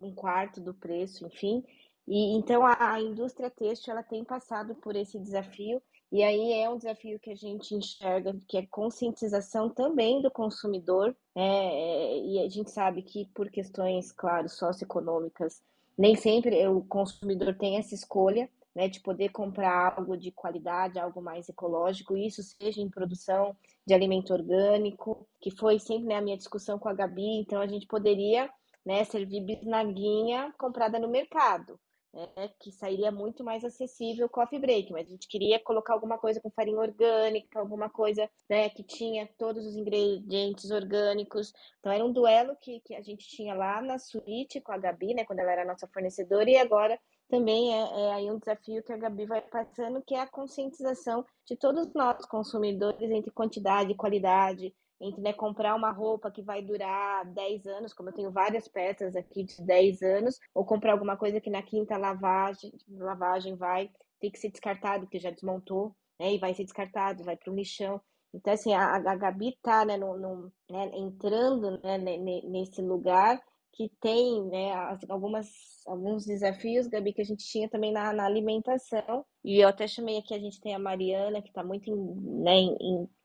um 0.00 0.14
quarto 0.14 0.60
do 0.60 0.74
preço, 0.74 1.26
enfim. 1.26 1.64
E 2.10 2.34
então 2.38 2.64
a, 2.64 2.94
a 2.94 3.02
indústria 3.02 3.50
têxtil 3.50 3.92
ela 3.92 4.02
tem 4.02 4.24
passado 4.24 4.74
por 4.76 4.96
esse 4.96 5.18
desafio 5.18 5.82
e 6.10 6.22
aí 6.22 6.54
é 6.54 6.70
um 6.70 6.78
desafio 6.78 7.20
que 7.20 7.30
a 7.30 7.34
gente 7.34 7.74
enxerga 7.74 8.34
que 8.48 8.56
é 8.56 8.66
conscientização 8.66 9.68
também 9.68 10.22
do 10.22 10.30
consumidor 10.30 11.14
é, 11.34 11.42
é, 11.42 12.18
e 12.18 12.38
a 12.38 12.48
gente 12.48 12.70
sabe 12.70 13.02
que 13.02 13.26
por 13.34 13.50
questões 13.50 14.10
claro 14.10 14.48
socioeconômicas 14.48 15.62
nem 15.98 16.16
sempre 16.16 16.66
o 16.66 16.80
consumidor 16.80 17.54
tem 17.58 17.76
essa 17.76 17.94
escolha 17.94 18.48
né, 18.74 18.88
de 18.88 19.00
poder 19.00 19.28
comprar 19.28 19.98
algo 19.98 20.16
de 20.16 20.30
qualidade, 20.30 20.98
algo 20.98 21.20
mais 21.20 21.46
ecológico, 21.48 22.16
isso 22.16 22.42
seja 22.42 22.80
em 22.80 22.88
produção 22.88 23.54
de 23.86 23.92
alimento 23.92 24.32
orgânico, 24.32 25.28
que 25.40 25.50
foi 25.50 25.78
sempre 25.78 26.06
né, 26.06 26.16
a 26.16 26.22
minha 26.22 26.36
discussão 26.38 26.78
com 26.78 26.88
a 26.88 26.94
Gabi, 26.94 27.40
então 27.40 27.60
a 27.60 27.66
gente 27.66 27.86
poderia 27.86 28.48
né, 28.86 29.04
servir 29.04 29.40
bisnaguinha 29.40 30.54
comprada 30.56 30.98
no 30.98 31.08
mercado 31.08 31.78
né, 32.12 32.50
que 32.58 32.72
sairia 32.72 33.10
muito 33.10 33.44
mais 33.44 33.64
acessível 33.64 34.26
o 34.26 34.30
coffee 34.30 34.58
break, 34.58 34.92
mas 34.92 35.06
a 35.06 35.10
gente 35.10 35.28
queria 35.28 35.58
colocar 35.60 35.92
alguma 35.92 36.18
coisa 36.18 36.40
com 36.40 36.50
farinha 36.50 36.78
orgânica, 36.78 37.60
alguma 37.60 37.88
coisa 37.88 38.28
né, 38.48 38.68
que 38.70 38.82
tinha 38.82 39.28
todos 39.38 39.66
os 39.66 39.76
ingredientes 39.76 40.70
orgânicos. 40.70 41.52
Então 41.78 41.92
era 41.92 42.04
um 42.04 42.12
duelo 42.12 42.56
que, 42.60 42.80
que 42.80 42.94
a 42.94 43.02
gente 43.02 43.28
tinha 43.28 43.54
lá 43.54 43.80
na 43.82 43.98
suíte 43.98 44.60
com 44.60 44.72
a 44.72 44.78
Gabi, 44.78 45.14
né, 45.14 45.24
quando 45.24 45.40
ela 45.40 45.52
era 45.52 45.64
nossa 45.64 45.86
fornecedora, 45.88 46.48
e 46.50 46.56
agora 46.56 46.98
também 47.28 47.74
é, 47.74 47.78
é 47.78 48.12
aí 48.12 48.30
um 48.30 48.38
desafio 48.38 48.82
que 48.82 48.92
a 48.92 48.96
Gabi 48.96 49.26
vai 49.26 49.42
passando, 49.42 50.02
que 50.02 50.14
é 50.14 50.20
a 50.20 50.26
conscientização 50.26 51.24
de 51.44 51.56
todos 51.56 51.92
nós 51.92 52.24
consumidores 52.26 53.10
entre 53.10 53.30
quantidade 53.30 53.92
e 53.92 53.96
qualidade, 53.96 54.74
entre 55.00 55.20
né, 55.20 55.32
comprar 55.32 55.74
uma 55.74 55.92
roupa 55.92 56.30
que 56.30 56.42
vai 56.42 56.62
durar 56.62 57.24
10 57.26 57.66
anos, 57.66 57.92
como 57.92 58.08
eu 58.08 58.14
tenho 58.14 58.30
várias 58.30 58.66
peças 58.68 59.14
aqui 59.14 59.44
de 59.44 59.62
10 59.64 60.02
anos, 60.02 60.38
ou 60.54 60.64
comprar 60.64 60.92
alguma 60.92 61.16
coisa 61.16 61.40
que 61.40 61.50
na 61.50 61.62
quinta 61.62 61.96
lavagem, 61.96 62.72
lavagem 62.88 63.54
vai 63.56 63.90
ter 64.20 64.30
que 64.30 64.38
ser 64.38 64.50
descartado, 64.50 65.04
porque 65.04 65.20
já 65.20 65.30
desmontou, 65.30 65.94
né, 66.18 66.34
e 66.34 66.38
vai 66.38 66.52
ser 66.54 66.64
descartado, 66.64 67.24
vai 67.24 67.36
para 67.36 67.52
o 67.52 67.54
lixão. 67.54 68.00
Então, 68.34 68.52
assim, 68.52 68.74
a, 68.74 68.96
a 68.96 69.16
Gabi 69.16 69.50
está 69.50 69.84
né, 69.84 69.96
né, 69.96 70.90
entrando 70.94 71.80
né, 71.80 71.98
nesse 71.98 72.82
lugar 72.82 73.40
que 73.78 73.88
tem 74.00 74.44
né, 74.46 74.72
algumas, 75.08 75.48
alguns 75.86 76.26
desafios, 76.26 76.88
Gabi, 76.88 77.12
que 77.12 77.22
a 77.22 77.24
gente 77.24 77.46
tinha 77.46 77.68
também 77.68 77.92
na, 77.92 78.12
na 78.12 78.26
alimentação. 78.26 79.24
E 79.44 79.60
eu 79.62 79.68
até 79.68 79.86
chamei 79.86 80.18
aqui, 80.18 80.34
a 80.34 80.38
gente 80.40 80.60
tem 80.60 80.74
a 80.74 80.80
Mariana, 80.80 81.40
que 81.40 81.46
está 81.46 81.62
muito 81.62 81.94
né, 82.42 82.56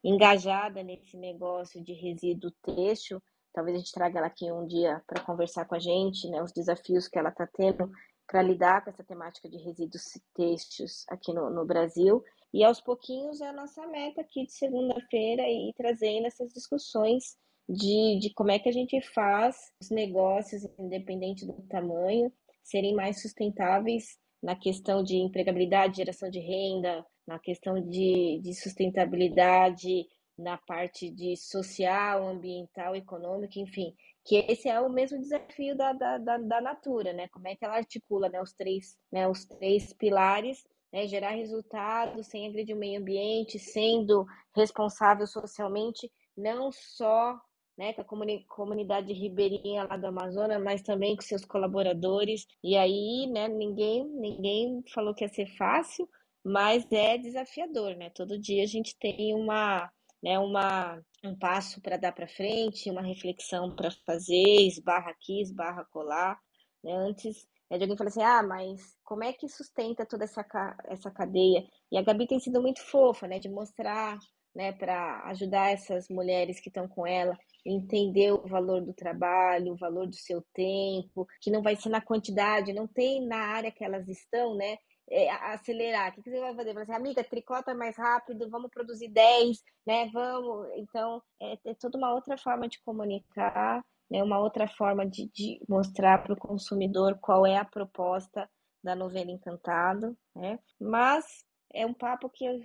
engajada 0.04 0.84
nesse 0.84 1.18
negócio 1.18 1.84
de 1.84 1.94
resíduo 1.94 2.52
têxtil, 2.62 3.20
talvez 3.52 3.76
a 3.76 3.80
gente 3.80 3.92
traga 3.92 4.20
ela 4.20 4.28
aqui 4.28 4.52
um 4.52 4.68
dia 4.68 5.02
para 5.08 5.24
conversar 5.24 5.66
com 5.66 5.74
a 5.74 5.80
gente, 5.80 6.30
né, 6.30 6.44
os 6.44 6.52
desafios 6.52 7.08
que 7.08 7.18
ela 7.18 7.30
está 7.30 7.48
tendo 7.48 7.90
para 8.28 8.44
lidar 8.44 8.84
com 8.84 8.92
essa 8.92 9.04
temática 9.04 9.50
de 9.50 9.58
resíduos 9.58 10.04
têxteis 10.36 11.04
aqui 11.10 11.34
no, 11.34 11.50
no 11.50 11.66
Brasil. 11.66 12.24
E 12.54 12.64
aos 12.64 12.80
pouquinhos 12.80 13.42
é 13.42 13.48
a 13.48 13.54
nossa 13.54 13.88
meta 13.88 14.22
aqui 14.22 14.46
de 14.46 14.54
segunda-feira 14.54 15.42
e 15.50 15.74
trazendo 15.76 16.28
essas 16.28 16.54
discussões 16.54 17.42
de, 17.68 18.20
de 18.20 18.34
como 18.34 18.52
é 18.52 18.60
que 18.60 18.70
a 18.70 18.74
gente 18.74 19.00
faz 19.14 19.56
os 19.80 19.90
negócios, 19.90 20.68
independente 20.78 21.46
do 21.46 21.54
tamanho, 21.64 22.32
serem 22.64 22.94
mais 22.94 23.22
sustentáveis 23.22 24.18
na 24.42 24.56
questão 24.56 25.04
de 25.04 25.16
empregabilidade, 25.16 25.98
geração 25.98 26.30
de 26.30 26.40
renda, 26.40 27.06
na 27.26 27.40
questão 27.40 27.76
de, 27.82 28.40
de 28.44 28.54
sustentabilidade, 28.54 30.06
na 30.38 30.58
parte 30.58 31.10
de 31.10 31.38
social, 31.38 32.28
ambiental, 32.28 32.96
econômica, 32.96 33.60
enfim, 33.60 33.96
que 34.26 34.36
esse 34.50 34.68
é 34.68 34.80
o 34.80 34.90
mesmo 34.90 35.20
desafio 35.20 35.76
da, 35.76 35.94
da, 35.94 36.18
da, 36.18 36.38
da 36.38 36.62
Natura, 36.62 37.14
né? 37.14 37.28
Como 37.30 37.48
é 37.48 37.56
que 37.56 37.64
ela 37.64 37.76
articula 37.76 38.30
né, 38.30 38.42
os, 38.42 38.54
três, 38.54 38.98
né, 39.12 39.28
os 39.28 39.46
três 39.46 39.94
pilares, 39.94 40.66
né, 40.92 41.08
gerar 41.08 41.32
resultados 41.32 42.28
sem 42.28 42.48
agredir 42.48 42.76
o 42.76 42.80
meio 42.80 43.00
ambiente, 43.00 43.60
sendo 43.60 44.26
responsável 44.56 45.28
socialmente, 45.28 46.12
não 46.36 46.72
só 46.72 47.40
né, 47.78 47.94
com 47.94 48.02
a 48.02 48.06
comuni 48.06 48.46
comunidade 48.46 49.14
ribeirinha 49.14 49.84
lá 49.84 49.98
do 49.98 50.08
Amazonas, 50.08 50.62
mas 50.62 50.82
também 50.82 51.16
com 51.16 51.22
seus 51.22 51.46
colaboradores. 51.46 52.46
E 52.64 52.76
aí, 52.78 53.28
né, 53.28 53.48
ninguém, 53.48 54.06
ninguém 54.06 54.84
falou 54.94 55.14
que 55.14 55.24
ia 55.24 55.30
ser 55.30 55.48
fácil, 55.58 56.08
mas 56.44 56.86
é 56.92 57.18
desafiador, 57.18 57.96
né? 57.96 58.10
Todo 58.10 58.40
dia 58.40 58.64
a 58.64 58.68
gente 58.68 58.96
tem 59.00 59.34
uma, 59.34 59.92
né, 60.22 60.38
uma, 60.40 61.02
um 61.24 61.36
passo 61.36 61.82
para 61.82 61.98
dar 61.98 62.12
para 62.12 62.28
frente, 62.28 62.92
uma 62.92 63.02
reflexão 63.02 63.76
para 63.76 63.90
fazer, 64.06 64.68
esbarra 64.68 65.12
aqui, 65.12 65.42
esbarra 65.42 65.86
colar. 65.86 66.38
Né? 66.84 66.94
Antes 66.94 67.48
né, 67.70 67.78
de 67.78 67.84
alguém 67.84 67.98
falar 67.98 68.10
assim, 68.10 68.22
ah, 68.22 68.44
mas 68.44 68.96
como 69.04 69.24
é 69.24 69.34
que 69.34 69.48
sustenta 69.48 70.06
toda 70.06 70.26
essa, 70.26 70.46
essa 70.86 71.10
cadeia? 71.10 71.66
E 71.92 71.98
a 71.98 72.02
Gabi 72.02 72.28
tem 72.28 72.40
sido 72.40 72.62
muito 72.62 72.82
fofa, 72.82 73.28
né, 73.28 73.40
de 73.40 73.50
mostrar, 73.50 74.20
né, 74.54 74.72
para 74.74 75.24
ajudar 75.30 75.72
essas 75.72 76.08
mulheres 76.10 76.60
que 76.60 76.70
estão 76.70 76.88
com 76.88 77.08
ela, 77.08 77.38
entender 77.66 78.32
o 78.32 78.48
valor 78.48 78.82
do 78.82 78.94
trabalho, 78.94 79.74
o 79.74 79.78
valor 79.78 80.08
do 80.08 80.16
seu 80.16 80.44
tempo, 80.54 81.28
que 81.42 81.52
não 81.52 81.62
vai 81.62 81.76
ser 81.76 81.90
na 81.90 82.02
quantidade, 82.02 82.74
não 82.74 82.88
tem 82.88 83.26
na 83.26 83.38
área 83.38 83.72
que 83.72 83.84
elas 83.84 84.08
estão, 84.08 84.56
né? 84.56 84.78
é, 85.10 85.30
acelerar. 85.32 86.12
O 86.12 86.14
que, 86.14 86.30
você 86.30 86.40
vai 86.40 86.56
fazer? 86.56 86.74
Você, 86.74 86.92
amiga, 86.92 87.24
tricota 87.24 87.74
mais 87.74 87.96
rápido, 87.96 88.50
vamos 88.50 88.70
produzir 88.72 89.10
10, 89.10 89.62
né? 89.86 90.10
Vamos. 90.12 90.68
Então, 90.76 91.22
é, 91.42 91.58
é 91.66 91.74
toda 91.76 91.98
uma 91.98 92.14
outra 92.14 92.38
forma 92.38 92.68
de 92.68 92.82
comunicar, 92.84 93.84
né? 94.10 94.24
uma 94.24 94.40
outra 94.40 94.68
forma 94.68 95.06
de, 95.06 95.30
de 95.30 95.60
mostrar 95.68 96.24
para 96.24 96.34
o 96.34 96.38
consumidor 96.38 97.18
qual 97.22 97.46
é 97.46 97.58
a 97.58 97.66
proposta 97.66 98.50
da 98.84 98.96
novela 98.96 99.32
Encantado, 99.32 100.18
né? 100.36 100.60
Mas 100.80 101.26
é 101.74 101.86
um 101.86 101.94
papo 101.94 102.30
que 102.30 102.46
eu, 102.46 102.60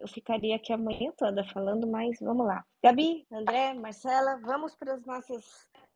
eu 0.00 0.08
ficaria 0.08 0.56
aqui 0.56 0.72
a 0.72 0.78
manhã 0.78 1.12
toda 1.16 1.44
falando, 1.52 1.86
mas 1.86 2.18
vamos 2.20 2.46
lá. 2.46 2.64
Gabi, 2.82 3.26
André, 3.32 3.74
Marcela, 3.74 4.40
vamos 4.42 4.74
para 4.74 4.94
as 4.94 5.04
nossas 5.06 5.44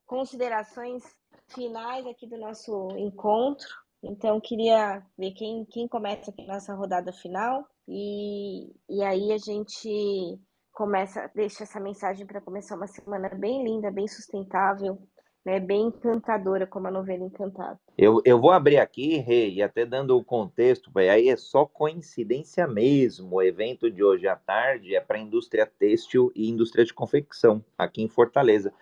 considerações 0.07 1.03
finais 1.49 2.07
aqui 2.07 2.27
do 2.27 2.39
nosso 2.39 2.89
encontro. 2.97 3.69
Então, 4.03 4.41
queria 4.41 5.05
ver 5.17 5.33
quem, 5.33 5.65
quem 5.67 5.89
começa 5.89 6.31
aqui 6.31 6.47
nessa 6.47 6.75
rodada 6.75 7.13
final. 7.13 7.67
E, 7.89 8.73
e 8.89 9.03
aí 9.03 9.33
a 9.33 9.39
gente 9.39 10.41
começa, 10.73 11.31
deixa 11.35 11.65
essa 11.65 11.81
mensagem 11.81 12.27
para 12.27 12.41
começar 12.41 12.77
uma 12.77 12.87
semana 12.87 13.29
bem 13.29 13.65
linda, 13.65 13.91
bem 13.91 14.09
sustentável, 14.09 14.99
né, 15.45 15.61
bem 15.61 15.87
encantadora, 15.87 16.67
como 16.67 16.89
a 16.89 16.91
novela 16.91 17.25
Encantado. 17.25 17.79
Eu, 17.97 18.23
eu 18.25 18.41
vou 18.41 18.51
abrir 18.51 18.79
aqui, 18.79 19.17
Rei, 19.19 19.55
e 19.55 19.63
até 19.63 19.85
dando 19.85 20.17
o 20.17 20.25
contexto, 20.25 20.91
aí 20.97 21.29
é 21.29 21.37
só 21.37 21.67
coincidência 21.67 22.67
mesmo. 22.67 23.37
O 23.37 23.43
evento 23.43 23.91
de 23.91 24.03
hoje 24.03 24.27
à 24.27 24.35
tarde 24.35 24.95
é 24.97 25.01
para 25.01 25.19
a 25.19 25.21
indústria 25.21 25.67
têxtil 25.67 26.33
e 26.35 26.49
indústria 26.49 26.85
de 26.85 26.95
confecção, 26.95 27.63
aqui 27.77 28.03
em 28.03 28.09
Fortaleza 28.09 28.73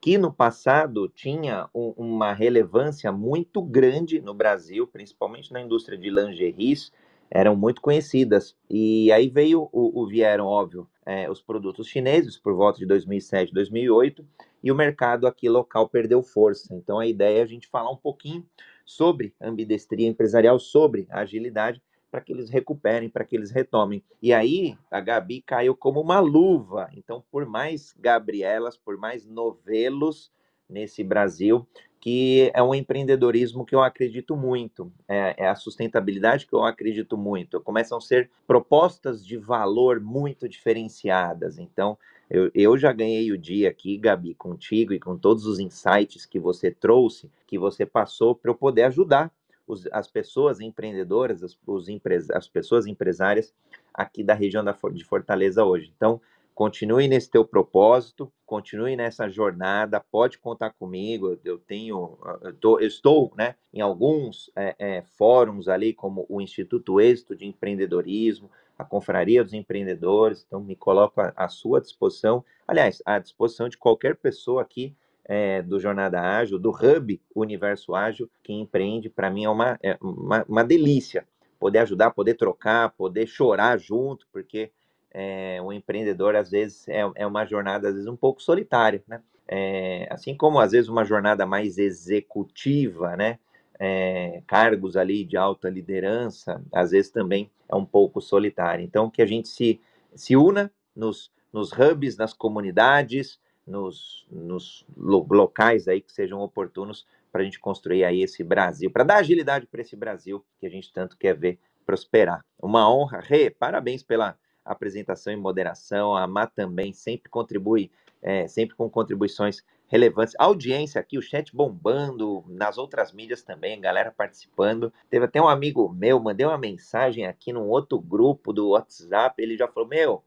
que 0.00 0.16
no 0.16 0.32
passado 0.32 1.08
tinha 1.08 1.68
um, 1.74 1.92
uma 1.96 2.32
relevância 2.32 3.12
muito 3.12 3.60
grande 3.60 4.20
no 4.20 4.32
Brasil, 4.32 4.86
principalmente 4.86 5.52
na 5.52 5.60
indústria 5.60 5.98
de 5.98 6.08
lingeries, 6.08 6.90
eram 7.30 7.54
muito 7.54 7.80
conhecidas. 7.80 8.56
E 8.68 9.12
aí 9.12 9.28
veio 9.28 9.68
o, 9.72 10.02
o 10.02 10.06
vieram, 10.06 10.46
óbvio, 10.46 10.88
é, 11.06 11.30
os 11.30 11.40
produtos 11.40 11.86
chineses 11.86 12.36
por 12.36 12.54
volta 12.54 12.78
de 12.78 12.86
2007, 12.86 13.52
2008, 13.52 14.26
e 14.62 14.72
o 14.72 14.74
mercado 14.74 15.26
aqui 15.26 15.48
local 15.48 15.88
perdeu 15.88 16.22
força. 16.22 16.74
Então 16.74 16.98
a 16.98 17.06
ideia 17.06 17.38
é 17.38 17.42
a 17.42 17.46
gente 17.46 17.68
falar 17.68 17.90
um 17.90 17.96
pouquinho 17.96 18.44
sobre 18.84 19.34
ambidestria 19.40 20.08
empresarial, 20.08 20.58
sobre 20.58 21.06
agilidade, 21.10 21.80
para 22.10 22.20
que 22.20 22.32
eles 22.32 22.50
recuperem, 22.50 23.08
para 23.08 23.24
que 23.24 23.36
eles 23.36 23.52
retomem. 23.52 24.02
E 24.20 24.32
aí 24.32 24.76
a 24.90 25.00
Gabi 25.00 25.42
caiu 25.42 25.76
como 25.76 26.00
uma 26.00 26.18
luva. 26.18 26.90
Então, 26.94 27.22
por 27.30 27.46
mais 27.46 27.94
Gabrielas, 27.96 28.76
por 28.76 28.96
mais 28.96 29.24
novelos 29.24 30.32
nesse 30.68 31.04
Brasil, 31.04 31.66
que 32.00 32.50
é 32.54 32.62
um 32.62 32.74
empreendedorismo 32.74 33.64
que 33.64 33.74
eu 33.74 33.82
acredito 33.82 34.34
muito, 34.34 34.90
é, 35.06 35.34
é, 35.36 35.48
a 35.48 35.54
sustentabilidade 35.54 36.46
que 36.46 36.54
eu 36.54 36.64
acredito 36.64 37.16
muito. 37.16 37.60
Começam 37.60 37.98
a 37.98 38.00
ser 38.00 38.30
propostas 38.46 39.24
de 39.24 39.36
valor 39.36 40.00
muito 40.00 40.48
diferenciadas. 40.48 41.58
Então, 41.58 41.98
eu, 42.30 42.50
eu 42.54 42.78
já 42.78 42.90
ganhei 42.90 43.30
o 43.30 43.38
dia 43.38 43.68
aqui, 43.68 43.98
Gabi, 43.98 44.34
contigo 44.34 44.94
e 44.94 44.98
com 44.98 45.16
todos 45.18 45.44
os 45.44 45.58
insights 45.58 46.24
que 46.24 46.38
você 46.38 46.70
trouxe, 46.70 47.30
que 47.46 47.58
você 47.58 47.84
passou 47.84 48.34
para 48.34 48.50
eu 48.50 48.54
poder 48.54 48.84
ajudar 48.84 49.30
os, 49.66 49.86
as 49.92 50.08
pessoas 50.08 50.58
empreendedoras, 50.58 51.44
as, 51.44 51.58
os 51.66 51.86
as 52.32 52.48
pessoas 52.48 52.86
empresárias 52.86 53.52
aqui 53.92 54.24
da 54.24 54.32
região 54.32 54.64
da, 54.64 54.74
de 54.90 55.04
Fortaleza 55.04 55.64
hoje. 55.64 55.92
Então, 55.94 56.18
continue 56.60 57.08
nesse 57.08 57.30
teu 57.30 57.42
propósito, 57.42 58.30
continue 58.44 58.94
nessa 58.94 59.30
jornada, 59.30 59.98
pode 59.98 60.38
contar 60.38 60.68
comigo, 60.74 61.40
eu 61.42 61.56
tenho, 61.56 62.18
eu, 62.42 62.52
tô, 62.52 62.78
eu 62.78 62.86
estou 62.86 63.32
né, 63.34 63.54
em 63.72 63.80
alguns 63.80 64.52
é, 64.54 64.76
é, 64.78 65.02
fóruns 65.16 65.68
ali, 65.68 65.94
como 65.94 66.26
o 66.28 66.38
Instituto 66.38 67.00
Êxito 67.00 67.34
de 67.34 67.46
Empreendedorismo, 67.46 68.50
a 68.78 68.84
Confraria 68.84 69.42
dos 69.42 69.54
Empreendedores, 69.54 70.44
então 70.46 70.60
me 70.60 70.76
coloco 70.76 71.22
à, 71.22 71.32
à 71.34 71.48
sua 71.48 71.80
disposição, 71.80 72.44
aliás, 72.68 73.02
à 73.06 73.18
disposição 73.18 73.66
de 73.66 73.78
qualquer 73.78 74.16
pessoa 74.16 74.60
aqui 74.60 74.94
é, 75.24 75.62
do 75.62 75.80
Jornada 75.80 76.20
Ágil, 76.20 76.58
do 76.58 76.72
Hub 76.72 77.18
Universo 77.34 77.94
Ágil, 77.94 78.30
que 78.42 78.52
empreende, 78.52 79.08
para 79.08 79.30
mim 79.30 79.44
é 79.44 79.48
uma, 79.48 79.78
é 79.82 79.96
uma, 79.98 80.44
uma, 80.46 80.62
delícia 80.62 81.26
poder 81.58 81.78
ajudar, 81.78 82.10
poder 82.10 82.34
trocar, 82.34 82.90
poder 82.90 83.26
chorar 83.26 83.78
junto, 83.78 84.26
porque 84.30 84.70
é, 85.12 85.60
o 85.62 85.72
empreendedor 85.72 86.36
às 86.36 86.50
vezes 86.50 86.88
é, 86.88 87.00
é 87.14 87.26
uma 87.26 87.44
jornada 87.44 87.88
às 87.88 87.94
vezes 87.94 88.08
um 88.08 88.16
pouco 88.16 88.42
solitária, 88.42 89.02
né? 89.06 89.20
É, 89.46 90.06
assim 90.10 90.36
como 90.36 90.60
às 90.60 90.72
vezes 90.72 90.88
uma 90.88 91.04
jornada 91.04 91.44
mais 91.44 91.76
executiva, 91.76 93.16
né? 93.16 93.38
É, 93.78 94.42
cargos 94.46 94.96
ali 94.96 95.24
de 95.24 95.36
alta 95.36 95.68
liderança, 95.68 96.62
às 96.72 96.90
vezes 96.90 97.10
também 97.10 97.50
é 97.68 97.74
um 97.74 97.84
pouco 97.84 98.20
solitária. 98.20 98.82
Então, 98.82 99.10
que 99.10 99.22
a 99.22 99.26
gente 99.26 99.48
se, 99.48 99.80
se 100.14 100.36
una 100.36 100.70
nos, 100.94 101.32
nos 101.52 101.72
hubs, 101.72 102.16
nas 102.16 102.34
comunidades, 102.34 103.40
nos, 103.66 104.26
nos 104.30 104.84
locais 104.96 105.88
aí 105.88 106.00
que 106.00 106.12
sejam 106.12 106.40
oportunos 106.40 107.06
para 107.32 107.42
a 107.42 107.44
gente 107.44 107.60
construir 107.60 108.04
aí 108.04 108.22
esse 108.22 108.42
Brasil, 108.42 108.90
para 108.90 109.04
dar 109.04 109.16
agilidade 109.16 109.66
para 109.66 109.80
esse 109.80 109.96
Brasil 109.96 110.44
que 110.58 110.66
a 110.66 110.70
gente 110.70 110.92
tanto 110.92 111.16
quer 111.16 111.34
ver 111.34 111.58
prosperar. 111.86 112.44
Uma 112.60 112.92
honra, 112.92 113.20
Rê, 113.20 113.50
parabéns 113.50 114.02
pela 114.02 114.36
apresentação 114.72 115.32
e 115.32 115.36
moderação, 115.36 116.16
a 116.16 116.26
Má 116.26 116.46
também 116.46 116.92
sempre 116.92 117.30
contribui, 117.30 117.90
é, 118.22 118.46
sempre 118.46 118.76
com 118.76 118.88
contribuições 118.88 119.62
relevantes. 119.86 120.34
A 120.38 120.44
audiência 120.44 121.00
aqui, 121.00 121.18
o 121.18 121.22
chat 121.22 121.54
bombando, 121.54 122.44
nas 122.46 122.78
outras 122.78 123.12
mídias 123.12 123.42
também, 123.42 123.80
galera 123.80 124.12
participando. 124.12 124.92
Teve 125.08 125.24
até 125.24 125.40
um 125.42 125.48
amigo 125.48 125.88
meu, 125.92 126.20
mandei 126.20 126.46
uma 126.46 126.58
mensagem 126.58 127.26
aqui 127.26 127.52
num 127.52 127.68
outro 127.68 127.98
grupo 127.98 128.52
do 128.52 128.70
WhatsApp, 128.70 129.42
ele 129.42 129.56
já 129.56 129.66
falou, 129.66 129.88
meu, 129.88 130.24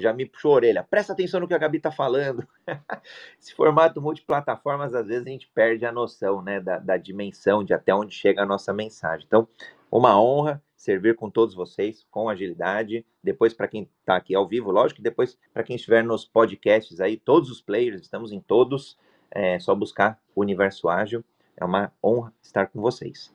já 0.00 0.12
me 0.12 0.26
puxou 0.26 0.52
a 0.52 0.54
orelha, 0.54 0.86
presta 0.88 1.12
atenção 1.12 1.38
no 1.38 1.46
que 1.46 1.54
a 1.54 1.58
Gabi 1.58 1.76
está 1.76 1.90
falando. 1.90 2.46
Esse 3.40 3.54
formato 3.54 4.00
multiplataformas, 4.00 4.94
às 4.94 5.06
vezes 5.06 5.26
a 5.26 5.30
gente 5.30 5.48
perde 5.54 5.84
a 5.84 5.92
noção 5.92 6.42
né, 6.42 6.60
da, 6.60 6.78
da 6.78 6.96
dimensão 6.96 7.62
de 7.62 7.74
até 7.74 7.94
onde 7.94 8.14
chega 8.14 8.42
a 8.42 8.46
nossa 8.46 8.72
mensagem. 8.72 9.24
Então, 9.26 9.46
uma 9.90 10.20
honra 10.20 10.62
servir 10.76 11.16
com 11.16 11.30
todos 11.30 11.54
vocês, 11.54 12.06
com 12.10 12.28
agilidade. 12.28 13.04
Depois, 13.22 13.54
para 13.54 13.68
quem 13.68 13.88
está 14.00 14.16
aqui 14.16 14.34
ao 14.34 14.46
vivo, 14.46 14.70
lógico, 14.70 15.00
e 15.00 15.02
depois, 15.02 15.38
para 15.52 15.62
quem 15.62 15.76
estiver 15.76 16.04
nos 16.04 16.24
podcasts 16.24 17.00
aí, 17.00 17.16
todos 17.16 17.50
os 17.50 17.60
players, 17.60 18.02
estamos 18.02 18.32
em 18.32 18.40
todos, 18.40 18.98
é 19.30 19.58
só 19.58 19.74
buscar 19.74 20.20
o 20.34 20.40
Universo 20.40 20.88
Ágil. 20.88 21.24
É 21.56 21.64
uma 21.64 21.92
honra 22.04 22.32
estar 22.42 22.66
com 22.66 22.80
vocês. 22.80 23.32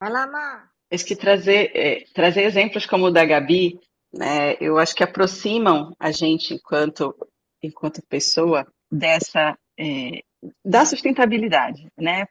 Vai 0.00 0.10
lá, 0.10 0.26
Mar. 0.26 0.70
Acho 0.90 1.04
que 1.04 1.16
trazer, 1.16 1.72
é, 1.74 2.04
trazer 2.14 2.42
exemplos 2.42 2.86
como 2.86 3.06
o 3.06 3.10
da 3.10 3.24
Gabi 3.24 3.80
né, 4.12 4.56
eu 4.60 4.78
acho 4.78 4.94
que 4.94 5.02
aproximam 5.02 5.94
a 5.98 6.12
gente 6.12 6.54
enquanto, 6.54 7.16
enquanto 7.62 8.06
pessoa 8.06 8.66
dessa 8.90 9.56
é, 9.78 10.22
da 10.64 10.84
sustentabilidade, 10.84 11.88
né? 11.96 12.26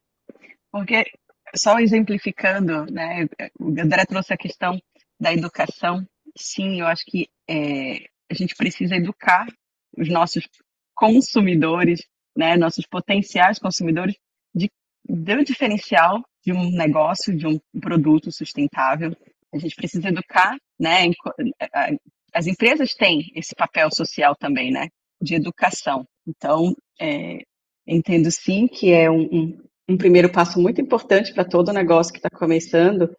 Porque, 0.71 1.03
só 1.56 1.80
exemplificando, 1.80 2.86
né, 2.91 3.28
o 3.60 3.70
André 3.70 4.06
trouxe 4.06 4.34
a 4.34 4.38
questão 4.38 4.80
da 5.20 5.34
educação. 5.34 6.06
Sim, 6.38 6.80
eu 6.80 6.88
acho 6.88 7.04
que 7.06 7.28
é, 7.47 8.06
a 8.30 8.34
gente 8.34 8.56
precisa 8.56 8.95
educar 8.95 9.47
os 9.97 10.10
nossos 10.10 10.47
consumidores, 10.95 12.02
né, 12.36 12.56
nossos 12.56 12.86
potenciais 12.86 13.60
consumidores, 13.60 14.16
de, 14.54 14.70
do 15.08 15.43
diferencial 15.43 16.24
de 16.43 16.54
um 16.54 16.72
negócio, 16.72 17.36
de 17.36 17.47
um 17.47 17.60
produto 17.80 18.32
sustentável. 18.32 19.16
A 19.54 19.58
gente 19.58 19.76
precisa 19.76 20.08
educar, 20.08 20.56
né? 20.80 21.12
As 22.34 22.47
empresas 22.47 22.93
têm 22.93 23.32
esse 23.36 23.54
papel 23.54 23.89
social 23.93 24.36
também, 24.36 24.72
né? 24.72 24.88
De 25.22 25.36
educação. 25.36 26.08
Então, 26.26 26.76
é, 26.99 27.39
entendo 27.86 28.32
sim 28.32 28.68
que 28.68 28.91
é 28.91 29.12
um, 29.12 29.24
um, 29.24 29.64
um 29.91 29.97
primeiro 29.97 30.31
passo 30.31 30.59
muito 30.59 30.81
importante 30.81 31.33
para 31.33 31.45
todo 31.45 31.73
negócio 31.73 32.13
que 32.13 32.19
está 32.19 32.29
começando, 32.29 33.09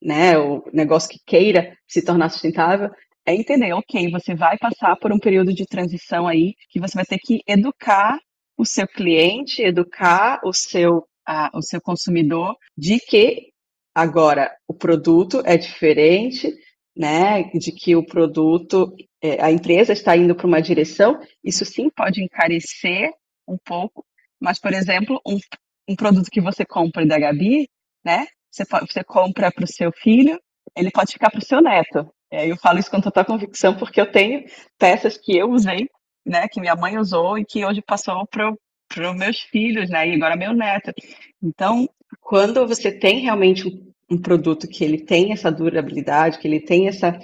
né? 0.00 0.38
O 0.38 0.64
negócio 0.72 1.10
que 1.10 1.20
queira 1.24 1.76
se 1.86 2.04
tornar 2.04 2.30
sustentável, 2.30 2.90
é 3.24 3.34
entender, 3.34 3.72
ok, 3.72 4.10
você 4.10 4.34
vai 4.34 4.58
passar 4.58 4.96
por 4.96 5.12
um 5.12 5.18
período 5.18 5.52
de 5.54 5.64
transição 5.64 6.26
aí 6.26 6.54
que 6.68 6.80
você 6.80 6.94
vai 6.94 7.04
ter 7.04 7.18
que 7.18 7.40
educar 7.46 8.18
o 8.56 8.64
seu 8.64 8.86
cliente, 8.86 9.62
educar 9.62 10.40
o 10.44 10.52
seu, 10.52 11.06
o 11.54 11.62
seu 11.62 11.80
consumidor 11.80 12.56
de 12.76 12.98
que 12.98 13.52
agora 13.94 14.50
o 14.66 14.74
produto 14.74 15.42
é 15.44 15.56
diferente, 15.56 16.52
né? 16.96 17.44
De 17.54 17.70
que 17.72 17.94
o 17.94 18.04
produto, 18.04 18.92
é, 19.22 19.42
a 19.42 19.52
empresa 19.52 19.92
está 19.92 20.16
indo 20.16 20.34
para 20.34 20.46
uma 20.46 20.60
direção, 20.60 21.20
isso 21.44 21.64
sim 21.64 21.88
pode 21.90 22.22
encarecer 22.22 23.10
um 23.46 23.56
pouco, 23.64 24.04
mas, 24.40 24.58
por 24.58 24.72
exemplo, 24.72 25.20
um, 25.26 25.38
um 25.92 25.96
produto 25.96 26.30
que 26.30 26.40
você 26.40 26.64
compra 26.64 27.06
da 27.06 27.18
Gabi, 27.18 27.68
né? 28.04 28.26
Você, 28.50 28.64
você 28.64 29.04
compra 29.04 29.50
para 29.50 29.64
o 29.64 29.68
seu 29.68 29.92
filho, 29.92 30.40
ele 30.76 30.90
pode 30.90 31.12
ficar 31.12 31.30
para 31.30 31.38
o 31.38 31.44
seu 31.44 31.60
neto. 31.60 32.12
É, 32.30 32.50
eu 32.50 32.56
falo 32.56 32.78
isso 32.78 32.90
com 32.90 33.00
total 33.00 33.24
convicção 33.24 33.76
porque 33.76 34.00
eu 34.00 34.10
tenho 34.10 34.44
peças 34.78 35.18
que 35.18 35.36
eu 35.36 35.50
usei, 35.50 35.88
né, 36.24 36.48
que 36.48 36.60
minha 36.60 36.74
mãe 36.74 36.98
usou 36.98 37.38
e 37.38 37.44
que 37.44 37.64
hoje 37.64 37.82
passou 37.82 38.26
para 38.26 38.50
os 38.50 39.16
meus 39.16 39.40
filhos, 39.40 39.90
né, 39.90 40.08
e 40.08 40.14
agora 40.14 40.36
meu 40.36 40.54
neto. 40.54 40.92
Então, 41.42 41.88
quando 42.20 42.66
você 42.66 42.90
tem 42.90 43.20
realmente 43.20 43.66
um, 43.66 43.92
um, 44.10 44.20
produto 44.20 44.66
que 44.66 44.82
ele 44.84 45.04
tem 45.04 45.32
essa 45.32 45.50
durabilidade, 45.50 46.38
que 46.38 46.48
ele 46.48 46.60
tem 46.60 46.88
essa 46.88 47.18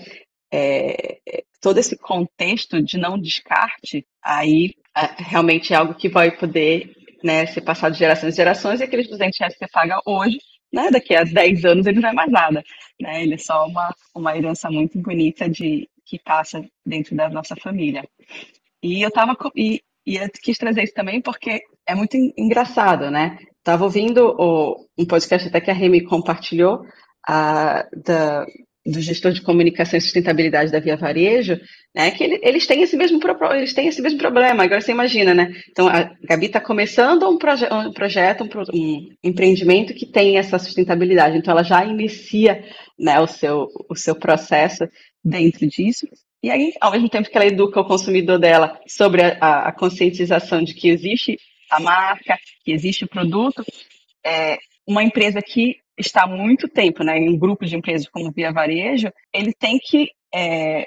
é, 0.53 1.19
todo 1.61 1.79
esse 1.79 1.97
contexto 1.97 2.83
de 2.83 2.99
não 2.99 3.19
descarte, 3.19 4.07
aí 4.23 4.75
é, 4.97 5.23
realmente 5.23 5.73
é 5.73 5.77
algo 5.77 5.95
que 5.95 6.09
vai 6.09 6.37
poder 6.37 6.98
né, 7.23 7.47
ser 7.47 7.61
passado 7.63 7.93
de 7.93 7.99
gerações 7.99 8.35
em 8.35 8.37
gerações 8.37 8.81
e 8.81 8.85
aqueles 8.85 9.09
200 9.09 9.39
reais 9.39 9.55
que 9.55 9.59
você 9.59 9.71
paga 9.71 10.01
hoje 10.07 10.39
né, 10.73 10.91
daqui 10.91 11.15
a 11.15 11.25
10 11.25 11.65
anos 11.65 11.87
ele 11.87 12.01
não 12.01 12.11
é 12.11 12.13
mais 12.13 12.31
nada, 12.31 12.63
né, 13.01 13.23
ele 13.23 13.35
é 13.35 13.39
só 13.39 13.67
uma, 13.67 13.95
uma 14.15 14.37
herança 14.37 14.71
muito 14.71 14.99
bonita 15.01 15.49
de, 15.49 15.89
que 16.05 16.19
passa 16.19 16.65
dentro 16.85 17.17
da 17.17 17.29
nossa 17.29 17.57
família. 17.57 18.07
E 18.83 19.03
eu 19.03 19.11
tava, 19.11 19.37
e, 19.57 19.83
e 20.07 20.17
eu 20.17 20.29
quis 20.43 20.59
trazer 20.59 20.85
isso 20.85 20.95
também 20.95 21.21
porque 21.21 21.63
é 21.87 21.95
muito 21.95 22.17
engraçado, 22.37 23.11
né, 23.11 23.39
tava 23.63 23.85
ouvindo 23.85 24.35
o, 24.39 24.87
um 24.97 25.07
podcast 25.07 25.49
até 25.49 25.61
que 25.61 25.71
a 25.71 25.75
Remy 25.75 26.05
compartilhou, 26.05 26.85
a, 27.27 27.87
da, 27.93 28.47
do 28.91 29.01
gestor 29.01 29.33
de 29.33 29.43
comunicação 29.43 29.99
e 29.99 30.01
sustentabilidade 30.01 30.73
da 30.73 30.81
Via 30.81 30.97
Varejo, 30.97 31.61
né, 31.95 32.11
que 32.11 32.25
ele, 32.25 32.41
eles 32.43 32.67
têm 32.67 32.83
esse 32.83 32.97
mesmo 32.97 33.21
eles 33.55 33.75
têm 33.75 33.87
esse 33.87 34.01
mesmo 34.01 34.19
problema. 34.19 34.65
Agora 34.65 34.81
você 34.81 34.93
imagina, 34.93 35.35
né? 35.35 35.53
Então 35.71 35.89
a 35.89 36.11
Gabi 36.23 36.47
está 36.47 36.61
começando 36.61 37.29
um, 37.29 37.37
proje 37.37 37.67
um 37.71 37.93
projeto, 37.93 38.45
um, 38.45 38.49
um, 38.75 39.09
empreendimento 39.23 39.93
que 39.93 40.07
tem 40.07 40.39
essa 40.39 40.59
sustentabilidade. 40.59 41.37
Então 41.37 41.53
ela 41.53 41.63
já 41.63 41.85
inicia, 41.85 42.65
né, 42.99 43.21
o 43.21 43.27
seu 43.27 43.67
o 43.91 43.95
seu 43.95 44.15
processo 44.15 44.89
dentro 45.23 45.67
disso. 45.67 46.07
E 46.43 46.51
aí, 46.51 46.73
ao 46.81 46.93
mesmo 46.93 47.09
tempo 47.09 47.29
que 47.29 47.37
ela 47.37 47.47
educa 47.47 47.81
o 47.81 47.87
consumidor 47.87 48.39
dela 48.39 48.79
sobre 48.87 49.23
a, 49.23 49.69
a 49.69 49.73
conscientização 49.73 50.63
de 50.63 50.73
que 50.73 50.89
existe 50.89 51.37
a 51.71 51.81
marca, 51.81 52.39
que 52.65 52.73
existe 52.73 53.05
o 53.05 53.09
produto, 53.09 53.63
é, 54.25 54.57
uma 54.89 55.05
empresa 55.05 55.43
que 55.43 55.77
está 55.99 56.23
há 56.23 56.27
muito 56.27 56.67
tempo 56.67 57.05
né, 57.05 57.19
em 57.19 57.29
um 57.29 57.39
grupo 57.39 57.67
de 57.67 57.77
empresas 57.77 58.09
como 58.09 58.33
Via 58.33 58.51
Varejo, 58.51 59.13
ele 59.35 59.53
tem 59.53 59.79
que 59.79 60.11
é, 60.35 60.87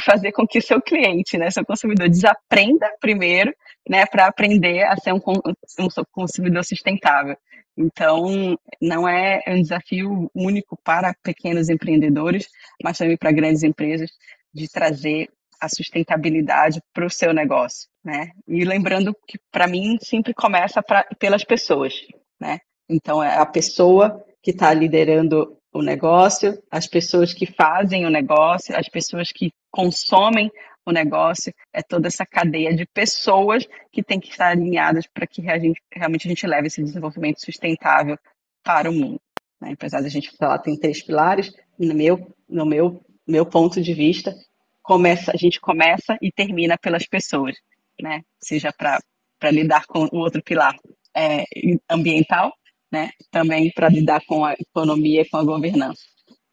fazer 0.00 0.32
com 0.32 0.46
que 0.46 0.58
o 0.58 0.62
seu 0.62 0.82
cliente, 0.82 1.38
né, 1.38 1.50
seu 1.50 1.64
consumidor, 1.64 2.08
desaprenda 2.10 2.90
primeiro 3.00 3.54
né, 3.88 4.04
para 4.04 4.26
aprender 4.26 4.82
a 4.82 4.96
ser 4.96 5.14
um, 5.14 5.18
um 5.18 5.88
consumidor 6.12 6.62
sustentável. 6.64 7.36
Então, 7.76 8.58
não 8.80 9.08
é 9.08 9.42
um 9.48 9.62
desafio 9.62 10.30
único 10.34 10.78
para 10.84 11.14
pequenos 11.22 11.70
empreendedores, 11.70 12.48
mas 12.82 12.98
também 12.98 13.16
para 13.16 13.32
grandes 13.32 13.62
empresas, 13.62 14.10
de 14.52 14.68
trazer 14.68 15.30
a 15.58 15.68
sustentabilidade 15.70 16.82
para 16.92 17.06
o 17.06 17.10
seu 17.10 17.32
negócio, 17.32 17.88
né? 18.04 18.32
E 18.46 18.64
lembrando 18.64 19.16
que, 19.26 19.38
para 19.50 19.66
mim, 19.66 19.96
sempre 20.02 20.34
começa 20.34 20.82
pra, 20.82 21.04
pelas 21.18 21.44
pessoas, 21.44 21.94
né? 22.38 22.58
Então, 22.92 23.22
é 23.22 23.38
a 23.38 23.46
pessoa 23.46 24.22
que 24.42 24.50
está 24.50 24.72
liderando 24.74 25.56
o 25.72 25.80
negócio, 25.80 26.62
as 26.70 26.86
pessoas 26.86 27.32
que 27.32 27.46
fazem 27.46 28.04
o 28.04 28.10
negócio, 28.10 28.76
as 28.76 28.88
pessoas 28.88 29.32
que 29.32 29.50
consomem 29.70 30.50
o 30.84 30.92
negócio, 30.92 31.54
é 31.72 31.80
toda 31.80 32.08
essa 32.08 32.26
cadeia 32.26 32.74
de 32.74 32.84
pessoas 32.84 33.66
que 33.90 34.02
tem 34.02 34.20
que 34.20 34.28
estar 34.28 34.48
alinhadas 34.48 35.06
para 35.06 35.26
que 35.26 35.48
a 35.48 35.58
gente, 35.58 35.80
realmente 35.90 36.26
a 36.26 36.28
gente 36.28 36.46
leve 36.46 36.66
esse 36.66 36.82
desenvolvimento 36.82 37.40
sustentável 37.40 38.18
para 38.62 38.90
o 38.90 38.92
mundo. 38.92 39.20
Né? 39.58 39.70
Apesar 39.72 40.00
a 40.00 40.08
gente 40.08 40.36
falar 40.36 40.58
tem 40.58 40.78
três 40.78 41.02
pilares, 41.02 41.50
no 41.78 41.94
meu, 41.94 42.34
no 42.46 42.66
meu, 42.66 43.02
meu 43.26 43.46
ponto 43.46 43.80
de 43.80 43.94
vista, 43.94 44.34
começa, 44.82 45.32
a 45.32 45.36
gente 45.36 45.58
começa 45.60 46.18
e 46.20 46.30
termina 46.30 46.76
pelas 46.76 47.06
pessoas, 47.06 47.56
né? 48.00 48.22
Seja 48.38 48.72
para 48.72 49.50
lidar 49.50 49.86
com 49.86 50.06
o 50.12 50.18
outro 50.18 50.42
pilar 50.42 50.76
é, 51.16 51.44
ambiental, 51.88 52.52
né, 52.92 53.10
também 53.30 53.72
para 53.72 53.88
lidar 53.88 54.22
com 54.26 54.44
a 54.44 54.52
economia 54.52 55.22
e 55.22 55.28
com 55.28 55.38
a 55.38 55.44
governança. 55.44 56.02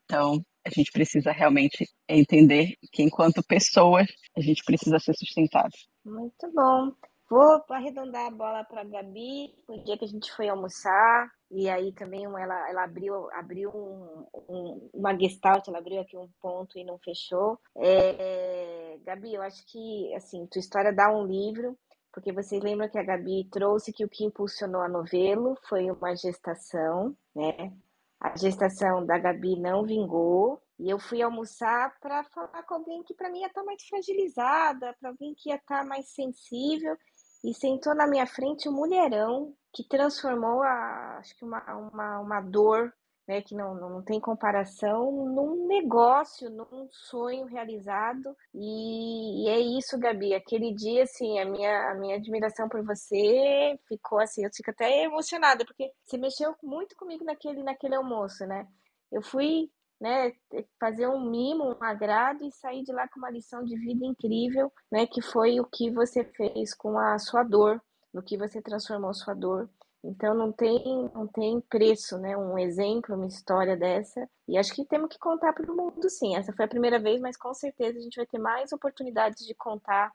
Então, 0.05 0.41
a 0.65 0.69
gente 0.69 0.91
precisa 0.91 1.31
realmente 1.31 1.85
entender 2.07 2.75
que, 2.91 3.03
enquanto 3.03 3.43
pessoas, 3.43 4.07
a 4.37 4.41
gente 4.41 4.63
precisa 4.63 4.99
ser 4.99 5.13
sustentável. 5.15 5.77
Muito 6.05 6.51
bom. 6.53 6.91
Vou 7.29 7.61
arredondar 7.69 8.25
a 8.25 8.31
bola 8.31 8.63
para 8.63 8.81
a 8.81 8.83
Gabi, 8.83 9.53
o 9.67 9.83
dia 9.83 9.95
que 9.95 10.05
a 10.05 10.07
gente 10.07 10.31
foi 10.31 10.49
almoçar, 10.49 11.29
e 11.51 11.69
aí 11.69 11.93
também 11.93 12.25
ela, 12.25 12.69
ela 12.69 12.83
abriu, 12.83 13.29
abriu 13.33 13.69
um, 13.69 14.25
um, 14.49 14.89
uma 14.91 15.15
gestalt, 15.15 15.67
ela 15.67 15.77
abriu 15.77 16.01
aqui 16.01 16.17
um 16.17 16.27
ponto 16.41 16.79
e 16.79 16.83
não 16.83 16.97
fechou. 16.97 17.59
É, 17.77 18.97
Gabi, 19.05 19.35
eu 19.35 19.43
acho 19.43 19.63
que, 19.67 20.11
assim, 20.15 20.47
tua 20.47 20.59
história 20.59 20.91
dá 20.91 21.15
um 21.15 21.23
livro, 21.23 21.77
porque 22.20 22.34
vocês 22.34 22.61
lembram 22.61 22.89
que 22.89 22.97
a 22.97 23.03
Gabi 23.03 23.45
trouxe 23.49 23.93
que 23.93 24.03
o 24.03 24.09
que 24.09 24.26
impulsionou 24.26 24.82
a 24.82 24.89
novelo 24.89 25.57
foi 25.70 25.89
uma 25.89 26.13
gestação, 26.13 27.15
né? 27.34 27.72
A 28.20 28.36
gestação 28.36 29.05
da 29.05 29.17
Gabi 29.17 29.57
não 29.57 29.86
vingou, 29.86 30.61
e 30.78 30.89
eu 30.89 30.99
fui 30.99 31.22
almoçar 31.22 31.97
para 32.01 32.26
falar 32.26 32.63
com 32.63 32.74
alguém 32.74 33.01
que 33.03 33.13
para 33.13 33.30
mim 33.30 33.39
ia 33.39 33.47
estar 33.47 33.61
tá 33.61 33.65
mais 33.65 33.82
fragilizada, 33.84 34.93
para 34.99 35.11
alguém 35.11 35.34
que 35.34 35.47
ia 35.47 35.55
estar 35.55 35.80
tá 35.80 35.86
mais 35.86 36.09
sensível, 36.09 36.97
e 37.41 37.53
sentou 37.53 37.95
na 37.95 38.05
minha 38.05 38.28
frente 38.28 38.67
um 38.67 38.74
mulherão 38.74 39.55
que 39.74 39.88
transformou 39.88 40.61
a, 40.61 41.20
acho 41.20 41.34
que 41.38 41.45
uma, 41.45 41.63
uma, 41.74 42.20
uma 42.20 42.41
dor 42.41 42.93
né, 43.30 43.43
que 43.43 43.53
não, 43.53 43.75
não 43.75 44.01
tem 44.01 44.19
comparação, 44.19 45.11
num 45.11 45.67
negócio, 45.67 46.49
num 46.49 46.88
sonho 46.89 47.45
realizado. 47.45 48.36
E, 48.55 49.45
e, 49.45 49.49
é 49.49 49.59
isso, 49.59 49.99
Gabi. 49.99 50.34
Aquele 50.34 50.73
dia, 50.73 51.03
assim, 51.03 51.38
a 51.38 51.45
minha, 51.45 51.91
a 51.91 51.93
minha 51.93 52.15
admiração 52.15 52.67
por 52.67 52.84
você 52.84 53.80
ficou 53.88 54.19
assim, 54.19 54.43
eu 54.43 54.49
fico 54.51 54.71
até 54.71 55.03
emocionada, 55.03 55.63
porque 55.63 55.91
você 56.03 56.17
mexeu 56.17 56.55
muito 56.63 56.95
comigo 56.95 57.23
naquele, 57.23 57.61
naquele 57.61 57.93
almoço, 57.93 58.47
né? 58.47 58.67
Eu 59.11 59.21
fui 59.21 59.69
né, 60.01 60.34
fazer 60.80 61.07
um 61.07 61.30
mimo, 61.30 61.65
um 61.65 61.84
agrado 61.84 62.43
e 62.43 62.51
sair 62.51 62.84
de 62.84 62.91
lá 62.91 63.07
com 63.09 63.19
uma 63.19 63.30
lição 63.30 63.63
de 63.63 63.77
vida 63.77 64.07
incrível, 64.07 64.73
né, 64.91 65.05
que 65.05 65.21
foi 65.21 65.59
o 65.59 65.65
que 65.65 65.91
você 65.91 66.23
fez 66.23 66.73
com 66.73 66.97
a 66.97 67.19
sua 67.19 67.43
dor, 67.43 67.80
no 68.11 68.23
que 68.23 68.38
você 68.38 68.59
transformou 68.59 69.13
sua 69.13 69.36
dor 69.36 69.69
então 70.03 70.33
não 70.33 70.51
tem, 70.51 71.09
não 71.13 71.27
tem 71.27 71.59
preço, 71.61 72.17
né? 72.17 72.37
Um 72.37 72.57
exemplo, 72.57 73.15
uma 73.15 73.27
história 73.27 73.75
dessa. 73.75 74.27
E 74.47 74.57
acho 74.57 74.73
que 74.73 74.85
temos 74.85 75.09
que 75.09 75.19
contar 75.19 75.53
para 75.53 75.71
o 75.71 75.75
mundo, 75.75 76.09
sim. 76.09 76.35
Essa 76.35 76.53
foi 76.53 76.65
a 76.65 76.69
primeira 76.69 76.99
vez, 76.99 77.19
mas 77.19 77.35
com 77.35 77.53
certeza 77.53 77.99
a 77.99 78.01
gente 78.01 78.15
vai 78.15 78.25
ter 78.25 78.39
mais 78.39 78.71
oportunidades 78.71 79.45
de 79.45 79.53
contar 79.55 80.11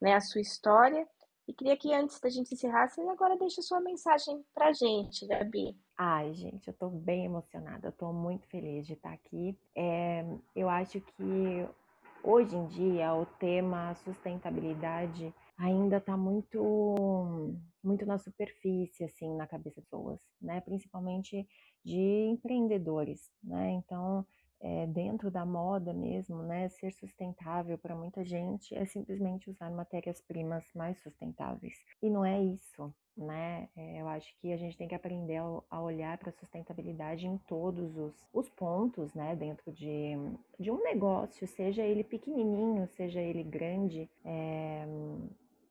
né, 0.00 0.14
a 0.14 0.20
sua 0.20 0.40
história. 0.40 1.06
E 1.46 1.52
queria 1.54 1.76
que 1.76 1.94
antes 1.94 2.20
da 2.20 2.28
gente 2.28 2.52
encerrar, 2.52 2.88
você 2.88 3.00
agora 3.02 3.38
deixa 3.38 3.60
a 3.60 3.64
sua 3.64 3.80
mensagem 3.80 4.44
para 4.54 4.68
a 4.68 4.72
gente, 4.72 5.26
Gabi. 5.26 5.74
Ai, 5.96 6.34
gente, 6.34 6.68
eu 6.68 6.72
estou 6.72 6.90
bem 6.90 7.24
emocionada, 7.24 7.86
eu 7.86 7.90
estou 7.90 8.12
muito 8.12 8.46
feliz 8.48 8.86
de 8.86 8.92
estar 8.92 9.12
aqui. 9.12 9.56
É, 9.74 10.26
eu 10.54 10.68
acho 10.68 11.00
que 11.00 11.66
hoje 12.22 12.54
em 12.54 12.66
dia 12.66 13.14
o 13.14 13.24
tema 13.24 13.94
sustentabilidade 13.94 15.32
ainda 15.56 15.96
está 15.96 16.16
muito 16.16 17.56
muito 17.82 18.04
na 18.06 18.18
superfície, 18.18 19.04
assim, 19.04 19.34
na 19.36 19.46
cabeça 19.46 19.80
das 19.80 19.84
pessoas, 19.84 20.20
né? 20.40 20.60
Principalmente 20.60 21.46
de 21.84 22.26
empreendedores, 22.30 23.30
né? 23.42 23.70
Então, 23.70 24.26
é, 24.60 24.86
dentro 24.86 25.30
da 25.30 25.44
moda 25.44 25.92
mesmo, 25.92 26.42
né? 26.42 26.68
Ser 26.68 26.92
sustentável 26.92 27.78
para 27.78 27.94
muita 27.94 28.24
gente 28.24 28.74
é 28.74 28.84
simplesmente 28.84 29.48
usar 29.50 29.70
matérias-primas 29.70 30.64
mais 30.74 30.98
sustentáveis. 31.00 31.74
E 32.02 32.10
não 32.10 32.24
é 32.24 32.42
isso, 32.42 32.92
né? 33.16 33.68
É, 33.76 34.00
eu 34.00 34.08
acho 34.08 34.34
que 34.40 34.52
a 34.52 34.56
gente 34.56 34.76
tem 34.76 34.88
que 34.88 34.94
aprender 34.94 35.36
a, 35.36 35.62
a 35.70 35.80
olhar 35.80 36.18
para 36.18 36.30
a 36.30 36.32
sustentabilidade 36.32 37.26
em 37.26 37.38
todos 37.38 37.96
os, 37.96 38.26
os 38.32 38.48
pontos, 38.50 39.14
né? 39.14 39.36
Dentro 39.36 39.72
de, 39.72 40.14
de 40.58 40.70
um 40.70 40.82
negócio, 40.82 41.46
seja 41.46 41.82
ele 41.82 42.02
pequenininho, 42.02 42.86
seja 42.88 43.20
ele 43.20 43.44
grande. 43.44 44.10
É, 44.24 44.86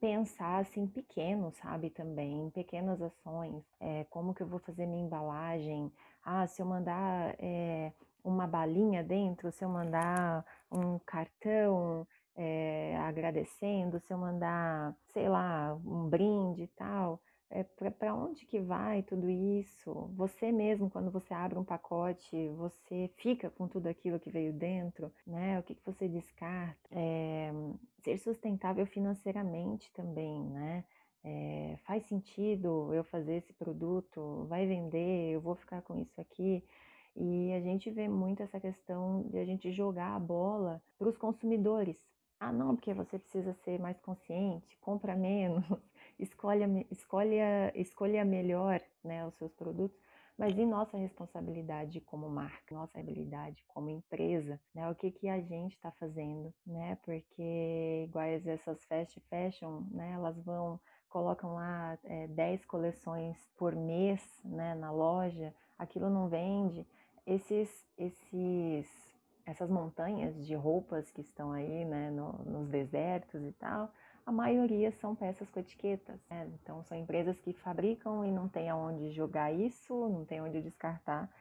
pensar 0.07 0.59
assim 0.59 0.87
pequeno, 0.87 1.51
sabe, 1.51 1.89
também, 1.89 2.45
em 2.45 2.49
pequenas 2.49 3.01
ações, 3.01 3.61
é, 3.77 4.05
como 4.05 4.33
que 4.33 4.41
eu 4.41 4.47
vou 4.47 4.57
fazer 4.59 4.85
minha 4.85 5.03
embalagem, 5.03 5.91
ah, 6.23 6.47
se 6.47 6.61
eu 6.61 6.65
mandar 6.65 7.35
é, 7.37 7.91
uma 8.23 8.47
balinha 8.47 9.03
dentro, 9.03 9.51
se 9.51 9.65
eu 9.65 9.69
mandar 9.69 10.45
um 10.71 10.97
cartão 10.99 12.07
é, 12.37 12.95
agradecendo, 13.01 13.99
se 13.99 14.13
eu 14.13 14.17
mandar, 14.17 14.95
sei 15.11 15.27
lá, 15.27 15.77
um 15.85 16.07
brinde 16.07 16.63
e 16.63 16.67
tal, 16.67 17.19
é, 17.49 17.63
para 17.63 18.13
onde 18.13 18.45
que 18.45 18.59
vai 18.59 19.03
tudo 19.03 19.29
isso? 19.29 19.93
Você 20.15 20.51
mesmo, 20.51 20.89
quando 20.89 21.09
você 21.09 21.33
abre 21.33 21.57
um 21.57 21.63
pacote, 21.63 22.49
você 22.57 23.09
fica 23.17 23.49
com 23.49 23.67
tudo 23.67 23.87
aquilo 23.87 24.19
que 24.19 24.29
veio 24.29 24.51
dentro, 24.53 25.11
né? 25.25 25.59
O 25.59 25.63
que, 25.63 25.75
que 25.75 25.85
você 25.85 26.07
descarta? 26.07 26.89
É, 26.91 27.51
ser 28.03 28.17
sustentável 28.17 28.85
financeiramente 28.85 29.91
também, 29.93 30.43
né? 30.49 30.83
É, 31.23 31.77
faz 31.85 32.03
sentido 32.05 32.93
eu 32.93 33.03
fazer 33.03 33.35
esse 33.35 33.53
produto? 33.53 34.45
Vai 34.47 34.65
vender? 34.65 35.31
Eu 35.31 35.41
vou 35.41 35.55
ficar 35.55 35.81
com 35.81 35.97
isso 35.97 36.19
aqui? 36.19 36.63
E 37.15 37.51
a 37.53 37.59
gente 37.61 37.89
vê 37.89 38.07
muito 38.07 38.43
essa 38.43 38.59
questão 38.59 39.23
de 39.23 39.37
a 39.39 39.45
gente 39.45 39.71
jogar 39.71 40.15
a 40.15 40.19
bola 40.19 40.81
para 40.97 41.09
os 41.09 41.17
consumidores. 41.17 41.97
Ah, 42.39 42.51
não, 42.51 42.75
porque 42.75 42.93
você 42.93 43.17
precisa 43.17 43.53
ser 43.63 43.79
mais 43.79 43.99
consciente, 43.99 44.77
compra 44.79 45.15
menos, 45.15 45.65
escolha, 46.19 46.67
escolha, 46.91 47.71
escolha 47.75 48.25
melhor 48.25 48.81
né, 49.03 49.25
os 49.25 49.35
seus 49.35 49.53
produtos, 49.53 49.97
mas 50.37 50.55
e 50.55 50.65
nossa 50.65 50.97
responsabilidade 50.97 51.99
como 52.01 52.29
marca, 52.29 52.75
nossa 52.75 52.99
habilidade 52.99 53.63
como 53.67 53.89
empresa, 53.89 54.59
né? 54.73 54.87
O 54.87 54.93
que, 54.93 55.09
que 55.09 55.27
a 55.27 55.41
gente 55.41 55.73
está 55.73 55.91
fazendo, 55.93 56.53
né? 56.65 56.95
Porque 57.03 58.03
iguais 58.07 58.45
essas 58.45 58.83
fast 58.85 59.19
fashion, 59.21 59.81
né? 59.89 60.11
Elas 60.11 60.37
vão, 60.43 60.79
colocam 61.09 61.55
lá 61.55 61.97
é, 62.03 62.27
10 62.27 62.65
coleções 62.65 63.35
por 63.57 63.75
mês, 63.75 64.21
né? 64.45 64.75
Na 64.75 64.91
loja, 64.91 65.51
aquilo 65.75 66.07
não 66.07 66.29
vende. 66.29 66.85
Esses, 67.25 67.87
esses, 67.97 68.87
essas 69.43 69.71
montanhas 69.71 70.45
de 70.45 70.53
roupas 70.53 71.09
que 71.09 71.21
estão 71.21 71.51
aí, 71.51 71.83
né? 71.83 72.11
No, 72.11 72.33
nos 72.45 72.69
desertos 72.69 73.43
e 73.43 73.51
tal, 73.53 73.91
a 74.27 74.31
maioria 74.31 74.91
são 74.91 75.15
peças 75.15 75.49
com 75.49 75.61
etiquetas. 75.61 76.19
Né? 76.29 76.51
Então, 76.61 76.83
são 76.83 76.97
empresas 76.97 77.39
que 77.39 77.53
fabricam 77.53 78.25
e 78.25 78.31
não 78.31 78.49
tem 78.49 78.69
aonde 78.69 79.09
jogar 79.11 79.53
isso, 79.53 80.09
não 80.09 80.25
tem 80.25 80.41
onde 80.41 80.61
descartar, 80.61 81.33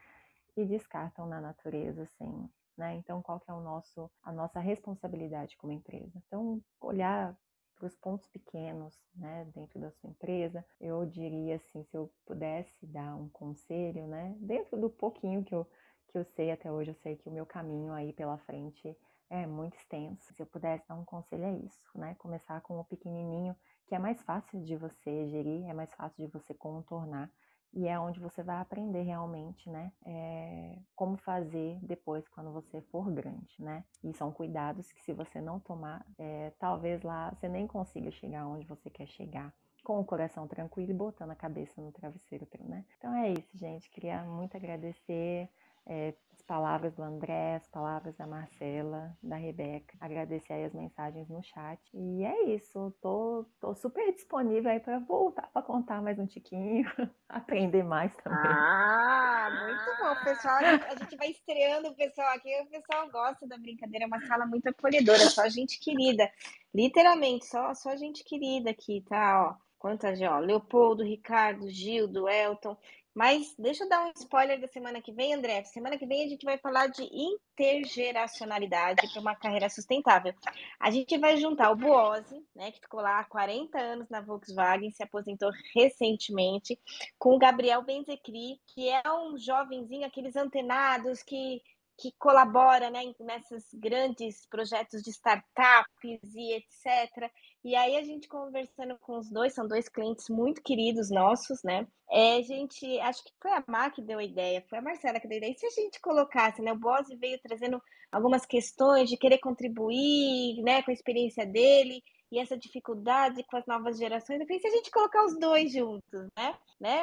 e 0.57 0.65
descartam 0.65 1.27
na 1.27 1.41
natureza, 1.41 2.05
assim. 2.05 2.49
Né? 2.79 2.95
Então, 2.95 3.21
qual 3.21 3.41
que 3.41 3.51
é 3.51 3.55
o 3.55 3.61
nosso, 3.61 4.09
a 4.23 4.33
nossa 4.33 4.61
responsabilidade 4.61 5.57
como 5.57 5.73
empresa? 5.73 6.13
Então, 6.29 6.63
olhar 6.81 7.37
para 7.75 7.89
os 7.89 7.97
pontos 7.97 8.29
pequenos 8.29 8.97
né, 9.17 9.45
dentro 9.53 9.81
da 9.81 9.91
sua 9.91 10.09
empresa, 10.09 10.65
eu 10.81 11.05
diria 11.05 11.57
assim, 11.57 11.83
se 11.83 11.97
eu 11.97 12.09
pudesse 12.25 12.87
dar 12.87 13.17
um 13.17 13.29
conselho, 13.31 14.07
né, 14.07 14.37
dentro 14.39 14.81
do 14.81 14.89
pouquinho 14.89 15.43
que 15.43 15.55
eu, 15.55 15.67
que 16.07 16.17
eu 16.17 16.25
sei 16.25 16.53
até 16.53 16.71
hoje, 16.71 16.93
eu 16.93 16.97
sei 17.03 17.17
que 17.17 17.29
o 17.29 17.33
meu 17.33 17.45
caminho 17.45 17.93
aí 17.93 18.13
pela 18.13 18.39
frente 18.39 18.97
é 19.31 19.47
muito 19.47 19.77
extenso. 19.77 20.33
Se 20.35 20.43
eu 20.43 20.47
pudesse 20.47 20.87
dar 20.89 20.95
um 20.95 21.05
conselho 21.05 21.45
é 21.45 21.53
isso, 21.53 21.99
né? 21.99 22.15
Começar 22.19 22.61
com 22.61 22.79
o 22.79 22.85
pequenininho, 22.85 23.57
que 23.87 23.95
é 23.95 23.99
mais 23.99 24.21
fácil 24.23 24.63
de 24.63 24.77
você 24.77 25.29
gerir, 25.29 25.69
é 25.69 25.75
mais 25.75 25.93
fácil 25.95 26.25
de 26.25 26.33
você 26.33 26.55
contornar 26.55 27.31
e 27.73 27.87
é 27.87 27.99
onde 27.99 28.19
você 28.19 28.43
vai 28.43 28.57
aprender 28.57 29.03
realmente, 29.03 29.69
né? 29.69 29.93
É, 30.05 30.79
como 30.95 31.17
fazer 31.19 31.79
depois 31.83 32.27
quando 32.29 32.51
você 32.51 32.81
for 32.83 33.11
grande, 33.11 33.55
né? 33.59 33.85
E 34.03 34.13
são 34.15 34.33
cuidados 34.33 34.91
que 34.93 35.03
se 35.03 35.13
você 35.13 35.41
não 35.41 35.61
tomar, 35.61 36.05
é, 36.19 36.53
talvez 36.59 37.03
lá 37.03 37.31
você 37.31 37.49
nem 37.49 37.67
consiga 37.67 38.11
chegar 38.11 38.47
onde 38.47 38.67
você 38.67 38.89
quer 38.89 39.07
chegar 39.07 39.53
com 39.85 40.01
o 40.01 40.05
coração 40.05 40.49
tranquilo 40.49 40.91
e 40.91 40.95
botando 40.95 41.31
a 41.31 41.37
cabeça 41.37 41.81
no 41.81 41.93
travesseiro, 41.93 42.49
né? 42.61 42.85
Então 42.97 43.15
é 43.15 43.33
isso, 43.33 43.57
gente. 43.57 43.91
Queria 43.91 44.23
muito 44.25 44.57
agradecer 44.57 45.49
é, 45.87 46.15
as 46.33 46.43
palavras 46.43 46.95
do 46.95 47.03
André, 47.03 47.57
as 47.57 47.67
palavras 47.69 48.15
da 48.17 48.27
Marcela, 48.27 49.17
da 49.23 49.37
Rebeca. 49.37 49.97
Agradecer 50.01 50.53
aí 50.53 50.65
as 50.65 50.75
mensagens 50.75 51.29
no 51.29 51.43
chat. 51.43 51.81
E 51.95 52.25
é 52.25 52.55
isso, 52.55 52.95
tô, 53.01 53.47
tô 53.61 53.75
super 53.75 54.13
disponível 54.13 54.71
aí 54.71 54.81
para 54.81 54.99
voltar 54.99 55.49
para 55.53 55.63
contar 55.63 56.03
mais 56.03 56.19
um 56.19 56.27
tiquinho, 56.27 56.85
aprender 57.29 57.83
mais 57.83 58.15
também. 58.17 58.39
Ah, 58.39 59.49
muito 59.63 60.03
bom, 60.03 60.25
pessoal. 60.25 60.57
A 60.57 60.97
gente 60.97 61.17
vai 61.17 61.31
estreando 61.31 61.89
o 61.89 61.95
pessoal 61.95 62.29
aqui, 62.35 62.51
o 62.61 62.67
pessoal 62.67 63.11
gosta 63.11 63.47
da 63.47 63.57
brincadeira, 63.57 64.05
é 64.05 64.09
uma 64.09 64.21
sala 64.27 64.45
muito 64.45 64.69
acolhedora, 64.69 65.31
só 65.31 65.49
gente 65.49 65.79
querida. 65.81 66.31
Literalmente, 66.75 67.47
só, 67.47 67.73
só 67.75 67.97
gente 67.97 68.25
querida 68.25 68.71
aqui, 68.71 69.03
tá? 69.09 69.49
Ó, 69.49 69.67
quantas, 69.79 70.21
ó, 70.21 70.39
Leopoldo, 70.39 71.03
Ricardo, 71.03 71.71
Gildo, 71.71 72.29
Elton. 72.29 72.77
Mas 73.17 73.55
deixa 73.59 73.85
eu 73.85 73.89
dar 73.89 74.05
um 74.05 74.13
spoiler 74.15 74.61
da 74.61 74.69
semana 74.69 75.01
que 75.01 75.11
vem, 75.11 75.33
André. 75.33 75.65
Semana 75.65 75.97
que 75.97 76.05
vem 76.05 76.27
a 76.27 76.29
gente 76.29 76.45
vai 76.45 76.59
falar 76.59 76.89
de 76.89 77.03
intergeracionalidade 77.03 79.11
para 79.11 79.21
uma 79.23 79.35
carreira 79.35 79.71
sustentável. 79.71 80.35
A 80.79 80.91
gente 80.91 81.17
vai 81.17 81.39
juntar 81.39 81.71
o 81.71 81.77
Boose, 81.77 82.45
né, 82.55 82.71
que 82.73 82.79
ficou 82.79 83.01
lá 83.01 83.21
há 83.21 83.25
40 83.25 83.79
anos 83.79 84.11
na 84.11 84.21
Volkswagen, 84.21 84.91
se 84.91 85.03
aposentou 85.03 85.51
recentemente, 85.75 86.79
com 87.19 87.37
o 87.37 87.39
Gabriel 87.39 87.83
Benzecri, 87.83 88.61
que 88.67 88.91
é 88.91 89.03
um 89.11 89.39
jovenzinho, 89.39 90.07
aqueles 90.07 90.37
antenados 90.37 91.23
que 91.23 91.63
que 91.99 92.13
colabora 92.19 92.91
né, 92.91 93.01
nesses 93.19 93.73
grandes 93.73 94.47
projetos 94.47 95.03
de 95.03 95.11
startups 95.11 96.35
e 96.35 96.53
etc. 96.53 97.33
E 97.67 97.75
aí 97.75 97.97
a 97.97 98.03
gente 98.05 98.29
conversando 98.29 98.97
com 99.01 99.19
os 99.19 99.29
dois, 99.29 99.53
são 99.53 99.67
dois 99.67 99.89
clientes 99.89 100.29
muito 100.29 100.63
queridos 100.63 101.11
nossos, 101.11 101.65
né? 101.65 101.85
É, 102.09 102.37
a 102.37 102.43
gente, 102.43 102.87
acho 103.01 103.25
que 103.25 103.33
foi 103.43 103.51
a 103.51 103.65
Má 103.67 103.91
que 103.91 104.01
deu 104.01 104.21
a 104.21 104.25
ideia, 104.25 104.65
foi 104.71 104.79
a 104.79 104.83
Marcela 104.83 105.19
que 105.19 105.27
deu 105.27 105.35
a 105.35 105.39
ideia. 105.39 105.51
E 105.53 105.59
se 105.59 105.67
a 105.67 105.71
gente 105.71 106.01
colocasse, 106.01 106.63
né? 106.63 106.73
O 106.73 106.79
Bose 106.79 107.17
veio 107.17 107.41
trazendo 107.43 107.83
algumas 108.13 108.47
questões 108.47 109.11
de 109.11 109.17
querer 109.17 109.39
contribuir, 109.39 110.63
né, 110.63 110.81
com 110.85 110.93
a 110.93 110.95
experiência 110.95 111.45
dele 111.45 112.05
e 112.31 112.39
essa 112.39 112.57
dificuldade 112.57 113.43
com 113.45 113.57
as 113.57 113.67
novas 113.67 113.99
gerações. 113.99 114.41
Eu 114.41 114.47
pensei, 114.47 114.71
se 114.71 114.77
a 114.77 114.79
gente 114.79 114.91
colocar 114.91 115.25
os 115.25 115.39
dois 115.39 115.73
juntos, 115.73 116.29
né? 116.37 116.55
né? 116.81 117.03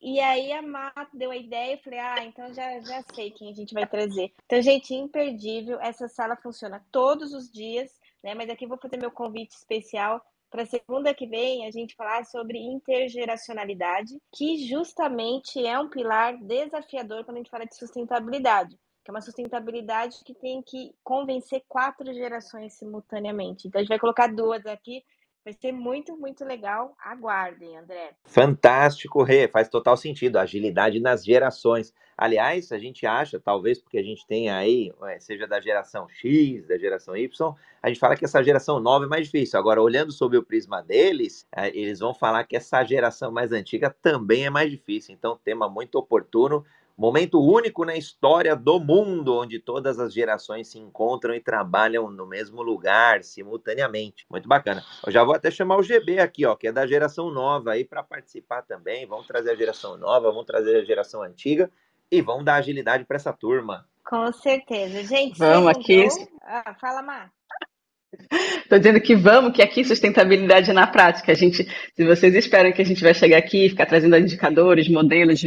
E 0.00 0.20
aí 0.20 0.52
a 0.52 0.62
Mata 0.62 1.08
deu 1.14 1.30
a 1.30 1.36
ideia 1.36 1.74
e 1.74 1.82
falei, 1.82 1.98
ah, 1.98 2.24
então 2.24 2.52
já, 2.52 2.80
já 2.80 3.02
sei 3.14 3.30
quem 3.30 3.50
a 3.50 3.54
gente 3.54 3.74
vai 3.74 3.86
trazer. 3.86 4.32
Então, 4.44 4.60
gente, 4.60 4.94
imperdível. 4.94 5.78
Essa 5.80 6.08
sala 6.08 6.36
funciona 6.36 6.84
todos 6.90 7.32
os 7.32 7.50
dias, 7.50 7.90
né? 8.22 8.34
Mas 8.34 8.50
aqui 8.50 8.66
vou 8.66 8.78
fazer 8.78 8.96
meu 8.96 9.10
convite 9.10 9.52
especial 9.52 10.20
para 10.50 10.66
segunda 10.66 11.14
que 11.14 11.26
vem 11.26 11.66
a 11.66 11.70
gente 11.70 11.94
falar 11.94 12.24
sobre 12.24 12.58
intergeracionalidade, 12.58 14.20
que 14.34 14.66
justamente 14.66 15.64
é 15.64 15.78
um 15.78 15.88
pilar 15.88 16.36
desafiador 16.38 17.24
quando 17.24 17.36
a 17.36 17.40
gente 17.40 17.50
fala 17.50 17.66
de 17.66 17.76
sustentabilidade 17.76 18.76
que 19.02 19.10
é 19.10 19.12
uma 19.12 19.20
sustentabilidade 19.20 20.18
que 20.24 20.34
tem 20.34 20.62
que 20.62 20.94
convencer 21.02 21.62
quatro 21.68 22.12
gerações 22.12 22.74
simultaneamente. 22.74 23.66
Então, 23.66 23.78
a 23.78 23.82
gente 23.82 23.88
vai 23.88 23.98
colocar 23.98 24.26
duas 24.26 24.64
aqui. 24.66 25.02
Vai 25.44 25.54
ser 25.54 25.72
muito, 25.72 26.16
muito 26.16 26.44
legal. 26.44 26.94
Aguardem, 27.02 27.76
André. 27.76 28.14
Fantástico, 28.24 29.22
Rê. 29.22 29.48
Faz 29.48 29.68
total 29.68 29.96
sentido. 29.96 30.36
Agilidade 30.36 31.00
nas 31.00 31.24
gerações. 31.24 31.94
Aliás, 32.16 32.70
a 32.70 32.78
gente 32.78 33.06
acha, 33.06 33.40
talvez 33.40 33.78
porque 33.78 33.96
a 33.96 34.02
gente 34.02 34.26
tem 34.26 34.50
aí, 34.50 34.92
seja 35.20 35.46
da 35.46 35.58
geração 35.58 36.06
X, 36.06 36.66
da 36.66 36.76
geração 36.76 37.16
Y, 37.16 37.54
a 37.82 37.88
gente 37.88 37.98
fala 37.98 38.14
que 38.14 38.26
essa 38.26 38.42
geração 38.42 38.78
nova 38.78 39.06
é 39.06 39.08
mais 39.08 39.24
difícil. 39.24 39.58
Agora, 39.58 39.80
olhando 39.80 40.12
sob 40.12 40.36
o 40.36 40.42
prisma 40.42 40.82
deles, 40.82 41.46
é, 41.50 41.68
eles 41.68 41.98
vão 41.98 42.12
falar 42.12 42.44
que 42.44 42.54
essa 42.54 42.84
geração 42.84 43.32
mais 43.32 43.52
antiga 43.52 43.88
também 44.02 44.44
é 44.44 44.50
mais 44.50 44.70
difícil. 44.70 45.14
Então, 45.14 45.40
tema 45.42 45.66
muito 45.66 45.94
oportuno 45.94 46.62
Momento 47.00 47.40
único 47.40 47.82
na 47.86 47.96
história 47.96 48.54
do 48.54 48.78
mundo, 48.78 49.34
onde 49.34 49.58
todas 49.58 49.98
as 49.98 50.12
gerações 50.12 50.68
se 50.68 50.78
encontram 50.78 51.32
e 51.34 51.40
trabalham 51.40 52.10
no 52.10 52.26
mesmo 52.26 52.60
lugar, 52.62 53.24
simultaneamente. 53.24 54.26
Muito 54.28 54.46
bacana. 54.46 54.84
Eu 55.06 55.10
já 55.10 55.24
vou 55.24 55.34
até 55.34 55.50
chamar 55.50 55.78
o 55.78 55.82
GB 55.82 56.18
aqui, 56.18 56.44
ó, 56.44 56.54
que 56.54 56.68
é 56.68 56.72
da 56.72 56.86
geração 56.86 57.30
nova 57.30 57.72
aí, 57.72 57.86
para 57.86 58.02
participar 58.02 58.60
também. 58.60 59.06
Vamos 59.06 59.26
trazer 59.26 59.52
a 59.52 59.54
geração 59.54 59.96
nova, 59.96 60.30
vamos 60.30 60.44
trazer 60.44 60.76
a 60.76 60.84
geração 60.84 61.22
antiga 61.22 61.70
e 62.12 62.20
vamos 62.20 62.44
dar 62.44 62.56
agilidade 62.56 63.06
para 63.06 63.16
essa 63.16 63.32
turma. 63.32 63.86
Com 64.04 64.30
certeza. 64.30 65.02
Gente, 65.02 65.38
vamos 65.38 65.70
aqui. 65.70 66.06
Ah, 66.42 66.76
fala, 66.78 67.00
Mar. 67.00 67.32
Estou 68.62 68.78
dizendo 68.78 69.00
que 69.00 69.16
vamos, 69.16 69.54
que 69.54 69.62
aqui 69.62 69.84
sustentabilidade 69.84 70.70
na 70.74 70.86
prática. 70.86 71.32
A 71.32 71.34
gente, 71.34 71.66
se 71.94 72.04
vocês 72.04 72.34
esperam 72.34 72.72
que 72.72 72.82
a 72.82 72.84
gente 72.84 73.02
vai 73.02 73.14
chegar 73.14 73.38
aqui 73.38 73.64
e 73.64 73.70
ficar 73.70 73.86
trazendo 73.86 74.18
indicadores, 74.18 74.86
modelos 74.86 75.40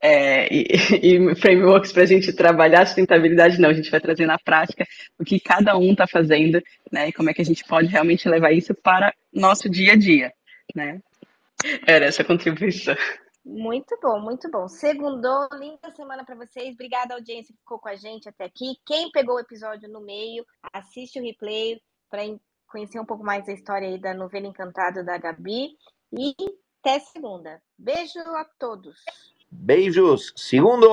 é, 0.00 0.52
e, 0.52 0.64
e, 1.30 1.34
frameworks 1.36 1.92
para 1.92 2.02
a 2.02 2.06
gente 2.06 2.32
trabalhar 2.32 2.86
sustentabilidade, 2.86 3.60
não. 3.60 3.68
A 3.68 3.74
gente 3.74 3.90
vai 3.90 4.00
trazer 4.00 4.26
na 4.26 4.38
prática 4.38 4.86
o 5.18 5.24
que 5.24 5.38
cada 5.38 5.76
um 5.76 5.92
está 5.92 6.06
fazendo, 6.06 6.62
né? 6.90 7.08
E 7.08 7.12
como 7.12 7.30
é 7.30 7.34
que 7.34 7.42
a 7.42 7.44
gente 7.44 7.64
pode 7.64 7.88
realmente 7.88 8.28
levar 8.28 8.52
isso 8.52 8.74
para 8.74 9.14
nosso 9.32 9.68
dia 9.68 9.92
a 9.92 9.96
dia, 9.96 10.32
né? 10.74 11.00
Era 11.86 12.06
essa 12.06 12.24
contribuição. 12.24 12.96
Muito 13.44 13.98
bom, 14.02 14.20
muito 14.20 14.50
bom. 14.50 14.68
Segundou, 14.68 15.48
linda 15.54 15.90
semana 15.94 16.24
para 16.24 16.34
vocês. 16.34 16.74
Obrigada, 16.74 17.14
audiência 17.14 17.54
que 17.54 17.60
ficou 17.60 17.78
com 17.78 17.88
a 17.88 17.96
gente 17.96 18.28
até 18.28 18.44
aqui. 18.44 18.76
Quem 18.86 19.10
pegou 19.10 19.36
o 19.36 19.40
episódio 19.40 19.88
no 19.88 20.00
meio, 20.00 20.44
assiste 20.72 21.18
o 21.18 21.22
replay 21.22 21.80
para 22.08 22.22
conhecer 22.66 23.00
um 23.00 23.04
pouco 23.04 23.24
mais 23.24 23.44
da 23.44 23.52
história 23.52 23.88
aí 23.88 23.98
da 23.98 24.14
novela 24.14 24.46
Encantada 24.46 25.02
da 25.02 25.18
Gabi. 25.18 25.70
E 26.12 26.34
até 26.80 26.98
segunda. 27.00 27.60
Beijo 27.78 28.20
a 28.20 28.44
todos. 28.58 28.96
Beijos. 29.50 30.32
Segundo. 30.36 30.88